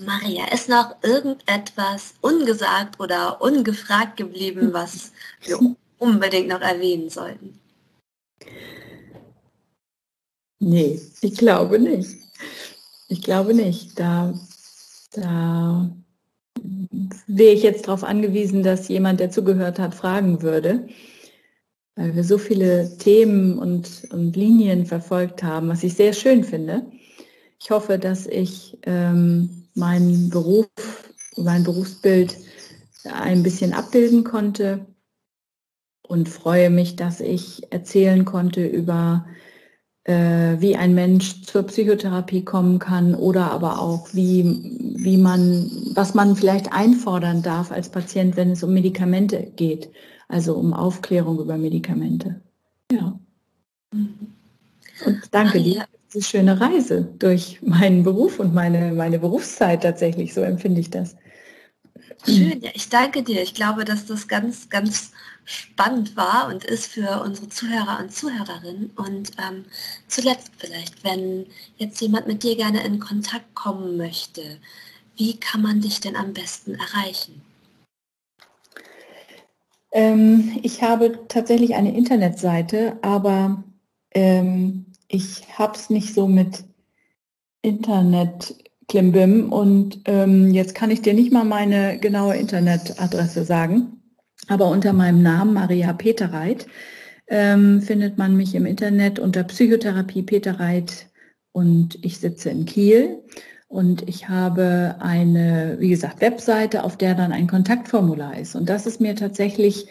Maria, 0.05 0.47
ist 0.51 0.69
noch 0.69 0.95
irgendetwas 1.01 2.13
ungesagt 2.21 2.99
oder 2.99 3.41
ungefragt 3.41 4.17
geblieben, 4.17 4.73
was 4.73 5.11
wir 5.41 5.61
unbedingt 6.03 6.49
noch 6.49 6.61
erwähnen 6.61 7.09
sollten? 7.09 7.59
Nee, 10.59 10.99
ich 11.21 11.35
glaube 11.35 11.79
nicht. 11.79 12.09
Ich 13.09 13.21
glaube 13.21 13.53
nicht. 13.53 13.99
Da, 13.99 14.33
da 15.11 15.91
wäre 17.27 17.53
ich 17.53 17.63
jetzt 17.63 17.87
darauf 17.87 18.03
angewiesen, 18.03 18.63
dass 18.63 18.87
jemand, 18.87 19.19
der 19.19 19.31
zugehört 19.31 19.79
hat, 19.79 19.93
fragen 19.93 20.41
würde, 20.41 20.87
weil 21.95 22.15
wir 22.15 22.23
so 22.23 22.37
viele 22.37 22.97
Themen 22.97 23.59
und, 23.59 24.07
und 24.11 24.35
Linien 24.35 24.85
verfolgt 24.85 25.43
haben, 25.43 25.67
was 25.67 25.83
ich 25.83 25.95
sehr 25.95 26.13
schön 26.13 26.43
finde. 26.43 26.85
Ich 27.59 27.69
hoffe, 27.69 27.99
dass 27.99 28.25
ich 28.25 28.77
ähm, 28.83 29.67
meinen 29.75 30.29
Beruf, 30.29 30.67
mein 31.37 31.63
Berufsbild 31.63 32.37
ein 33.03 33.43
bisschen 33.43 33.73
abbilden 33.73 34.23
konnte 34.23 34.85
und 36.13 36.29
freue 36.29 36.69
mich, 36.69 36.95
dass 36.95 37.21
ich 37.21 37.63
erzählen 37.71 38.23
konnte 38.23 38.63
über 38.67 39.25
äh, 40.03 40.57
wie 40.59 40.75
ein 40.75 40.93
Mensch 40.93 41.41
zur 41.41 41.63
Psychotherapie 41.63 42.45
kommen 42.45 42.77
kann 42.77 43.15
oder 43.15 43.49
aber 43.49 43.81
auch 43.81 44.13
wie, 44.13 44.43
wie 44.95 45.17
man, 45.17 45.71
was 45.95 46.13
man 46.13 46.35
vielleicht 46.35 46.71
einfordern 46.71 47.41
darf 47.41 47.71
als 47.71 47.89
Patient, 47.89 48.37
wenn 48.37 48.51
es 48.51 48.61
um 48.61 48.75
Medikamente 48.75 49.51
geht, 49.55 49.89
also 50.27 50.53
um 50.53 50.75
Aufklärung 50.75 51.39
über 51.39 51.57
Medikamente. 51.57 52.41
Ja. 52.91 53.19
Und 53.91 55.21
danke 55.31 55.63
dir 55.63 55.81
für 55.81 55.97
diese 56.13 56.29
schöne 56.29 56.61
Reise 56.61 57.09
durch 57.17 57.59
meinen 57.63 58.03
Beruf 58.03 58.39
und 58.39 58.53
meine, 58.53 58.93
meine 58.93 59.17
Berufszeit 59.17 59.81
tatsächlich, 59.81 60.35
so 60.35 60.41
empfinde 60.41 60.79
ich 60.79 60.91
das. 60.91 61.15
Schön, 62.23 62.61
ja, 62.61 62.69
ich 62.75 62.89
danke 62.89 63.23
dir. 63.23 63.41
Ich 63.41 63.55
glaube, 63.55 63.83
dass 63.83 64.05
das 64.05 64.27
ganz, 64.27 64.69
ganz 64.69 65.11
spannend 65.45 66.15
war 66.15 66.47
und 66.47 66.63
ist 66.63 66.87
für 66.87 67.21
unsere 67.21 67.49
Zuhörer 67.49 67.99
und 67.99 68.11
Zuhörerinnen. 68.13 68.91
Und 68.95 69.31
ähm, 69.37 69.65
zuletzt 70.07 70.51
vielleicht, 70.57 71.03
wenn 71.03 71.45
jetzt 71.77 72.01
jemand 72.01 72.27
mit 72.27 72.43
dir 72.43 72.55
gerne 72.55 72.83
in 72.83 72.99
Kontakt 72.99 73.53
kommen 73.55 73.97
möchte, 73.97 74.41
wie 75.15 75.37
kann 75.37 75.61
man 75.61 75.81
dich 75.81 75.99
denn 75.99 76.15
am 76.15 76.33
besten 76.33 76.75
erreichen? 76.75 77.41
Ähm, 79.91 80.59
ich 80.63 80.81
habe 80.81 81.19
tatsächlich 81.27 81.75
eine 81.75 81.95
Internetseite, 81.95 82.97
aber 83.03 83.63
ähm, 84.11 84.85
ich 85.07 85.57
habe 85.57 85.77
es 85.77 85.89
nicht 85.89 86.13
so 86.13 86.27
mit 86.27 86.63
Internet 87.61 88.55
Klimbim 88.87 89.53
und 89.53 90.01
ähm, 90.05 90.53
jetzt 90.53 90.75
kann 90.75 90.91
ich 90.91 91.01
dir 91.01 91.13
nicht 91.13 91.31
mal 91.31 91.45
meine 91.45 91.97
genaue 91.99 92.35
Internetadresse 92.35 93.45
sagen. 93.45 94.02
Aber 94.47 94.69
unter 94.69 94.93
meinem 94.93 95.21
Namen 95.21 95.53
Maria 95.53 95.93
Peterreit 95.93 96.67
ähm, 97.27 97.81
findet 97.81 98.17
man 98.17 98.35
mich 98.35 98.55
im 98.55 98.65
Internet 98.65 99.19
unter 99.19 99.43
Psychotherapie 99.43 100.23
Peterreit 100.23 101.07
und 101.51 101.97
ich 102.03 102.19
sitze 102.19 102.49
in 102.49 102.65
Kiel 102.65 103.19
und 103.67 104.07
ich 104.07 104.29
habe 104.29 104.95
eine, 104.99 105.77
wie 105.79 105.89
gesagt, 105.89 106.21
Webseite, 106.21 106.83
auf 106.83 106.97
der 106.97 107.15
dann 107.15 107.31
ein 107.31 107.47
Kontaktformular 107.47 108.37
ist. 108.37 108.55
Und 108.55 108.69
das 108.69 108.85
ist 108.85 109.01
mir 109.01 109.15
tatsächlich 109.15 109.87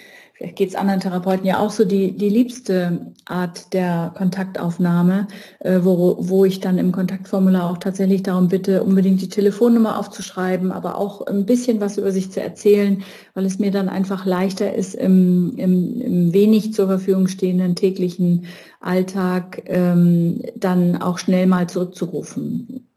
geht 0.54 0.70
es 0.70 0.74
anderen 0.74 1.00
Therapeuten 1.00 1.46
ja 1.46 1.58
auch 1.58 1.70
so, 1.70 1.84
die, 1.84 2.12
die 2.16 2.28
liebste 2.28 3.12
Art 3.26 3.72
der 3.72 4.12
Kontaktaufnahme, 4.16 5.28
äh, 5.60 5.80
wo, 5.82 6.16
wo 6.18 6.44
ich 6.44 6.60
dann 6.60 6.78
im 6.78 6.92
Kontaktformular 6.92 7.70
auch 7.70 7.78
tatsächlich 7.78 8.22
darum 8.22 8.48
bitte, 8.48 8.82
unbedingt 8.82 9.20
die 9.20 9.28
Telefonnummer 9.28 9.98
aufzuschreiben, 9.98 10.72
aber 10.72 10.98
auch 10.98 11.26
ein 11.26 11.46
bisschen 11.46 11.80
was 11.80 11.98
über 11.98 12.12
sich 12.12 12.30
zu 12.30 12.40
erzählen, 12.40 13.02
weil 13.34 13.46
es 13.46 13.58
mir 13.58 13.70
dann 13.70 13.88
einfach 13.88 14.26
leichter 14.26 14.74
ist, 14.74 14.94
im, 14.94 15.56
im, 15.56 16.00
im 16.00 16.32
wenig 16.32 16.74
zur 16.74 16.86
Verfügung 16.86 17.28
stehenden 17.28 17.76
täglichen 17.76 18.46
Alltag 18.80 19.62
ähm, 19.66 20.42
dann 20.56 21.00
auch 21.00 21.18
schnell 21.18 21.46
mal 21.46 21.68
zurückzurufen. 21.68 22.88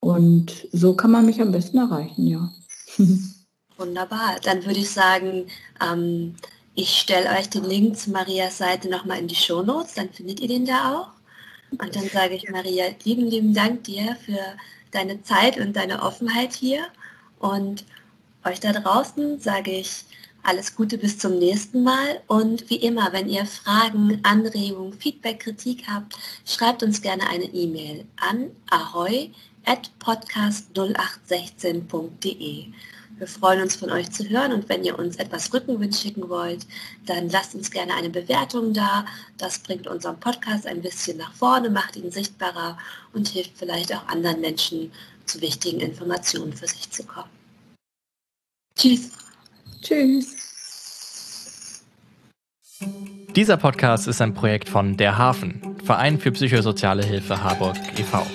Und 0.00 0.66
so 0.72 0.94
kann 0.94 1.10
man 1.10 1.26
mich 1.26 1.40
am 1.40 1.52
besten 1.52 1.78
erreichen, 1.78 2.26
ja. 2.26 2.50
Wunderbar. 3.76 4.36
Dann 4.42 4.64
würde 4.66 4.80
ich 4.80 4.90
sagen, 4.90 5.46
ähm, 5.80 6.34
ich 6.80 6.98
stelle 6.98 7.30
euch 7.38 7.50
den 7.50 7.64
Link 7.64 7.98
zu 7.98 8.10
Marias 8.10 8.56
Seite 8.56 8.88
nochmal 8.88 9.18
in 9.18 9.28
die 9.28 9.34
Show 9.34 9.62
Notes, 9.62 9.92
dann 9.94 10.08
findet 10.08 10.40
ihr 10.40 10.48
den 10.48 10.64
da 10.64 10.96
auch. 10.96 11.10
Und 11.72 11.94
dann 11.94 12.08
sage 12.08 12.32
ich 12.34 12.48
Maria, 12.48 12.86
lieben, 13.04 13.26
lieben 13.26 13.52
Dank 13.52 13.84
dir 13.84 14.16
für 14.24 14.40
deine 14.90 15.22
Zeit 15.22 15.58
und 15.58 15.76
deine 15.76 16.02
Offenheit 16.02 16.54
hier. 16.54 16.86
Und 17.38 17.84
euch 18.44 18.60
da 18.60 18.72
draußen 18.72 19.38
sage 19.40 19.72
ich 19.72 20.04
alles 20.42 20.74
Gute 20.74 20.96
bis 20.96 21.18
zum 21.18 21.38
nächsten 21.38 21.82
Mal. 21.82 22.22
Und 22.28 22.70
wie 22.70 22.76
immer, 22.76 23.12
wenn 23.12 23.28
ihr 23.28 23.44
Fragen, 23.44 24.18
Anregungen, 24.22 24.94
Feedback, 24.94 25.40
Kritik 25.40 25.84
habt, 25.86 26.16
schreibt 26.46 26.82
uns 26.82 27.02
gerne 27.02 27.28
eine 27.28 27.44
E-Mail 27.44 28.06
an 28.16 28.52
ahoy 28.70 29.32
at 29.66 29.90
podcast0816.de. 30.02 32.72
Wir 33.20 33.26
freuen 33.26 33.60
uns 33.60 33.76
von 33.76 33.90
euch 33.90 34.10
zu 34.10 34.26
hören 34.30 34.50
und 34.54 34.70
wenn 34.70 34.82
ihr 34.82 34.98
uns 34.98 35.16
etwas 35.16 35.52
Rückenwind 35.52 35.94
schicken 35.94 36.30
wollt, 36.30 36.66
dann 37.04 37.28
lasst 37.28 37.54
uns 37.54 37.70
gerne 37.70 37.92
eine 37.94 38.08
Bewertung 38.08 38.72
da. 38.72 39.04
Das 39.36 39.58
bringt 39.58 39.86
unseren 39.86 40.18
Podcast 40.18 40.66
ein 40.66 40.80
bisschen 40.80 41.18
nach 41.18 41.34
vorne, 41.34 41.68
macht 41.68 41.96
ihn 41.96 42.10
sichtbarer 42.10 42.78
und 43.12 43.28
hilft 43.28 43.58
vielleicht 43.58 43.94
auch 43.94 44.08
anderen 44.08 44.40
Menschen 44.40 44.90
zu 45.26 45.38
wichtigen 45.42 45.80
Informationen 45.80 46.54
für 46.54 46.66
sich 46.66 46.90
zu 46.90 47.04
kommen. 47.04 47.28
Tschüss. 48.74 49.10
Tschüss. 49.82 50.34
Dieser 53.36 53.58
Podcast 53.58 54.08
ist 54.08 54.22
ein 54.22 54.32
Projekt 54.32 54.70
von 54.70 54.96
Der 54.96 55.18
Hafen, 55.18 55.76
Verein 55.84 56.18
für 56.18 56.32
psychosoziale 56.32 57.04
Hilfe 57.04 57.44
Harburg 57.44 57.76
e.V. 57.98 58.26